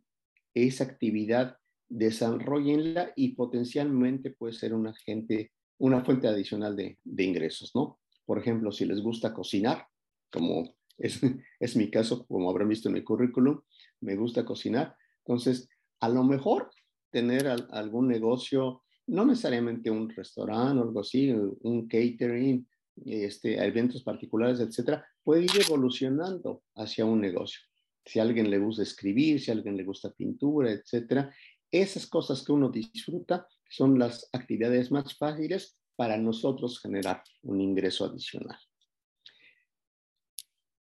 esa 0.54 0.84
actividad 0.84 1.58
desarrollenla 1.90 3.12
y 3.16 3.36
potencialmente 3.36 4.32
puede 4.32 4.54
ser 4.54 4.74
una, 4.74 4.94
gente, 4.94 5.52
una 5.78 6.04
fuente 6.04 6.28
adicional 6.28 6.76
de, 6.76 6.98
ingresos, 7.18 7.72
¿no? 7.76 8.00
Por 8.26 8.40
ejemplo, 8.40 8.72
si 8.72 8.86
les 8.86 9.02
gusta 9.02 9.34
cocinar, 9.34 9.86
como 10.32 10.76
es, 11.60 11.76
mi 11.76 11.90
caso, 11.90 12.26
como 12.26 12.50
habrán 12.50 12.70
visto 12.70 12.90
en 12.90 12.96
mi 12.96 13.04
currículum, 13.04 13.62
me 14.02 14.16
gusta 14.16 14.46
cocinar, 14.46 14.96
entonces 15.26 15.70
a 16.00 16.10
lo 16.10 16.24
mejor 16.24 16.72
tener 17.12 17.48
algún 17.48 18.08
negocio, 18.08 18.84
no 19.08 19.26
necesariamente 19.26 19.92
un 19.92 20.10
restaurante 20.10 20.80
o 20.80 20.84
algo 20.84 21.02
así, 21.02 21.32
un 21.32 21.88
catering, 21.88 22.68
este, 23.06 23.64
eventos 23.64 24.04
particulares, 24.04 24.60
etcétera, 24.60 25.06
puede 25.24 25.44
ir 25.44 25.52
evolucionando 25.66 26.64
hacia 26.76 27.06
un 27.06 27.22
negocio. 27.22 27.60
Si 28.06 28.20
a 28.20 28.24
alguien 28.24 28.50
le 28.50 28.58
gusta 28.58 28.84
escribir, 28.84 29.40
si 29.40 29.52
a 29.52 29.54
alguien 29.54 29.78
le 29.78 29.84
gusta 29.84 30.12
pintura, 30.12 30.72
etcétera, 30.72 31.34
esas 31.70 32.08
cosas 32.08 32.44
que 32.44 32.52
uno 32.52 32.70
disfruta 32.70 33.48
son 33.70 33.98
las 33.98 34.28
actividades 34.34 34.92
más 34.92 35.18
fáciles 35.18 35.78
para 35.96 36.18
nosotros 36.18 36.80
generar 36.82 37.24
un 37.44 37.62
ingreso 37.62 38.06
adicional. 38.06 38.58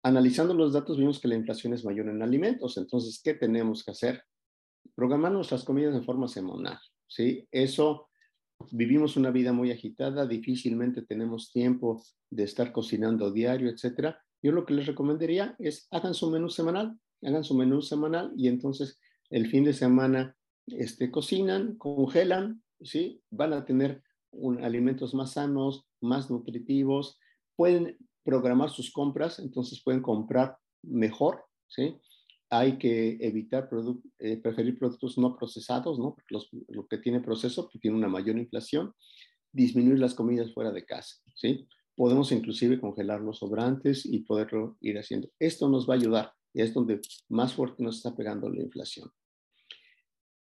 Analizando 0.06 0.52
los 0.52 0.74
datos 0.74 0.98
vimos 0.98 1.18
que 1.18 1.28
la 1.28 1.34
inflación 1.34 1.72
es 1.72 1.82
mayor 1.82 2.10
en 2.10 2.22
alimentos, 2.22 2.76
entonces, 2.76 3.22
¿qué 3.24 3.32
tenemos 3.32 3.82
que 3.82 3.92
hacer? 3.92 4.22
Programar 4.94 5.32
nuestras 5.32 5.64
comidas 5.64 5.94
en 5.94 6.04
forma 6.04 6.28
semanal, 6.28 6.78
¿sí? 7.08 7.48
Eso 7.50 8.10
vivimos 8.70 9.16
una 9.16 9.30
vida 9.30 9.54
muy 9.54 9.70
agitada, 9.70 10.26
difícilmente 10.26 11.00
tenemos 11.00 11.50
tiempo 11.50 12.02
de 12.28 12.42
estar 12.42 12.70
cocinando 12.70 13.32
diario, 13.32 13.70
etcétera. 13.70 14.22
yo 14.42 14.52
lo 14.52 14.66
que 14.66 14.74
les 14.74 14.84
recomendaría 14.84 15.56
es 15.58 15.88
hagan 15.90 16.12
su 16.12 16.30
menú 16.30 16.50
semanal, 16.50 16.98
hagan 17.22 17.42
su 17.42 17.54
menú 17.54 17.80
semanal 17.80 18.30
y 18.36 18.48
entonces 18.48 19.00
el 19.30 19.46
fin 19.46 19.64
de 19.64 19.72
semana 19.72 20.36
este, 20.66 21.10
cocinan, 21.10 21.76
congelan, 21.78 22.62
¿sí? 22.82 23.22
Van 23.30 23.54
a 23.54 23.64
tener 23.64 24.02
alimentos 24.60 25.14
más 25.14 25.32
sanos, 25.32 25.86
más 26.02 26.30
nutritivos, 26.30 27.18
pueden 27.56 27.96
programar 28.24 28.70
sus 28.70 28.90
compras, 28.90 29.38
entonces 29.38 29.82
pueden 29.82 30.02
comprar 30.02 30.56
mejor, 30.82 31.44
¿sí? 31.68 31.96
Hay 32.50 32.78
que 32.78 33.18
evitar 33.20 33.68
eh, 34.18 34.36
preferir 34.38 34.78
productos 34.78 35.18
no 35.18 35.36
procesados, 35.36 35.98
¿no? 35.98 36.14
Porque 36.14 36.46
lo 36.68 36.86
que 36.86 36.98
tiene 36.98 37.20
proceso 37.20 37.68
pues, 37.68 37.80
tiene 37.80 37.96
una 37.96 38.08
mayor 38.08 38.38
inflación. 38.38 38.92
Disminuir 39.52 39.98
las 39.98 40.14
comidas 40.14 40.52
fuera 40.52 40.72
de 40.72 40.84
casa, 40.84 41.16
¿sí? 41.34 41.66
Podemos 41.96 42.32
inclusive 42.32 42.80
congelar 42.80 43.20
los 43.20 43.38
sobrantes 43.38 44.04
y 44.04 44.20
poderlo 44.20 44.76
ir 44.80 44.98
haciendo. 44.98 45.28
Esto 45.38 45.68
nos 45.68 45.88
va 45.88 45.94
a 45.94 45.96
ayudar 45.96 46.32
y 46.52 46.62
es 46.62 46.72
donde 46.72 47.00
más 47.28 47.52
fuerte 47.54 47.82
nos 47.82 47.96
está 47.96 48.16
pegando 48.16 48.48
la 48.48 48.62
inflación. 48.62 49.10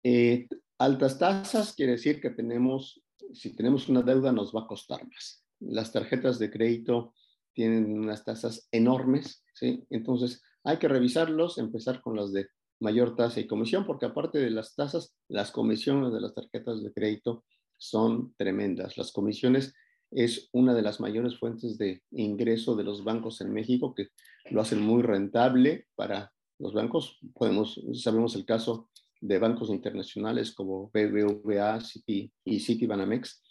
Eh, 0.02 0.48
altas 0.78 1.18
tasas 1.18 1.74
quiere 1.74 1.92
decir 1.92 2.20
que 2.20 2.30
tenemos, 2.30 3.02
si 3.32 3.54
tenemos 3.54 3.88
una 3.88 4.02
deuda 4.02 4.32
nos 4.32 4.54
va 4.54 4.62
a 4.62 4.66
costar 4.66 5.06
más. 5.06 5.44
Las 5.60 5.92
tarjetas 5.92 6.38
de 6.38 6.50
crédito 6.50 7.14
tienen 7.58 7.98
unas 7.98 8.24
tasas 8.24 8.68
enormes, 8.70 9.44
¿sí? 9.52 9.84
Entonces 9.90 10.40
hay 10.62 10.76
que 10.76 10.86
revisarlos, 10.86 11.58
empezar 11.58 12.00
con 12.00 12.14
las 12.14 12.30
de 12.32 12.46
mayor 12.78 13.16
tasa 13.16 13.40
y 13.40 13.48
comisión, 13.48 13.84
porque 13.84 14.06
aparte 14.06 14.38
de 14.38 14.50
las 14.50 14.76
tasas, 14.76 15.16
las 15.26 15.50
comisiones 15.50 16.12
de 16.12 16.20
las 16.20 16.36
tarjetas 16.36 16.84
de 16.84 16.92
crédito 16.92 17.44
son 17.76 18.32
tremendas. 18.36 18.96
Las 18.96 19.10
comisiones 19.10 19.74
es 20.12 20.48
una 20.52 20.72
de 20.72 20.82
las 20.82 21.00
mayores 21.00 21.36
fuentes 21.36 21.78
de 21.78 22.00
ingreso 22.12 22.76
de 22.76 22.84
los 22.84 23.02
bancos 23.02 23.40
en 23.40 23.52
México, 23.52 23.92
que 23.92 24.06
lo 24.52 24.60
hacen 24.60 24.80
muy 24.80 25.02
rentable 25.02 25.88
para 25.96 26.32
los 26.60 26.72
bancos. 26.72 27.18
Podemos, 27.34 27.80
sabemos 27.94 28.36
el 28.36 28.44
caso 28.44 28.88
de 29.20 29.40
bancos 29.40 29.68
internacionales 29.70 30.54
como 30.54 30.92
BBVA 30.94 31.80
y 32.06 32.60
Citibanamex, 32.60 33.42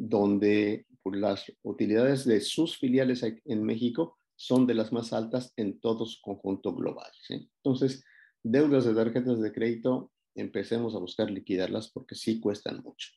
donde 0.00 0.86
las 1.04 1.52
utilidades 1.62 2.24
de 2.24 2.40
sus 2.40 2.78
filiales 2.78 3.22
en 3.22 3.62
México 3.62 4.16
son 4.34 4.66
de 4.66 4.74
las 4.74 4.92
más 4.92 5.12
altas 5.12 5.52
en 5.56 5.78
todo 5.78 6.06
su 6.06 6.20
conjunto 6.22 6.74
global. 6.74 7.10
Entonces, 7.28 8.02
deudas 8.42 8.86
de 8.86 8.94
tarjetas 8.94 9.40
de 9.40 9.52
crédito, 9.52 10.10
empecemos 10.34 10.94
a 10.94 10.98
buscar 10.98 11.30
liquidarlas 11.30 11.90
porque 11.90 12.14
sí 12.14 12.40
cuestan 12.40 12.80
mucho. 12.82 13.10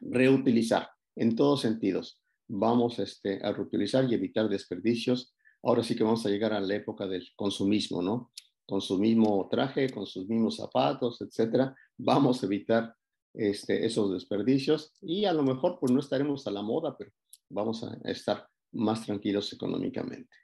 Reutilizar, 0.00 0.88
en 1.16 1.36
todos 1.36 1.60
sentidos. 1.60 2.22
Vamos 2.46 2.98
este, 2.98 3.44
a 3.44 3.52
reutilizar 3.52 4.10
y 4.10 4.14
evitar 4.14 4.48
desperdicios. 4.48 5.34
Ahora 5.62 5.82
sí 5.82 5.94
que 5.94 6.04
vamos 6.04 6.24
a 6.24 6.30
llegar 6.30 6.54
a 6.54 6.60
la 6.60 6.76
época 6.76 7.06
del 7.06 7.28
consumismo, 7.36 8.00
¿no? 8.00 8.32
con 8.68 8.82
su 8.82 8.98
mismo 8.98 9.48
traje, 9.50 9.88
con 9.88 10.06
sus 10.06 10.28
mismos 10.28 10.56
zapatos, 10.56 11.22
etcétera, 11.22 11.74
vamos 11.96 12.42
a 12.42 12.46
evitar 12.46 12.94
este, 13.34 13.84
esos 13.86 14.12
desperdicios 14.12 14.92
y 15.00 15.24
a 15.24 15.32
lo 15.32 15.42
mejor 15.42 15.78
pues 15.78 15.92
no 15.92 16.00
estaremos 16.00 16.46
a 16.46 16.50
la 16.50 16.62
moda, 16.62 16.96
pero 16.96 17.10
vamos 17.48 17.84
a 17.84 17.96
estar 18.04 18.48
más 18.72 19.04
tranquilos 19.04 19.52
económicamente. 19.52 20.34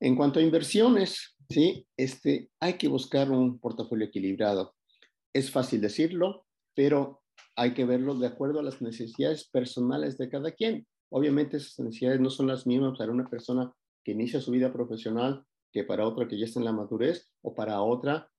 En 0.00 0.16
cuanto 0.16 0.40
a 0.40 0.42
inversiones, 0.42 1.36
sí, 1.48 1.86
este, 1.96 2.50
hay 2.58 2.74
que 2.74 2.88
buscar 2.88 3.30
un 3.30 3.58
portafolio 3.58 4.06
equilibrado. 4.06 4.74
Es 5.32 5.50
fácil 5.50 5.80
decirlo, 5.80 6.46
pero 6.74 7.22
hay 7.56 7.74
que 7.74 7.84
verlo 7.84 8.14
de 8.14 8.26
acuerdo 8.26 8.60
a 8.60 8.62
las 8.62 8.80
necesidades 8.80 9.48
personales 9.48 10.16
de 10.16 10.30
cada 10.30 10.52
quien. 10.52 10.86
Obviamente 11.10 11.58
esas 11.58 11.78
necesidades 11.80 12.20
no 12.20 12.30
son 12.30 12.46
las 12.46 12.66
mismas 12.66 12.96
para 12.96 13.12
una 13.12 13.28
persona 13.28 13.72
que 14.04 14.12
inicia 14.12 14.40
su 14.40 14.50
vida 14.50 14.72
profesional 14.72 15.44
que 15.72 15.84
para 15.84 16.06
otra 16.06 16.26
que 16.26 16.38
ya 16.38 16.46
está 16.46 16.58
en 16.58 16.64
la 16.64 16.72
madurez 16.72 17.30
o 17.42 17.54
para 17.54 17.82
otra 17.82 18.30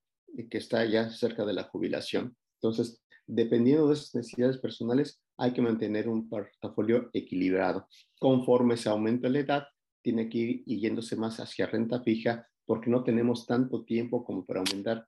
que 0.50 0.58
está 0.58 0.84
ya 0.84 1.10
cerca 1.10 1.44
de 1.44 1.52
la 1.52 1.64
jubilación. 1.64 2.36
Entonces, 2.60 3.01
dependiendo 3.26 3.88
de 3.88 3.94
esas 3.94 4.14
necesidades 4.14 4.58
personales, 4.58 5.20
hay 5.36 5.52
que 5.52 5.62
mantener 5.62 6.08
un 6.08 6.28
portafolio 6.28 7.10
equilibrado. 7.12 7.88
Conforme 8.18 8.76
se 8.76 8.88
aumenta 8.88 9.28
la 9.28 9.40
edad, 9.40 9.64
tiene 10.02 10.28
que 10.28 10.38
ir 10.38 10.64
yéndose 10.66 11.16
más 11.16 11.38
hacia 11.40 11.66
renta 11.66 12.02
fija 12.02 12.46
porque 12.64 12.90
no 12.90 13.04
tenemos 13.04 13.46
tanto 13.46 13.84
tiempo 13.84 14.24
como 14.24 14.44
para 14.44 14.60
aumentar 14.60 15.06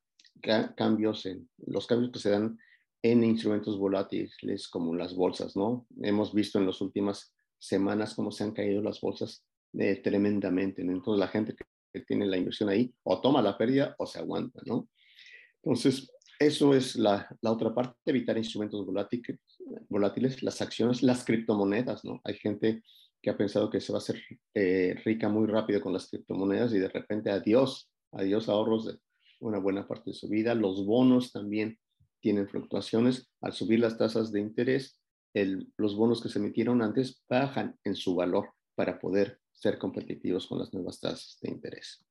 cambios 0.77 1.27
en 1.27 1.49
los 1.67 1.87
cambios 1.87 2.13
que 2.13 2.19
se 2.19 2.31
dan 2.31 2.59
en 3.03 3.25
instrumentos 3.25 3.79
volátiles 3.79 4.69
como 4.69 4.95
las 4.95 5.15
bolsas, 5.15 5.57
¿no? 5.57 5.87
Hemos 6.03 6.33
visto 6.33 6.59
en 6.59 6.67
las 6.67 6.81
últimas 6.81 7.35
semanas 7.59 8.15
cómo 8.15 8.31
se 8.31 8.45
han 8.45 8.53
caído 8.53 8.83
las 8.83 9.01
bolsas 9.01 9.45
eh, 9.75 10.01
tremendamente. 10.03 10.83
Entonces 10.83 11.19
la 11.19 11.29
gente 11.29 11.55
que 11.55 11.65
que 11.95 12.01
tiene 12.01 12.27
la 12.27 12.37
inversión 12.37 12.69
ahí, 12.69 12.93
o 13.05 13.21
toma 13.21 13.41
la 13.41 13.57
pérdida 13.57 13.95
o 13.99 14.07
se 14.07 14.19
aguanta, 14.19 14.61
¿no? 14.67 14.89
Entonces, 15.63 16.11
eso 16.47 16.75
es 16.75 16.97
la, 16.97 17.29
la 17.41 17.53
otra 17.53 17.75
parte, 17.75 17.97
evitar 18.07 18.37
instrumentos 18.37 18.85
volátiles, 18.85 19.39
volátiles, 19.89 20.43
las 20.43 20.61
acciones, 20.61 21.03
las 21.03 21.25
criptomonedas, 21.25 22.05
¿no? 22.05 22.21
Hay 22.25 22.35
gente 22.35 22.83
que 23.23 23.31
ha 23.31 23.37
pensado 23.37 23.71
que 23.71 23.81
se 23.81 23.93
va 23.93 23.99
a 23.99 24.03
hacer 24.03 24.21
eh, 24.53 24.95
rica 25.05 25.29
muy 25.29 25.47
rápido 25.47 25.81
con 25.81 25.93
las 25.93 26.09
criptomonedas 26.11 26.75
y 26.75 26.79
de 26.79 26.89
repente 26.89 27.31
adiós, 27.31 27.91
adiós 28.13 28.49
ahorros 28.49 28.87
de 28.87 28.99
una 29.41 29.59
buena 29.59 29.89
parte 29.89 30.11
de 30.11 30.15
su 30.15 30.29
vida. 30.29 30.55
Los 30.55 30.85
bonos 30.85 31.33
también 31.33 31.79
tienen 32.21 32.49
fluctuaciones. 32.49 33.31
Al 33.41 33.53
subir 33.53 33.81
las 33.81 33.97
tasas 33.97 34.31
de 34.31 34.41
interés, 34.41 35.01
el, 35.33 35.73
los 35.79 35.97
bonos 35.97 36.23
que 36.23 36.29
se 36.29 36.39
emitieron 36.39 36.83
antes 36.83 37.25
bajan 37.29 37.79
en 37.85 37.97
su 37.97 38.15
valor 38.15 38.51
para 38.75 38.99
poder 38.99 39.41
ser 39.53 39.79
competitivos 39.79 40.47
con 40.47 40.59
las 40.59 40.73
nuevas 40.75 41.01
tasas 41.01 41.39
de 41.41 41.51
interés. 41.51 42.05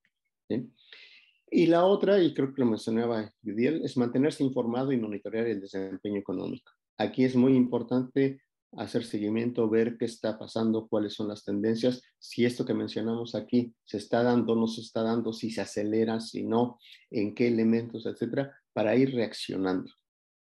Y 1.56 1.68
la 1.68 1.86
otra, 1.86 2.20
y 2.20 2.34
creo 2.34 2.51
que 2.51 2.62
lo 2.62 2.66
mencionaba 2.66 3.32
Judiel, 3.43 3.86
es 3.86 3.95
mantenerse 3.95 4.43
informado 4.43 4.91
y 4.91 4.97
monitorear 4.97 5.45
el 5.45 5.62
desempeño 5.62 6.18
económico. 6.18 6.72
Aquí 6.97 7.24
es 7.26 7.36
muy 7.36 7.56
importante 7.56 8.41
hacer 8.76 9.04
seguimiento, 9.04 9.70
ver 9.70 9.95
qué 9.99 10.06
está 10.06 10.39
pasando, 10.39 10.88
cuáles 10.88 11.14
son 11.14 11.28
las 11.28 11.43
tendencias, 11.43 12.01
si 12.18 12.43
esto 12.43 12.66
que 12.66 12.74
mencionamos 12.74 13.36
aquí 13.36 13.72
se 13.84 13.97
está 13.97 14.24
dando, 14.24 14.56
no 14.56 14.66
se 14.66 14.82
está 14.82 15.04
dando, 15.04 15.32
si 15.32 15.51
se 15.51 15.62
acelera, 15.62 16.20
si 16.20 16.43
no, 16.43 16.80
en 17.12 17.36
qué 17.36 17.49
elementos, 17.49 18.08
etcétera, 18.08 18.51
para 18.74 18.95
ir 18.95 19.14
reaccionando. 19.14 19.91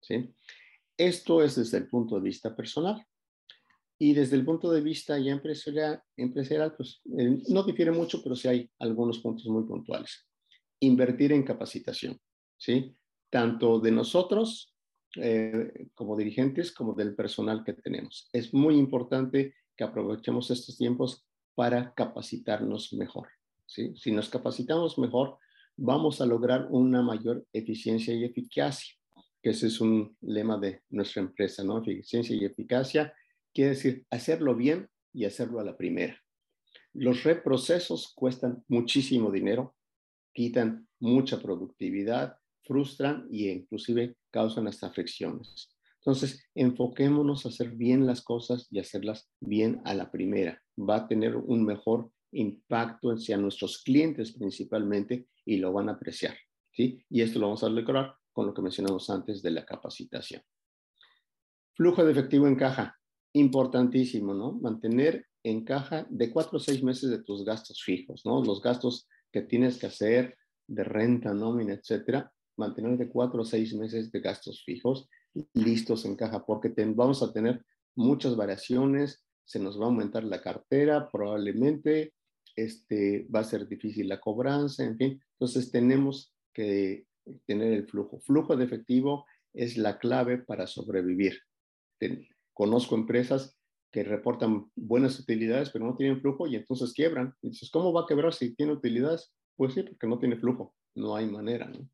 ¿sí? 0.01 0.33
Esto 0.97 1.43
es 1.43 1.55
desde 1.57 1.77
el 1.77 1.89
punto 1.89 2.15
de 2.15 2.21
vista 2.21 2.55
personal. 2.55 3.05
Y 3.99 4.15
desde 4.15 4.35
el 4.35 4.45
punto 4.45 4.71
de 4.71 4.81
vista 4.81 5.19
ya 5.19 5.31
empresarial, 5.31 6.01
empresarial 6.17 6.73
pues 6.75 7.01
eh, 7.15 7.39
no 7.49 7.61
difiere 7.61 7.91
mucho, 7.91 8.23
pero 8.23 8.35
sí 8.35 8.47
hay 8.47 8.71
algunos 8.79 9.19
puntos 9.19 9.45
muy 9.45 9.63
puntuales. 9.63 10.27
Invertir 10.83 11.31
en 11.31 11.43
capacitación, 11.43 12.19
¿sí? 12.57 12.95
Tanto 13.29 13.79
de 13.79 13.91
nosotros 13.91 14.75
eh, 15.15 15.87
como 15.93 16.17
dirigentes 16.17 16.71
como 16.71 16.93
del 16.93 17.15
personal 17.15 17.63
que 17.63 17.73
tenemos. 17.73 18.29
Es 18.33 18.53
muy 18.53 18.75
importante 18.75 19.55
que 19.75 19.83
aprovechemos 19.83 20.49
estos 20.51 20.77
tiempos 20.77 21.25
para 21.55 21.93
capacitarnos 21.93 22.93
mejor, 22.93 23.27
¿sí? 23.65 23.93
Si 23.95 24.11
nos 24.11 24.29
capacitamos 24.29 24.97
mejor, 24.97 25.37
vamos 25.75 26.21
a 26.21 26.25
lograr 26.25 26.67
una 26.69 27.01
mayor 27.01 27.45
eficiencia 27.53 28.13
y 28.13 28.23
eficacia, 28.23 28.95
que 29.41 29.51
ese 29.51 29.67
es 29.67 29.81
un 29.81 30.15
lema 30.21 30.57
de 30.57 30.81
nuestra 30.89 31.21
empresa, 31.21 31.63
¿no? 31.63 31.79
Eficiencia 31.79 32.35
y 32.35 32.45
eficacia 32.45 33.13
Quiere 33.53 33.71
decir 33.71 34.05
hacerlo 34.09 34.55
bien 34.55 34.89
y 35.13 35.25
hacerlo 35.25 35.59
a 35.59 35.63
la 35.63 35.77
primera. 35.77 36.19
Los 36.93 37.23
reprocesos 37.23 38.11
cuestan 38.15 38.63
muchísimo 38.67 39.31
dinero, 39.31 39.75
quitan 40.33 40.87
mucha 40.99 41.41
productividad, 41.41 42.37
frustran 42.63 43.27
e 43.31 43.51
inclusive 43.51 44.15
causan 44.31 44.67
hasta 44.67 44.89
fricciones. 44.91 45.69
Entonces, 45.99 46.45
enfoquémonos 46.53 47.45
a 47.45 47.49
hacer 47.49 47.71
bien 47.71 48.05
las 48.05 48.21
cosas 48.21 48.67
y 48.69 48.79
hacerlas 48.79 49.29
bien 49.39 49.81
a 49.85 49.93
la 49.93 50.11
primera. 50.11 50.61
Va 50.77 50.97
a 50.97 51.07
tener 51.07 51.37
un 51.37 51.63
mejor 51.63 52.11
impacto 52.33 53.11
hacia 53.11 53.37
nuestros 53.37 53.81
clientes 53.83 54.33
principalmente 54.33 55.27
y 55.45 55.57
lo 55.57 55.71
van 55.71 55.89
a 55.89 55.93
apreciar. 55.93 56.35
¿sí? 56.71 57.03
Y 57.09 57.21
esto 57.21 57.39
lo 57.39 57.47
vamos 57.47 57.63
a 57.63 57.69
lograr 57.69 58.15
con 58.33 58.47
lo 58.47 58.53
que 58.53 58.61
mencionamos 58.61 59.09
antes 59.09 59.41
de 59.41 59.51
la 59.51 59.65
capacitación. 59.65 60.41
Flujo 61.75 62.03
de 62.03 62.11
efectivo 62.11 62.47
en 62.47 62.55
caja 62.55 62.99
importantísimo, 63.33 64.33
¿no? 64.33 64.53
Mantener 64.53 65.25
en 65.43 65.63
caja 65.63 66.05
de 66.09 66.31
cuatro 66.31 66.57
o 66.57 66.59
seis 66.59 66.83
meses 66.83 67.09
de 67.09 67.23
tus 67.23 67.43
gastos 67.43 67.81
fijos, 67.83 68.25
¿no? 68.25 68.43
Los 68.43 68.61
gastos 68.61 69.07
que 69.33 69.41
tienes 69.41 69.77
que 69.77 69.87
hacer 69.87 70.37
de 70.67 70.83
renta, 70.83 71.33
nómina, 71.33 71.73
etcétera, 71.73 72.31
mantener 72.55 72.97
de 72.97 73.09
cuatro 73.09 73.41
o 73.41 73.45
seis 73.45 73.73
meses 73.73 74.11
de 74.11 74.21
gastos 74.21 74.63
fijos 74.63 75.09
listos 75.53 76.05
en 76.05 76.15
caja, 76.15 76.45
porque 76.45 76.71
vamos 76.95 77.23
a 77.23 77.33
tener 77.33 77.65
muchas 77.95 78.35
variaciones, 78.35 79.25
se 79.43 79.59
nos 79.59 79.79
va 79.79 79.85
a 79.85 79.87
aumentar 79.87 80.23
la 80.23 80.41
cartera, 80.41 81.09
probablemente 81.11 82.13
este, 82.55 83.27
va 83.33 83.39
a 83.39 83.43
ser 83.43 83.67
difícil 83.67 84.07
la 84.07 84.21
cobranza, 84.21 84.83
en 84.83 84.97
fin. 84.97 85.21
Entonces 85.33 85.71
tenemos 85.71 86.33
que 86.53 87.07
tener 87.45 87.73
el 87.73 87.87
flujo. 87.87 88.19
Flujo 88.19 88.55
de 88.55 88.65
efectivo 88.65 89.25
es 89.53 89.77
la 89.77 89.97
clave 89.97 90.37
para 90.37 90.67
sobrevivir. 90.67 91.39
Conozco 92.53 92.95
empresas 92.95 93.57
que 93.93 94.03
reportan 94.03 94.71
buenas 94.75 95.19
utilidades, 95.19 95.69
pero 95.69 95.85
no 95.85 95.95
tienen 95.95 96.19
flujo 96.19 96.47
y 96.47 96.55
entonces 96.55 96.91
quiebran. 96.93 97.35
Y 97.43 97.49
dices, 97.49 97.69
¿cómo 97.69 97.93
va 97.93 98.01
a 98.01 98.05
quebrar 98.07 98.33
si 98.33 98.55
tiene 98.55 98.73
utilidades? 98.73 99.31
Pues 99.55 99.75
sí, 99.75 99.83
porque 99.83 100.07
no 100.07 100.17
tiene 100.17 100.35
flujo. 100.35 100.75
No 100.95 101.15
hay 101.15 101.27
manera, 101.27 101.67
¿no? 101.67 101.87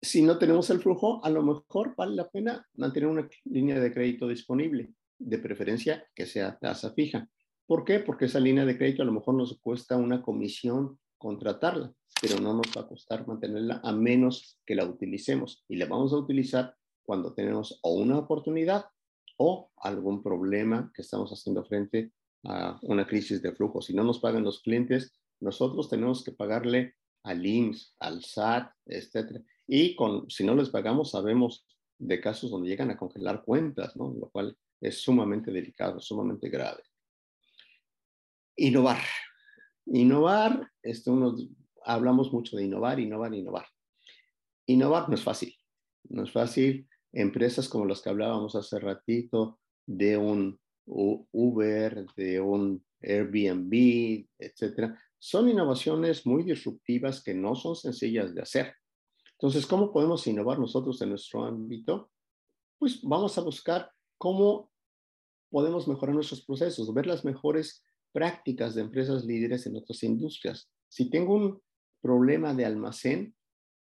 Si 0.00 0.22
no 0.22 0.38
tenemos 0.38 0.70
el 0.70 0.80
flujo, 0.80 1.22
a 1.22 1.28
lo 1.28 1.42
mejor 1.42 1.94
vale 1.94 2.16
la 2.16 2.30
pena 2.30 2.66
mantener 2.74 3.08
una 3.10 3.28
línea 3.44 3.78
de 3.78 3.92
crédito 3.92 4.26
disponible, 4.28 4.94
de 5.18 5.38
preferencia 5.38 6.06
que 6.14 6.24
sea 6.24 6.58
tasa 6.58 6.94
fija. 6.94 7.28
¿Por 7.66 7.84
qué? 7.84 7.98
Porque 7.98 8.26
esa 8.26 8.40
línea 8.40 8.64
de 8.64 8.78
crédito 8.78 9.02
a 9.02 9.06
lo 9.06 9.12
mejor 9.12 9.34
nos 9.34 9.58
cuesta 9.60 9.96
una 9.96 10.22
comisión 10.22 10.98
contratarla, 11.18 11.92
pero 12.22 12.40
no 12.40 12.54
nos 12.54 12.68
va 12.74 12.82
a 12.82 12.88
costar 12.88 13.26
mantenerla 13.26 13.82
a 13.84 13.92
menos 13.92 14.58
que 14.64 14.74
la 14.74 14.86
utilicemos. 14.86 15.64
Y 15.68 15.76
la 15.76 15.84
vamos 15.84 16.14
a 16.14 16.16
utilizar 16.16 16.74
cuando 17.02 17.34
tenemos 17.34 17.78
o 17.82 17.94
una 17.94 18.18
oportunidad 18.18 18.86
o 19.38 19.70
algún 19.76 20.22
problema 20.22 20.92
que 20.94 21.02
estamos 21.02 21.30
haciendo 21.30 21.64
frente 21.64 22.12
a 22.44 22.78
una 22.82 23.06
crisis 23.06 23.40
de 23.40 23.52
flujo. 23.52 23.80
Si 23.80 23.94
no 23.94 24.04
nos 24.04 24.18
pagan 24.18 24.44
los 24.44 24.60
clientes, 24.62 25.12
nosotros 25.40 25.88
tenemos 25.88 26.22
que 26.24 26.32
pagarle 26.32 26.94
al 27.22 27.44
IMSS, 27.44 27.96
al 28.00 28.24
SAT, 28.24 28.72
etc. 28.86 29.40
Y 29.66 29.96
con, 29.96 30.28
si 30.30 30.44
no 30.44 30.54
les 30.54 30.70
pagamos, 30.70 31.10
sabemos 31.10 31.66
de 31.98 32.20
casos 32.20 32.50
donde 32.50 32.68
llegan 32.68 32.90
a 32.90 32.96
congelar 32.96 33.44
cuentas, 33.44 33.96
¿no? 33.96 34.14
lo 34.18 34.28
cual 34.30 34.56
es 34.80 34.98
sumamente 35.00 35.50
delicado, 35.50 36.00
sumamente 36.00 36.48
grave. 36.48 36.82
Innovar. 38.56 39.02
Innovar, 39.86 40.70
este, 40.82 41.10
uno, 41.10 41.34
hablamos 41.84 42.32
mucho 42.32 42.56
de 42.56 42.64
innovar, 42.64 43.00
innovar, 43.00 43.34
innovar. 43.34 43.66
Innovar 44.66 45.08
no 45.08 45.14
es 45.14 45.22
fácil. 45.22 45.54
No 46.08 46.24
es 46.24 46.32
fácil. 46.32 46.88
Empresas 47.12 47.68
como 47.68 47.86
las 47.86 48.02
que 48.02 48.10
hablábamos 48.10 48.54
hace 48.54 48.78
ratito, 48.78 49.58
de 49.86 50.16
un 50.16 50.58
Uber, 50.86 52.06
de 52.16 52.40
un 52.40 52.84
Airbnb, 53.00 54.26
etcétera, 54.38 54.98
son 55.18 55.48
innovaciones 55.48 56.26
muy 56.26 56.42
disruptivas 56.42 57.22
que 57.22 57.34
no 57.34 57.54
son 57.54 57.76
sencillas 57.76 58.34
de 58.34 58.42
hacer. 58.42 58.74
Entonces, 59.32 59.66
¿cómo 59.66 59.92
podemos 59.92 60.26
innovar 60.26 60.58
nosotros 60.58 61.00
en 61.02 61.10
nuestro 61.10 61.44
ámbito? 61.44 62.10
Pues 62.78 63.00
vamos 63.02 63.36
a 63.38 63.40
buscar 63.40 63.90
cómo 64.16 64.70
podemos 65.50 65.88
mejorar 65.88 66.14
nuestros 66.14 66.44
procesos, 66.44 66.92
ver 66.92 67.06
las 67.06 67.24
mejores 67.24 67.84
prácticas 68.12 68.74
de 68.74 68.82
empresas 68.82 69.24
líderes 69.24 69.66
en 69.66 69.76
otras 69.76 70.02
industrias. 70.02 70.70
Si 70.88 71.10
tengo 71.10 71.34
un 71.34 71.62
problema 72.00 72.54
de 72.54 72.64
almacén, 72.64 73.34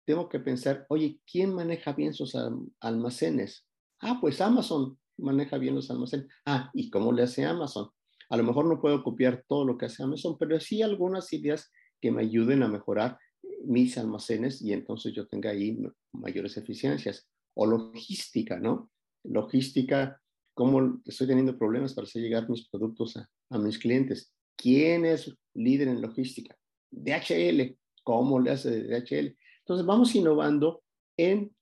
tengo 0.06 0.30
que 0.30 0.40
pensar, 0.40 0.86
oye, 0.90 1.20
¿quién 1.30 1.54
maneja 1.54 1.94
bien 1.94 2.14
sus 2.14 2.36
almacenes? 2.80 3.66
Ah, 4.00 4.18
pues 4.20 4.42
Amazon 4.42 4.98
maneja 5.18 5.58
bien 5.58 5.76
los 5.76 5.90
almacenes. 5.90 6.28
Ah, 6.46 6.70
¿y 6.74 6.90
cómo 6.90 7.12
le 7.12 7.24
hace 7.24 7.46
Amazon? 7.46 7.90
A 8.30 8.38
lo 8.38 8.44
mejor 8.44 8.66
no 8.66 8.82
puedo 8.82 9.04
copiar 9.04 9.44
todo 9.48 9.66
lo 9.66 9.78
que 9.78 9.86
hace 9.86 10.04
Amazon, 10.04 10.38
pero 10.38 10.60
sí 10.60 10.82
algunas 10.82 11.32
ideas 11.34 11.72
que 12.02 12.12
me 12.12 12.22
ayuden 12.22 12.64
a 12.64 12.68
mejorar 12.68 13.18
mis 13.66 13.98
almacenes 13.98 14.62
y 14.62 14.74
entonces 14.74 15.14
yo 15.14 15.28
tenga 15.28 15.52
ahí 15.52 15.78
mayores 16.12 16.58
eficiencias. 16.58 17.28
O 17.56 17.66
logística, 17.66 18.60
¿no? 18.60 18.92
Logística, 19.24 20.20
¿cómo 20.54 21.02
estoy 21.06 21.28
teniendo 21.28 21.58
problemas 21.58 21.94
para 21.94 22.06
hacer 22.06 22.22
llegar 22.22 22.50
mis 22.50 22.68
productos 22.68 23.16
a, 23.18 23.30
a 23.52 23.60
mis 23.60 23.78
clientes? 23.78 24.34
¿Quién 24.58 25.06
es 25.06 25.34
líder 25.54 25.88
en 25.88 26.02
logística? 26.02 26.58
DHL, 26.92 27.78
¿cómo 28.04 28.40
le 28.40 28.52
hace 28.52 28.84
DHL? 28.84 29.38
Entonces 29.64 29.86
vamos 29.86 30.14
innovando 30.16 30.84
en 31.18 31.56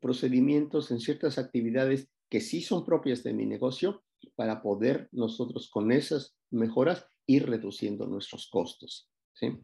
procedimientos, 0.00 0.90
en 0.90 1.00
ciertas 1.00 1.38
actividades 1.38 2.08
que 2.28 2.40
sí 2.40 2.60
son 2.60 2.84
propias 2.84 3.22
de 3.22 3.32
mi 3.32 3.46
negocio 3.46 4.02
para 4.34 4.62
poder 4.62 5.08
nosotros 5.12 5.70
con 5.70 5.92
esas 5.92 6.36
mejoras 6.50 7.06
ir 7.26 7.46
reduciendo 7.46 8.06
nuestros 8.06 8.48
costos. 8.48 9.08
¿sí? 9.34 9.56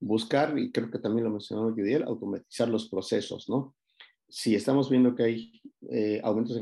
Buscar, 0.00 0.58
y 0.58 0.72
creo 0.72 0.90
que 0.90 0.98
también 0.98 1.24
lo 1.24 1.30
mencionó 1.30 1.70
Judiel, 1.70 2.02
automatizar 2.02 2.68
los 2.68 2.88
procesos, 2.88 3.48
¿no? 3.48 3.74
Si 4.28 4.54
estamos 4.54 4.88
viendo 4.88 5.14
que 5.14 5.24
hay 5.24 5.62
eh, 5.90 6.18
aumentos 6.24 6.58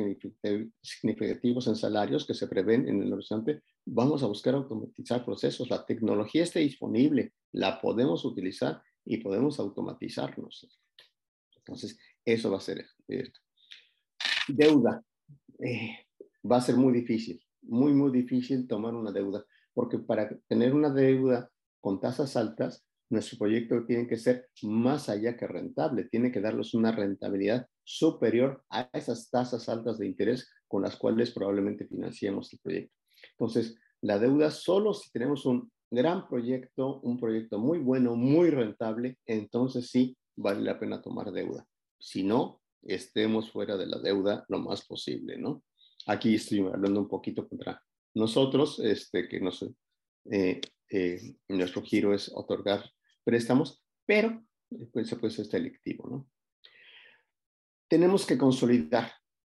significativos 0.82 1.68
en 1.68 1.76
salarios 1.76 2.26
que 2.26 2.34
se 2.34 2.48
prevén 2.48 2.88
en 2.88 3.00
el 3.00 3.12
horizonte, 3.12 3.62
vamos 3.86 4.24
a 4.24 4.26
buscar 4.26 4.54
automatizar 4.56 5.24
procesos. 5.24 5.70
La 5.70 5.86
tecnología 5.86 6.42
está 6.42 6.58
disponible, 6.58 7.32
la 7.52 7.80
podemos 7.80 8.24
utilizar 8.24 8.82
y 9.04 9.18
podemos 9.18 9.58
automatizarnos. 9.58 10.68
Entonces, 11.56 11.98
eso 12.24 12.50
va 12.50 12.58
a 12.58 12.60
ser 12.60 12.84
esto. 13.08 13.40
Deuda. 14.48 15.02
Eh, 15.58 15.98
va 16.50 16.56
a 16.56 16.60
ser 16.60 16.76
muy 16.76 16.92
difícil, 16.92 17.42
muy, 17.62 17.92
muy 17.92 18.10
difícil 18.10 18.66
tomar 18.66 18.94
una 18.94 19.12
deuda, 19.12 19.44
porque 19.74 19.98
para 19.98 20.30
tener 20.48 20.74
una 20.74 20.90
deuda 20.90 21.50
con 21.80 22.00
tasas 22.00 22.36
altas, 22.36 22.84
nuestro 23.10 23.38
proyecto 23.38 23.84
tiene 23.86 24.06
que 24.06 24.16
ser 24.16 24.48
más 24.62 25.08
allá 25.08 25.36
que 25.36 25.46
rentable, 25.46 26.04
tiene 26.04 26.30
que 26.30 26.40
darles 26.40 26.74
una 26.74 26.92
rentabilidad 26.92 27.66
superior 27.82 28.64
a 28.70 28.88
esas 28.92 29.28
tasas 29.30 29.68
altas 29.68 29.98
de 29.98 30.06
interés 30.06 30.48
con 30.68 30.82
las 30.82 30.96
cuales 30.96 31.32
probablemente 31.32 31.86
financiemos 31.86 32.52
el 32.52 32.60
proyecto. 32.60 32.94
Entonces, 33.32 33.76
la 34.00 34.18
deuda 34.18 34.50
solo 34.50 34.94
si 34.94 35.10
tenemos 35.10 35.44
un 35.44 35.70
gran 35.90 36.28
proyecto, 36.28 37.00
un 37.00 37.18
proyecto 37.18 37.58
muy 37.58 37.78
bueno, 37.78 38.14
muy 38.14 38.50
rentable, 38.50 39.18
entonces 39.26 39.90
sí 39.90 40.16
vale 40.36 40.62
la 40.62 40.78
pena 40.78 41.02
tomar 41.02 41.32
deuda. 41.32 41.66
Si 41.98 42.22
no, 42.22 42.60
estemos 42.82 43.50
fuera 43.50 43.76
de 43.76 43.86
la 43.86 43.98
deuda 43.98 44.44
lo 44.48 44.58
más 44.58 44.86
posible, 44.86 45.36
¿no? 45.36 45.62
Aquí 46.06 46.36
estoy 46.36 46.60
hablando 46.60 47.00
un 47.00 47.08
poquito 47.08 47.48
contra 47.48 47.82
nosotros, 48.14 48.80
este, 48.80 49.28
que 49.28 49.40
eh, 50.30 50.60
eh, 50.88 51.34
nuestro 51.48 51.82
giro 51.82 52.14
es 52.14 52.30
otorgar 52.34 52.90
préstamos, 53.24 53.84
pero 54.06 54.42
pues, 54.92 55.08
se 55.08 55.16
puede 55.16 55.32
ser 55.32 55.46
selectivo, 55.46 56.08
¿no? 56.08 56.28
Tenemos 57.88 58.24
que 58.24 58.38
consolidar. 58.38 59.12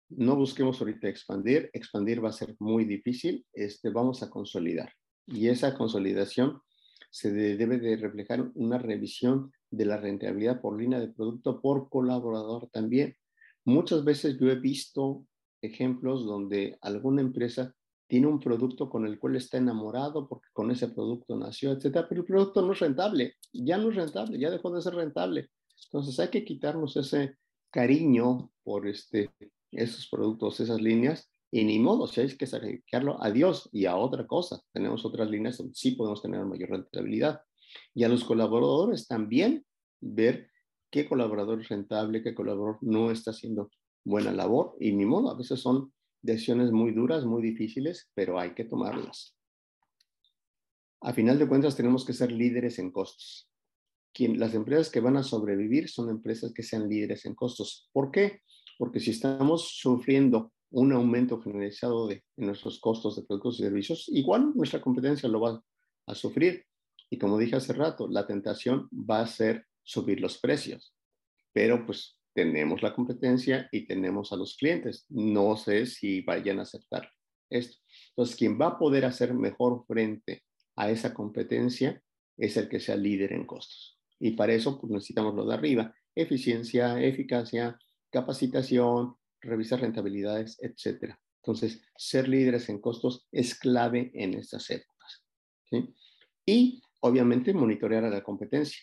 No 0.09 0.35
busquemos 0.35 0.79
ahorita 0.81 1.07
expandir. 1.07 1.69
Expandir 1.71 2.23
va 2.23 2.29
a 2.29 2.33
ser 2.33 2.55
muy 2.59 2.83
difícil. 2.83 3.45
Este, 3.53 3.91
vamos 3.91 4.23
a 4.23 4.29
consolidar. 4.29 4.91
Y 5.27 5.47
esa 5.47 5.75
consolidación 5.75 6.61
se 7.09 7.31
debe 7.31 7.77
de 7.77 7.95
reflejar 7.95 8.51
una 8.55 8.77
revisión 8.77 9.51
de 9.69 9.85
la 9.85 9.97
rentabilidad 9.97 10.61
por 10.61 10.79
línea 10.79 10.99
de 10.99 11.09
producto 11.09 11.61
por 11.61 11.89
colaborador 11.89 12.69
también. 12.71 13.15
Muchas 13.65 14.03
veces 14.03 14.37
yo 14.39 14.49
he 14.49 14.59
visto 14.59 15.25
ejemplos 15.61 16.25
donde 16.25 16.77
alguna 16.81 17.21
empresa 17.21 17.73
tiene 18.07 18.27
un 18.27 18.39
producto 18.39 18.89
con 18.89 19.05
el 19.05 19.17
cual 19.17 19.35
está 19.35 19.57
enamorado 19.57 20.27
porque 20.27 20.49
con 20.53 20.69
ese 20.71 20.89
producto 20.89 21.37
nació, 21.37 21.71
etcétera, 21.71 22.07
pero 22.07 22.21
el 22.21 22.27
producto 22.27 22.61
no 22.61 22.73
es 22.73 22.79
rentable, 22.79 23.35
ya 23.51 23.77
no 23.77 23.89
es 23.89 23.95
rentable, 23.95 24.37
ya 24.37 24.51
dejó 24.51 24.71
de 24.71 24.81
ser 24.81 24.95
rentable. 24.95 25.49
Entonces 25.85 26.19
hay 26.19 26.27
que 26.29 26.43
quitarnos 26.43 26.95
ese 26.97 27.37
cariño 27.71 28.51
por 28.63 28.87
este, 28.87 29.31
esos 29.71 30.07
productos, 30.07 30.59
esas 30.59 30.81
líneas, 30.81 31.31
y 31.55 31.65
ni 31.65 31.77
modo, 31.77 32.07
si 32.07 32.19
hay 32.19 32.35
que 32.35 32.47
sacrificarlo 32.47 33.23
a 33.23 33.29
Dios 33.29 33.69
y 33.71 33.85
a 33.85 33.95
otra 33.95 34.25
cosa. 34.25 34.59
Tenemos 34.71 35.05
otras 35.05 35.29
líneas 35.29 35.59
donde 35.59 35.75
sí 35.75 35.91
podemos 35.91 36.19
tener 36.19 36.43
mayor 36.45 36.71
rentabilidad. 36.71 37.41
Y 37.93 38.03
a 38.03 38.09
los 38.09 38.23
colaboradores 38.23 39.07
también 39.07 39.63
ver 40.01 40.49
qué 40.89 41.07
colaborador 41.07 41.61
es 41.61 41.69
rentable, 41.69 42.23
qué 42.23 42.33
colaborador 42.33 42.79
no 42.81 43.11
está 43.11 43.29
haciendo 43.29 43.69
buena 44.03 44.31
labor 44.31 44.75
y 44.79 44.93
ni 44.93 45.05
modo, 45.05 45.29
a 45.29 45.37
veces 45.37 45.59
son 45.59 45.93
decisiones 46.23 46.71
muy 46.71 46.91
duras, 46.91 47.23
muy 47.23 47.43
difíciles, 47.43 48.09
pero 48.15 48.39
hay 48.39 48.55
que 48.55 48.65
tomarlas. 48.65 49.37
A 51.01 51.13
final 51.13 51.37
de 51.37 51.47
cuentas, 51.47 51.75
tenemos 51.75 52.03
que 52.03 52.13
ser 52.13 52.31
líderes 52.31 52.79
en 52.79 52.89
costos. 52.89 53.47
Quien, 54.11 54.39
las 54.39 54.55
empresas 54.55 54.89
que 54.89 55.01
van 55.01 55.17
a 55.17 55.23
sobrevivir 55.23 55.87
son 55.87 56.09
empresas 56.09 56.51
que 56.51 56.63
sean 56.63 56.89
líderes 56.89 57.27
en 57.27 57.35
costos. 57.35 57.91
¿Por 57.93 58.09
qué? 58.09 58.39
Porque 58.79 58.99
si 58.99 59.11
estamos 59.11 59.77
sufriendo 59.77 60.52
un 60.73 60.91
aumento 60.91 61.39
generalizado 61.39 62.07
de 62.07 62.23
nuestros 62.35 62.79
costos 62.79 63.15
de 63.15 63.23
productos 63.23 63.59
y 63.59 63.63
servicios, 63.63 64.09
igual 64.09 64.53
nuestra 64.55 64.81
competencia 64.81 65.29
lo 65.29 65.39
va 65.39 65.63
a 66.07 66.15
sufrir. 66.15 66.65
Y 67.11 67.19
como 67.19 67.37
dije 67.37 67.55
hace 67.55 67.73
rato, 67.73 68.07
la 68.07 68.25
tentación 68.25 68.89
va 68.91 69.21
a 69.21 69.27
ser 69.27 69.67
subir 69.83 70.19
los 70.19 70.39
precios. 70.39 70.95
Pero 71.53 71.85
pues 71.85 72.17
tenemos 72.33 72.81
la 72.81 72.95
competencia 72.95 73.69
y 73.71 73.85
tenemos 73.85 74.33
a 74.33 74.35
los 74.35 74.57
clientes. 74.57 75.05
No 75.09 75.55
sé 75.57 75.85
si 75.85 76.21
vayan 76.21 76.57
a 76.57 76.63
aceptar 76.63 77.07
esto. 77.51 77.77
Entonces, 78.09 78.35
quien 78.35 78.59
va 78.59 78.67
a 78.67 78.79
poder 78.79 79.05
hacer 79.05 79.35
mejor 79.35 79.85
frente 79.85 80.43
a 80.75 80.89
esa 80.89 81.13
competencia 81.13 82.01
es 82.35 82.57
el 82.57 82.67
que 82.67 82.79
sea 82.79 82.95
líder 82.95 83.33
en 83.33 83.45
costos. 83.45 83.99
Y 84.19 84.31
para 84.31 84.53
eso 84.53 84.81
pues, 84.81 84.91
necesitamos 84.91 85.35
lo 85.35 85.45
de 85.45 85.53
arriba, 85.53 85.93
eficiencia, 86.15 86.99
eficacia, 86.99 87.77
capacitación, 88.09 89.15
revisar 89.43 89.81
rentabilidades, 89.81 90.57
etc. 90.61 91.15
Entonces, 91.41 91.81
ser 91.95 92.27
líderes 92.27 92.69
en 92.69 92.79
costos 92.79 93.27
es 93.31 93.55
clave 93.55 94.11
en 94.13 94.33
estas 94.33 94.69
épocas. 94.69 95.25
Y, 96.45 96.81
obviamente, 97.01 97.53
monitorear 97.53 98.05
a 98.05 98.09
la 98.09 98.23
competencia 98.23 98.81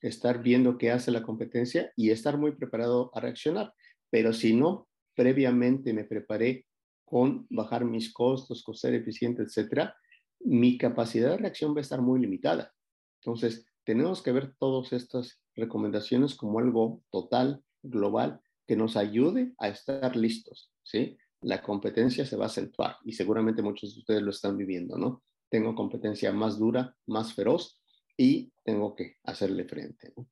estar 0.00 0.42
viendo 0.42 0.78
qué 0.78 0.90
hace 0.90 1.10
la 1.10 1.22
competencia 1.22 1.92
y 1.96 2.10
estar 2.10 2.38
muy 2.38 2.52
preparado 2.52 3.10
a 3.14 3.20
reaccionar. 3.20 3.72
Pero 4.10 4.32
si 4.32 4.54
no, 4.54 4.88
previamente 5.14 5.92
me 5.92 6.04
preparé 6.04 6.66
con 7.04 7.46
bajar 7.50 7.84
mis 7.84 8.12
costos, 8.12 8.62
con 8.62 8.74
ser 8.74 8.94
eficiente, 8.94 9.42
etcétera, 9.42 9.96
mi 10.40 10.76
capacidad 10.76 11.30
de 11.30 11.38
reacción 11.38 11.74
va 11.74 11.78
a 11.78 11.82
estar 11.82 12.02
muy 12.02 12.20
limitada. 12.20 12.72
Entonces, 13.20 13.66
tenemos 13.84 14.22
que 14.22 14.32
ver 14.32 14.54
todas 14.58 14.92
estas 14.92 15.40
recomendaciones 15.54 16.34
como 16.34 16.58
algo 16.58 17.02
total, 17.10 17.62
global, 17.82 18.40
que 18.66 18.76
nos 18.76 18.96
ayude 18.96 19.52
a 19.58 19.68
estar 19.68 20.16
listos, 20.16 20.72
¿sí? 20.82 21.16
La 21.42 21.62
competencia 21.62 22.24
se 22.26 22.36
va 22.36 22.44
a 22.44 22.48
acentuar 22.48 22.96
y 23.04 23.12
seguramente 23.12 23.62
muchos 23.62 23.94
de 23.94 24.00
ustedes 24.00 24.22
lo 24.22 24.30
están 24.30 24.56
viviendo, 24.56 24.96
¿no? 24.98 25.22
Tengo 25.48 25.74
competencia 25.74 26.32
más 26.32 26.58
dura, 26.58 26.96
más 27.06 27.34
feroz 27.34 27.80
y 28.16 28.52
tengo 28.64 28.94
que 28.94 29.16
hacerle 29.24 29.64
frente, 29.64 30.12
¿no? 30.16 30.28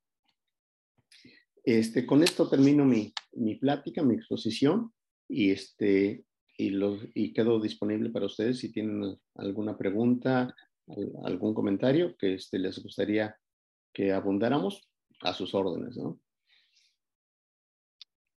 Este, 1.63 2.05
con 2.05 2.23
esto 2.23 2.49
termino 2.49 2.85
mi, 2.85 3.13
mi 3.33 3.55
plática, 3.55 4.03
mi 4.03 4.15
exposición 4.15 4.93
y, 5.27 5.51
este, 5.51 6.25
y, 6.59 6.71
los, 6.71 7.01
y 7.15 7.33
quedo 7.33 7.59
disponible 7.59 8.11
para 8.11 8.27
ustedes 8.27 8.59
si 8.59 8.71
tienen 8.71 9.19
alguna 9.37 9.79
pregunta, 9.79 10.55
algún 11.25 11.55
comentario 11.55 12.17
que 12.19 12.35
este, 12.35 12.59
les 12.59 12.83
gustaría 12.83 13.35
que 13.95 14.13
abundáramos 14.13 14.87
a 15.21 15.33
sus 15.33 15.55
órdenes, 15.55 15.97
¿no? 15.97 16.21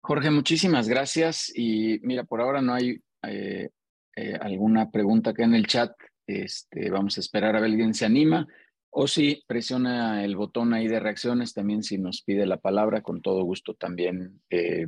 Jorge, 0.07 0.29
muchísimas 0.29 0.87
gracias. 0.87 1.51
Y 1.55 1.99
mira, 2.03 2.25
por 2.25 2.39
ahora 2.39 2.61
no 2.61 2.75
hay 2.75 3.01
eh, 3.23 3.71
eh, 4.15 4.37
alguna 4.39 4.91
pregunta 4.91 5.31
acá 5.31 5.45
en 5.45 5.55
el 5.55 5.65
chat. 5.65 5.93
Este, 6.27 6.91
vamos 6.91 7.17
a 7.17 7.21
esperar 7.21 7.55
a 7.55 7.59
ver 7.59 7.69
si 7.69 7.73
alguien 7.73 7.93
se 7.95 8.05
anima. 8.05 8.47
O 8.91 9.07
si 9.07 9.43
presiona 9.47 10.23
el 10.23 10.35
botón 10.35 10.75
ahí 10.75 10.87
de 10.87 10.99
reacciones, 10.99 11.55
también 11.55 11.81
si 11.81 11.97
nos 11.97 12.21
pide 12.21 12.45
la 12.45 12.57
palabra, 12.57 13.01
con 13.01 13.23
todo 13.23 13.43
gusto 13.45 13.73
también 13.73 14.41
eh, 14.51 14.85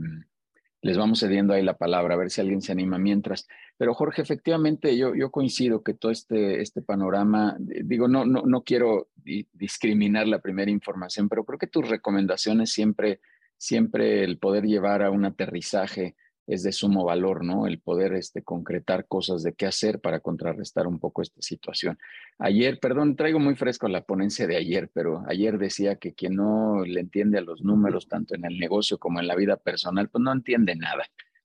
les 0.83 0.97
vamos 0.99 1.19
cediendo 1.19 1.55
ahí 1.55 1.63
la 1.63 1.77
palabra, 1.77 2.13
a 2.13 2.17
ver 2.17 2.29
si 2.29 2.41
alguien 2.41 2.61
se 2.61 2.71
anima 2.71 2.99
mientras. 2.99 3.47
Pero 3.75 3.95
Jorge, 3.95 4.21
efectivamente 4.21 4.95
yo, 4.95 5.15
yo 5.15 5.31
coincido 5.31 5.81
que 5.81 5.95
todo 5.95 6.11
este, 6.11 6.61
este 6.61 6.83
panorama, 6.83 7.57
digo, 7.59 8.07
no, 8.07 8.23
no, 8.23 8.43
no 8.43 8.61
quiero 8.61 9.09
discriminar 9.23 10.27
la 10.27 10.39
primera 10.39 10.69
información, 10.69 11.27
pero 11.27 11.43
creo 11.43 11.57
que 11.57 11.65
tus 11.65 11.89
recomendaciones 11.89 12.71
siempre, 12.71 13.19
siempre 13.57 14.23
el 14.23 14.37
poder 14.37 14.65
llevar 14.65 15.03
a 15.03 15.11
un 15.11 15.25
aterrizaje 15.25 16.15
es 16.47 16.63
de 16.63 16.71
sumo 16.71 17.03
valor, 17.03 17.43
¿no? 17.43 17.67
El 17.67 17.79
poder 17.79 18.13
este, 18.13 18.41
concretar 18.41 19.05
cosas 19.05 19.43
de 19.43 19.53
qué 19.53 19.65
hacer 19.65 19.99
para 19.99 20.21
contrarrestar 20.21 20.87
un 20.87 20.97
poco 20.97 21.21
esta 21.21 21.41
situación. 21.41 21.99
Ayer, 22.39 22.79
perdón, 22.79 23.17
traigo 23.17 23.37
muy 23.37 23.55
fresco 23.55 23.89
la 23.89 24.05
ponencia 24.05 24.47
de 24.47 24.55
ayer, 24.55 24.89
pero 24.93 25.23
ayer 25.27 25.57
decía 25.57 25.97
que 25.97 26.13
quien 26.13 26.35
no 26.35 26.85
le 26.85 27.01
entiende 27.01 27.37
a 27.37 27.41
los 27.41 27.61
números, 27.61 28.07
tanto 28.07 28.33
en 28.33 28.45
el 28.45 28.57
negocio 28.57 28.97
como 28.97 29.19
en 29.19 29.27
la 29.27 29.35
vida 29.35 29.57
personal, 29.57 30.07
pues 30.07 30.23
no 30.23 30.31
entiende 30.31 30.75
nada, 30.77 31.03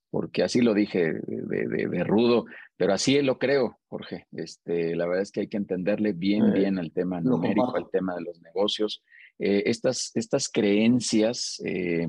porque 0.09 0.45
así 0.45 0.61
lo 0.61 0.73
dije 0.73 1.15
de, 1.27 2.05
rudo, 2.05 2.47
pero 2.77 2.95
así 2.95 3.21
lo 3.23 3.41
creo, 3.41 3.81
Jorge. 3.87 4.29
Este, 4.31 4.95
la 4.95 5.07
verdad 5.07 5.23
es 5.23 5.33
que 5.33 5.41
hay 5.41 5.49
que 5.49 5.57
entenderle 5.57 6.13
bien, 6.13 6.51
eh, 6.51 6.53
bien 6.53 6.79
el 6.79 6.93
tema 6.93 7.21
numérico, 7.21 7.77
el 7.77 7.91
tema 7.91 8.15
de 8.15 8.23
los 8.23 8.41
negocios. 8.41 9.03
Eh, 9.39 9.63
estas, 9.67 10.11
estas 10.15 10.49
creencias... 10.49 11.61
Eh, 11.65 12.09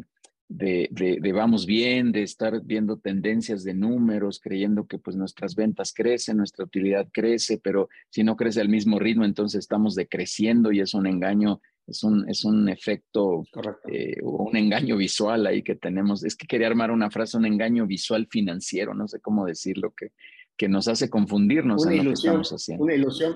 de, 0.56 1.32
vamos 1.34 1.66
bien, 1.66 2.12
de 2.12 2.24
estar 2.24 2.62
viendo 2.64 2.98
tendencias 2.98 3.64
de 3.64 3.74
números, 3.74 4.40
creyendo 4.40 4.86
que 4.86 5.00
pues 5.00 5.16
nuestras 5.16 5.56
ventas 5.56 5.94
crecen, 5.94 6.38
nuestra 6.38 6.66
utilidad 6.66 7.08
crece, 7.12 7.60
pero 7.64 7.90
si 8.10 8.24
no 8.24 8.36
crece 8.36 8.62
al 8.62 8.70
mismo 8.70 9.00
ritmo, 9.00 9.26
entonces 9.26 9.60
estamos 9.60 9.96
decreciendo 9.96 10.72
y 10.72 10.80
es 10.80 10.94
un 10.94 11.08
engaño, 11.08 11.62
es 11.88 12.04
un, 12.04 12.30
es 12.30 12.46
un 12.46 12.70
efecto, 12.70 13.44
eh, 13.92 14.18
un 14.22 14.56
engaño 14.56 14.98
visual 14.98 15.48
ahí 15.48 15.64
que 15.64 15.76
tenemos. 15.76 16.24
Es 16.24 16.36
que 16.36 16.48
quería 16.48 16.68
armar 16.68 16.92
una 16.92 17.10
frase, 17.10 17.38
un 17.38 17.46
engaño 17.46 17.88
visual 17.88 18.28
financiero, 18.30 18.94
no 18.94 19.08
sé 19.08 19.20
cómo 19.20 19.46
decirlo, 19.46 19.94
que, 19.96 20.12
que 20.56 20.70
nos 20.70 20.88
hace 20.88 21.10
confundirnos 21.10 21.86
en 21.88 21.98
lo 21.98 22.04
que 22.04 22.14
estamos 22.14 22.52
haciendo. 22.52 22.84
Una 22.84 22.96
ilusión. 22.96 23.36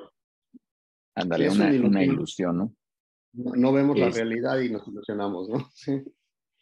Ándale, 1.15 1.49
una, 1.49 1.65
una, 1.83 2.03
ilusión, 2.03 2.57
¿no? 2.57 2.75
No, 3.37 3.71
vemos 3.71 3.97
la 3.97 4.09
realidad 4.09 4.59
y 4.59 4.69
nos 4.69 4.87
ilusionamos, 4.87 5.49
¿no? 5.49 5.69
Sí. 5.73 6.03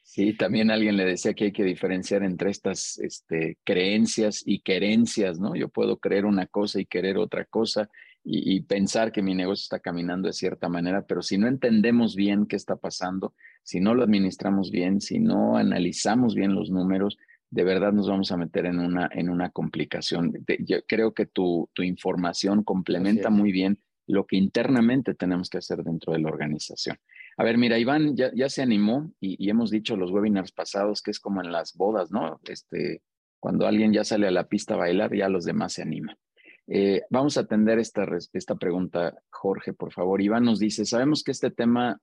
Sí, 0.07 0.37
también 0.37 0.69
alguien 0.69 0.97
le 0.97 1.03
decía 1.03 1.33
que 1.33 1.45
hay 1.45 1.51
que 1.51 1.63
diferenciar 1.63 2.21
entre 2.21 2.51
estas 2.51 2.99
este, 2.99 3.57
creencias 3.63 4.43
y 4.45 4.59
querencias, 4.59 5.39
¿no? 5.39 5.55
Yo 5.55 5.67
puedo 5.67 5.97
creer 5.97 6.25
una 6.25 6.45
cosa 6.45 6.79
y 6.79 6.85
querer 6.85 7.17
otra 7.17 7.45
cosa 7.45 7.89
y, 8.23 8.61
pensar 8.61 9.11
que 9.11 9.23
mi 9.23 9.33
negocio 9.33 9.63
está 9.63 9.79
caminando 9.79 10.27
de 10.27 10.33
cierta 10.33 10.69
manera, 10.69 11.05
pero 11.07 11.23
si 11.23 11.39
no 11.39 11.47
entendemos 11.47 12.15
bien 12.15 12.45
qué 12.45 12.55
está 12.55 12.75
pasando, 12.75 13.33
si 13.63 13.79
no 13.79 13.95
lo 13.95 14.03
administramos 14.03 14.69
bien, 14.69 15.01
si 15.01 15.19
no 15.19 15.57
analizamos 15.57 16.35
bien 16.35 16.53
los 16.53 16.69
números, 16.69 17.17
de 17.49 17.63
verdad 17.63 17.91
nos 17.91 18.07
vamos 18.07 18.31
a 18.31 18.37
meter 18.37 18.67
en 18.67 18.79
una, 18.79 19.09
en 19.11 19.29
una 19.29 19.49
complicación. 19.49 20.33
yo 20.59 20.77
creo 20.87 21.13
que 21.13 21.25
tu, 21.25 21.69
tu 21.73 21.81
información 21.81 22.63
complementa 22.63 23.31
muy 23.31 23.51
bien 23.51 23.79
lo 24.07 24.25
que 24.25 24.37
internamente 24.37 25.15
tenemos 25.15 25.49
que 25.49 25.57
hacer 25.57 25.83
dentro 25.83 26.13
de 26.13 26.19
la 26.19 26.29
organización. 26.29 26.97
A 27.37 27.43
ver, 27.43 27.57
mira, 27.57 27.77
Iván 27.77 28.15
ya, 28.15 28.49
se 28.49 28.61
animó 28.61 29.11
y, 29.19 29.49
hemos 29.49 29.71
dicho 29.71 29.97
los 29.97 30.11
webinars 30.11 30.51
pasados 30.51 31.01
que 31.01 31.11
es 31.11 31.19
como 31.19 31.41
en 31.41 31.51
las 31.51 31.73
bodas, 31.73 32.11
¿no? 32.11 32.39
Este, 32.45 33.01
cuando 33.39 33.67
alguien 33.67 33.91
ya 33.93 34.03
sale 34.03 34.27
a 34.27 34.31
la 34.31 34.47
pista 34.47 34.75
a 34.75 34.77
bailar, 34.77 35.13
ya 35.13 35.27
los 35.29 35.43
demás 35.43 35.73
se 35.73 35.81
animan. 35.81 36.17
Eh, 36.67 37.03
vamos 37.09 37.37
a 37.37 37.41
atender 37.41 37.77
esta, 37.79 38.07
esta 38.33 38.55
pregunta, 38.55 39.13
Jorge, 39.29 39.73
por 39.73 39.91
favor. 39.91 40.21
Iván 40.21 40.45
nos 40.45 40.59
dice, 40.59 40.85
sabemos 40.85 41.23
que 41.23 41.31
este 41.31 41.51
tema 41.51 41.99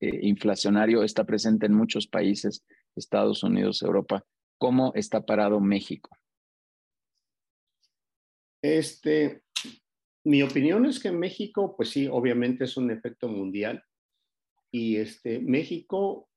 eh, 0.00 0.20
inflacionario 0.22 1.02
está 1.02 1.24
presente 1.24 1.66
en 1.66 1.74
muchos 1.74 2.06
países, 2.06 2.64
Estados 2.94 3.42
Unidos, 3.42 3.82
Europa. 3.82 4.24
¿Cómo 4.58 4.92
está 4.94 5.24
parado 5.24 5.60
México? 5.60 6.10
Este, 8.62 9.42
mi 10.24 10.42
opinión 10.42 10.86
es 10.86 11.00
que 11.00 11.12
México, 11.12 11.74
pues 11.76 11.90
sí, 11.90 12.08
obviamente 12.10 12.64
es 12.64 12.76
un 12.76 12.90
efecto 12.90 13.28
mundial 13.28 13.82
y 14.70 14.96
este, 14.96 15.40
México, 15.40 16.28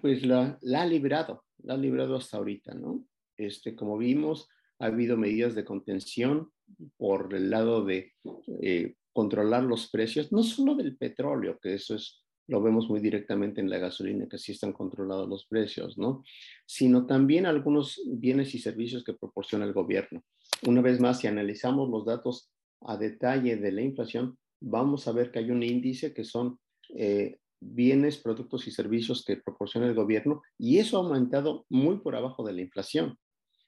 pues 0.00 0.24
la, 0.24 0.58
ha 0.60 0.86
librado, 0.86 1.44
la 1.62 1.74
ha 1.74 1.76
librado 1.76 2.16
hasta 2.16 2.36
ahorita, 2.36 2.74
¿no? 2.74 3.04
Este, 3.36 3.74
como 3.74 3.96
vimos, 3.96 4.48
ha 4.78 4.86
habido 4.86 5.16
medidas 5.16 5.54
de 5.54 5.64
contención 5.64 6.50
por 6.96 7.34
el 7.34 7.50
lado 7.50 7.84
de 7.84 8.12
eh, 8.60 8.96
controlar 9.12 9.62
los 9.62 9.90
precios, 9.90 10.32
no 10.32 10.42
solo 10.42 10.74
del 10.74 10.96
petróleo, 10.96 11.58
que 11.60 11.74
eso 11.74 11.94
es 11.94 12.22
lo 12.48 12.60
vemos 12.60 12.88
muy 12.88 13.00
directamente 13.00 13.60
en 13.60 13.70
la 13.70 13.78
gasolina, 13.78 14.28
que 14.28 14.38
sí 14.38 14.52
están 14.52 14.72
controlados 14.72 15.28
los 15.28 15.46
precios, 15.46 15.96
¿no? 15.96 16.24
Sino 16.66 17.06
también 17.06 17.46
algunos 17.46 18.00
bienes 18.04 18.54
y 18.54 18.58
servicios 18.58 19.04
que 19.04 19.14
proporciona 19.14 19.64
el 19.64 19.72
gobierno. 19.72 20.24
Una 20.66 20.82
vez 20.82 21.00
más, 21.00 21.20
si 21.20 21.28
analizamos 21.28 21.88
los 21.88 22.04
datos 22.04 22.50
a 22.86 22.96
detalle 22.96 23.56
de 23.56 23.72
la 23.72 23.82
inflación, 23.82 24.38
vamos 24.60 25.08
a 25.08 25.12
ver 25.12 25.30
que 25.30 25.40
hay 25.40 25.50
un 25.50 25.62
índice 25.62 26.12
que 26.14 26.24
son 26.24 26.58
eh, 26.94 27.38
bienes, 27.60 28.18
productos 28.18 28.66
y 28.66 28.70
servicios 28.70 29.24
que 29.24 29.36
proporciona 29.36 29.86
el 29.86 29.94
gobierno 29.94 30.42
y 30.58 30.78
eso 30.78 30.96
ha 30.96 31.00
aumentado 31.00 31.64
muy 31.68 31.98
por 31.98 32.16
abajo 32.16 32.44
de 32.44 32.52
la 32.52 32.62
inflación. 32.62 33.16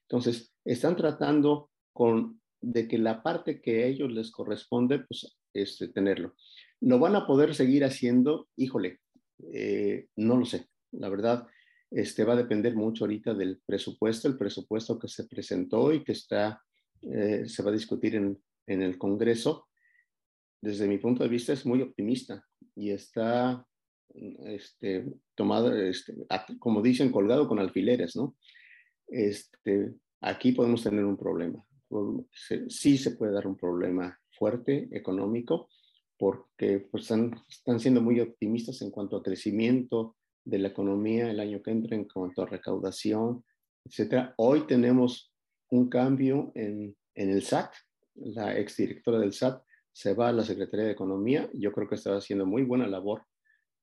Entonces, 0.07 0.53
están 0.63 0.95
tratando 0.95 1.69
con, 1.93 2.41
de 2.61 2.87
que 2.87 2.97
la 2.97 3.23
parte 3.23 3.61
que 3.61 3.83
a 3.83 3.87
ellos 3.87 4.11
les 4.11 4.31
corresponde, 4.31 4.99
pues, 4.99 5.37
este, 5.53 5.87
tenerlo. 5.87 6.35
¿Lo 6.81 6.99
van 6.99 7.15
a 7.15 7.25
poder 7.25 7.55
seguir 7.55 7.83
haciendo? 7.85 8.47
Híjole, 8.57 8.99
eh, 9.51 10.07
no 10.17 10.37
lo 10.37 10.45
sé. 10.45 10.67
La 10.91 11.09
verdad, 11.09 11.47
este, 11.89 12.23
va 12.23 12.33
a 12.33 12.37
depender 12.37 12.75
mucho 12.75 13.05
ahorita 13.05 13.33
del 13.33 13.61
presupuesto, 13.65 14.27
el 14.27 14.37
presupuesto 14.37 14.99
que 14.99 15.07
se 15.07 15.25
presentó 15.25 15.93
y 15.93 16.03
que 16.03 16.11
está, 16.11 16.61
eh, 17.01 17.47
se 17.47 17.63
va 17.63 17.69
a 17.69 17.73
discutir 17.73 18.15
en, 18.15 18.37
en 18.67 18.81
el 18.81 18.97
Congreso. 18.97 19.67
Desde 20.61 20.87
mi 20.87 20.97
punto 20.97 21.23
de 21.23 21.29
vista 21.29 21.53
es 21.53 21.65
muy 21.65 21.81
optimista 21.81 22.43
y 22.75 22.91
está 22.91 23.65
este, 24.13 25.05
tomado, 25.35 25.75
este, 25.75 26.15
como 26.59 26.81
dicen, 26.81 27.11
colgado 27.11 27.47
con 27.47 27.59
alfileres, 27.59 28.15
¿no? 28.15 28.35
Este, 29.07 29.93
aquí 30.21 30.51
podemos 30.51 30.83
tener 30.83 31.05
un 31.05 31.17
problema. 31.17 31.63
Sí 32.29 32.97
se 32.97 33.11
puede 33.11 33.33
dar 33.33 33.47
un 33.47 33.55
problema 33.55 34.19
fuerte 34.37 34.89
económico 34.91 35.69
porque 36.17 36.87
pues, 36.91 37.03
están, 37.03 37.35
están 37.47 37.79
siendo 37.79 38.01
muy 38.01 38.19
optimistas 38.19 38.81
en 38.81 38.91
cuanto 38.91 39.17
a 39.17 39.23
crecimiento 39.23 40.15
de 40.43 40.59
la 40.59 40.69
economía 40.69 41.29
el 41.29 41.39
año 41.39 41.61
que 41.61 41.71
entra, 41.71 41.95
en 41.95 42.05
cuanto 42.05 42.41
a 42.41 42.47
recaudación, 42.47 43.43
etcétera. 43.85 44.33
Hoy 44.37 44.65
tenemos 44.67 45.33
un 45.69 45.89
cambio 45.89 46.51
en, 46.55 46.95
en 47.15 47.29
el 47.29 47.43
SAT. 47.43 47.71
La 48.15 48.57
exdirectora 48.57 49.19
del 49.19 49.33
SAT 49.33 49.63
se 49.91 50.13
va 50.13 50.29
a 50.29 50.33
la 50.33 50.43
Secretaría 50.43 50.85
de 50.85 50.91
Economía. 50.91 51.49
Yo 51.53 51.71
creo 51.71 51.87
que 51.87 51.95
está 51.95 52.15
haciendo 52.17 52.45
muy 52.45 52.63
buena 52.63 52.87
labor 52.87 53.23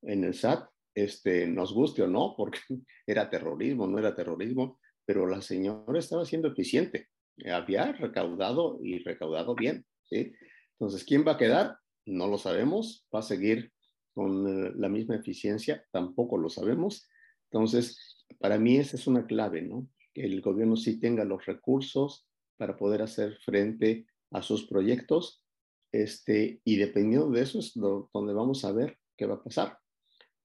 en 0.01 0.23
el 0.23 0.33
SAT, 0.33 0.69
este, 0.95 1.47
nos 1.47 1.73
guste 1.73 2.03
o 2.03 2.07
no, 2.07 2.35
porque 2.37 2.59
era 3.07 3.29
terrorismo, 3.29 3.87
no 3.87 3.97
era 3.97 4.15
terrorismo, 4.15 4.79
pero 5.05 5.27
la 5.27 5.41
señora 5.41 5.99
estaba 5.99 6.25
siendo 6.25 6.49
eficiente, 6.49 7.09
había 7.51 7.91
recaudado 7.93 8.79
y 8.81 8.99
recaudado 8.99 9.55
bien, 9.55 9.85
¿sí? 10.03 10.33
Entonces, 10.73 11.03
¿quién 11.03 11.25
va 11.25 11.33
a 11.33 11.37
quedar? 11.37 11.77
No 12.05 12.27
lo 12.27 12.37
sabemos, 12.37 13.07
va 13.13 13.19
a 13.19 13.23
seguir 13.23 13.71
con 14.13 14.47
eh, 14.47 14.71
la 14.75 14.89
misma 14.89 15.15
eficiencia, 15.15 15.85
tampoco 15.91 16.37
lo 16.37 16.49
sabemos. 16.49 17.07
Entonces, 17.49 18.25
para 18.39 18.57
mí 18.57 18.77
esa 18.77 18.97
es 18.97 19.07
una 19.07 19.25
clave, 19.25 19.61
¿no? 19.61 19.87
Que 20.13 20.25
el 20.25 20.41
gobierno 20.41 20.75
sí 20.75 20.99
tenga 20.99 21.25
los 21.25 21.45
recursos 21.45 22.27
para 22.57 22.77
poder 22.77 23.01
hacer 23.01 23.37
frente 23.43 24.05
a 24.33 24.41
sus 24.41 24.67
proyectos. 24.67 25.43
Este, 25.91 26.59
y 26.63 26.77
dependiendo 26.77 27.29
de 27.29 27.41
eso 27.41 27.59
es 27.59 27.73
donde 27.75 28.33
vamos 28.33 28.65
a 28.65 28.71
ver 28.71 28.97
qué 29.15 29.25
va 29.25 29.35
a 29.35 29.43
pasar. 29.43 29.77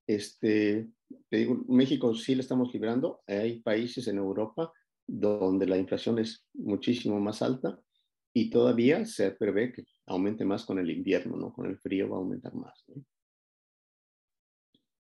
Este, 0.06 0.88
te 1.28 1.36
digo, 1.36 1.64
México 1.68 2.14
sí 2.14 2.34
le 2.34 2.42
estamos 2.42 2.72
librando. 2.72 3.22
Hay 3.26 3.60
países 3.60 4.06
en 4.08 4.18
Europa 4.18 4.72
donde 5.06 5.66
la 5.66 5.78
inflación 5.78 6.18
es 6.18 6.46
muchísimo 6.54 7.18
más 7.18 7.40
alta 7.42 7.80
y 8.34 8.50
todavía 8.50 9.04
se 9.04 9.30
prevé 9.32 9.72
que 9.72 9.84
aumente 10.06 10.44
más 10.44 10.64
con 10.64 10.78
el 10.78 10.90
invierno, 10.90 11.36
¿no? 11.36 11.52
Con 11.52 11.66
el 11.66 11.78
frío 11.78 12.10
va 12.10 12.16
a 12.16 12.20
aumentar 12.20 12.54
más. 12.54 12.84
¿no? 12.88 13.02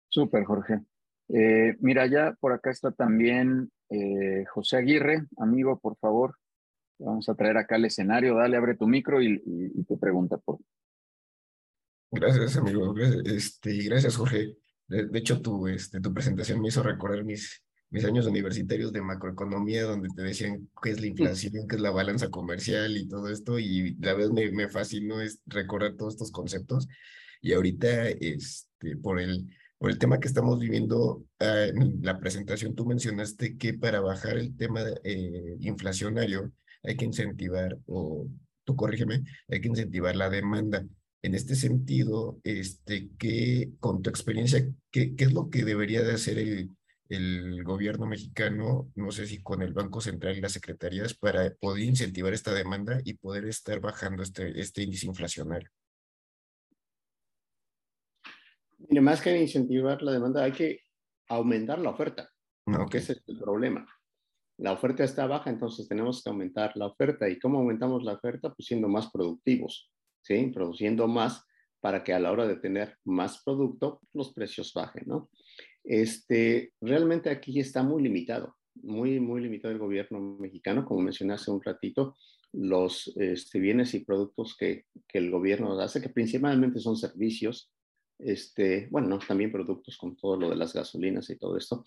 Súper, 0.09 0.43
Jorge. 0.43 0.81
Eh, 1.29 1.75
mira, 1.79 2.05
ya 2.05 2.37
por 2.39 2.51
acá 2.51 2.69
está 2.69 2.91
también 2.91 3.71
eh, 3.89 4.45
José 4.53 4.77
Aguirre. 4.77 5.25
Amigo, 5.37 5.79
por 5.79 5.97
favor, 5.97 6.35
vamos 6.99 7.27
a 7.29 7.35
traer 7.35 7.57
acá 7.57 7.75
el 7.75 7.85
escenario. 7.85 8.35
Dale, 8.35 8.57
abre 8.57 8.75
tu 8.75 8.87
micro 8.87 9.21
y, 9.21 9.39
te 9.87 9.97
pregunta 9.97 10.37
por. 10.37 10.59
Gracias, 12.11 12.57
amigo. 12.57 12.93
Este, 13.25 13.77
gracias, 13.83 14.15
Jorge. 14.15 14.57
De, 14.87 15.19
hecho, 15.19 15.41
tu, 15.41 15.67
este, 15.67 15.99
tu 15.99 16.13
presentación 16.13 16.61
me 16.61 16.67
hizo 16.67 16.83
recordar 16.83 17.23
mis, 17.23 17.63
mis 17.89 18.05
años 18.05 18.27
universitarios 18.27 18.91
de 18.93 19.01
macroeconomía, 19.01 19.83
donde 19.83 20.09
te 20.15 20.21
decían 20.21 20.69
qué 20.81 20.91
es 20.91 21.01
la 21.01 21.07
inflación, 21.07 21.67
qué 21.67 21.75
es 21.75 21.81
la 21.81 21.91
balanza 21.91 22.29
comercial 22.29 22.95
y 22.97 23.07
todo 23.07 23.29
esto, 23.29 23.57
y 23.57 23.95
la 23.95 24.13
vez 24.13 24.31
me, 24.31 24.51
me 24.51 24.69
fascinó 24.69 25.21
es 25.21 25.41
recordar 25.47 25.95
todos 25.95 26.13
estos 26.13 26.31
conceptos. 26.31 26.87
Y 27.41 27.53
ahorita, 27.53 28.09
este, 28.09 28.97
por 28.97 29.19
el 29.19 29.47
por 29.83 29.91
el 29.91 29.97
tema 29.97 30.17
que 30.17 30.29
estamos 30.29 30.61
viviendo, 30.61 31.25
ah, 31.41 31.65
en 31.65 31.99
la 32.01 32.17
presentación 32.17 32.73
tú 32.73 32.85
mencionaste 32.85 33.57
que 33.57 33.73
para 33.73 33.99
bajar 33.99 34.37
el 34.37 34.55
tema 34.55 34.79
eh, 35.03 35.57
inflacionario 35.59 36.53
hay 36.83 36.95
que 36.95 37.05
incentivar, 37.05 37.77
o 37.87 38.27
tú 38.63 38.75
corrígeme, 38.75 39.23
hay 39.47 39.61
que 39.61 39.69
incentivar 39.69 40.15
la 40.15 40.29
demanda. 40.29 40.85
En 41.21 41.35
este 41.35 41.55
sentido, 41.55 42.39
este, 42.43 43.09
¿qué, 43.17 43.71
con 43.79 44.01
tu 44.01 44.09
experiencia, 44.09 44.67
¿qué, 44.91 45.15
qué 45.15 45.23
es 45.23 45.33
lo 45.33 45.49
que 45.49 45.63
debería 45.63 46.03
de 46.03 46.13
hacer 46.13 46.37
el, 46.37 46.69
el 47.09 47.63
gobierno 47.63 48.05
mexicano, 48.05 48.91
no 48.95 49.11
sé 49.11 49.27
si 49.27 49.41
con 49.41 49.61
el 49.61 49.73
Banco 49.73 50.01
Central 50.01 50.37
y 50.37 50.41
las 50.41 50.53
secretarías, 50.53 51.13
para 51.13 51.53
poder 51.55 51.83
incentivar 51.83 52.33
esta 52.33 52.53
demanda 52.53 52.99
y 53.03 53.13
poder 53.13 53.45
estar 53.45 53.79
bajando 53.79 54.23
este, 54.23 54.59
este 54.59 54.83
índice 54.83 55.07
inflacionario? 55.07 55.69
Mire, 58.89 59.01
más 59.01 59.21
que 59.21 59.39
incentivar 59.39 60.01
la 60.01 60.11
demanda, 60.11 60.43
hay 60.43 60.51
que 60.51 60.81
aumentar 61.29 61.79
la 61.79 61.91
oferta, 61.91 62.29
que 62.89 62.97
ese 62.97 63.13
es 63.13 63.23
el 63.27 63.39
problema. 63.39 63.87
La 64.57 64.71
oferta 64.71 65.03
está 65.03 65.25
baja, 65.25 65.49
entonces 65.49 65.87
tenemos 65.87 66.23
que 66.23 66.29
aumentar 66.29 66.71
la 66.75 66.87
oferta. 66.87 67.27
¿Y 67.29 67.39
cómo 67.39 67.59
aumentamos 67.59 68.03
la 68.03 68.13
oferta? 68.13 68.53
Pues 68.53 68.67
siendo 68.67 68.87
más 68.87 69.11
productivos, 69.11 69.91
¿sí? 70.21 70.51
Produciendo 70.53 71.07
más 71.07 71.43
para 71.79 72.03
que 72.03 72.13
a 72.13 72.19
la 72.19 72.31
hora 72.31 72.47
de 72.47 72.55
tener 72.55 72.97
más 73.03 73.43
producto, 73.43 73.99
los 74.13 74.33
precios 74.33 74.71
bajen, 74.73 75.03
¿no? 75.05 75.29
Este, 75.83 76.71
realmente 76.79 77.29
aquí 77.29 77.59
está 77.59 77.83
muy 77.83 78.01
limitado, 78.01 78.55
muy, 78.75 79.19
muy 79.19 79.41
limitado 79.41 79.73
el 79.73 79.79
gobierno 79.79 80.19
mexicano, 80.39 80.85
como 80.85 81.01
mencioné 81.01 81.33
hace 81.33 81.51
un 81.51 81.61
ratito, 81.61 82.15
los 82.53 83.11
este, 83.17 83.59
bienes 83.59 83.93
y 83.95 83.99
productos 84.05 84.55
que, 84.57 84.85
que 85.07 85.17
el 85.17 85.29
gobierno 85.29 85.77
hace, 85.79 86.01
que 86.01 86.09
principalmente 86.09 86.79
son 86.79 86.95
servicios, 86.95 87.69
este, 88.19 88.87
bueno, 88.89 89.19
también 89.19 89.51
productos 89.51 89.97
con 89.97 90.15
todo 90.15 90.37
lo 90.37 90.49
de 90.49 90.55
las 90.55 90.73
gasolinas 90.73 91.29
y 91.29 91.37
todo 91.37 91.57
esto, 91.57 91.83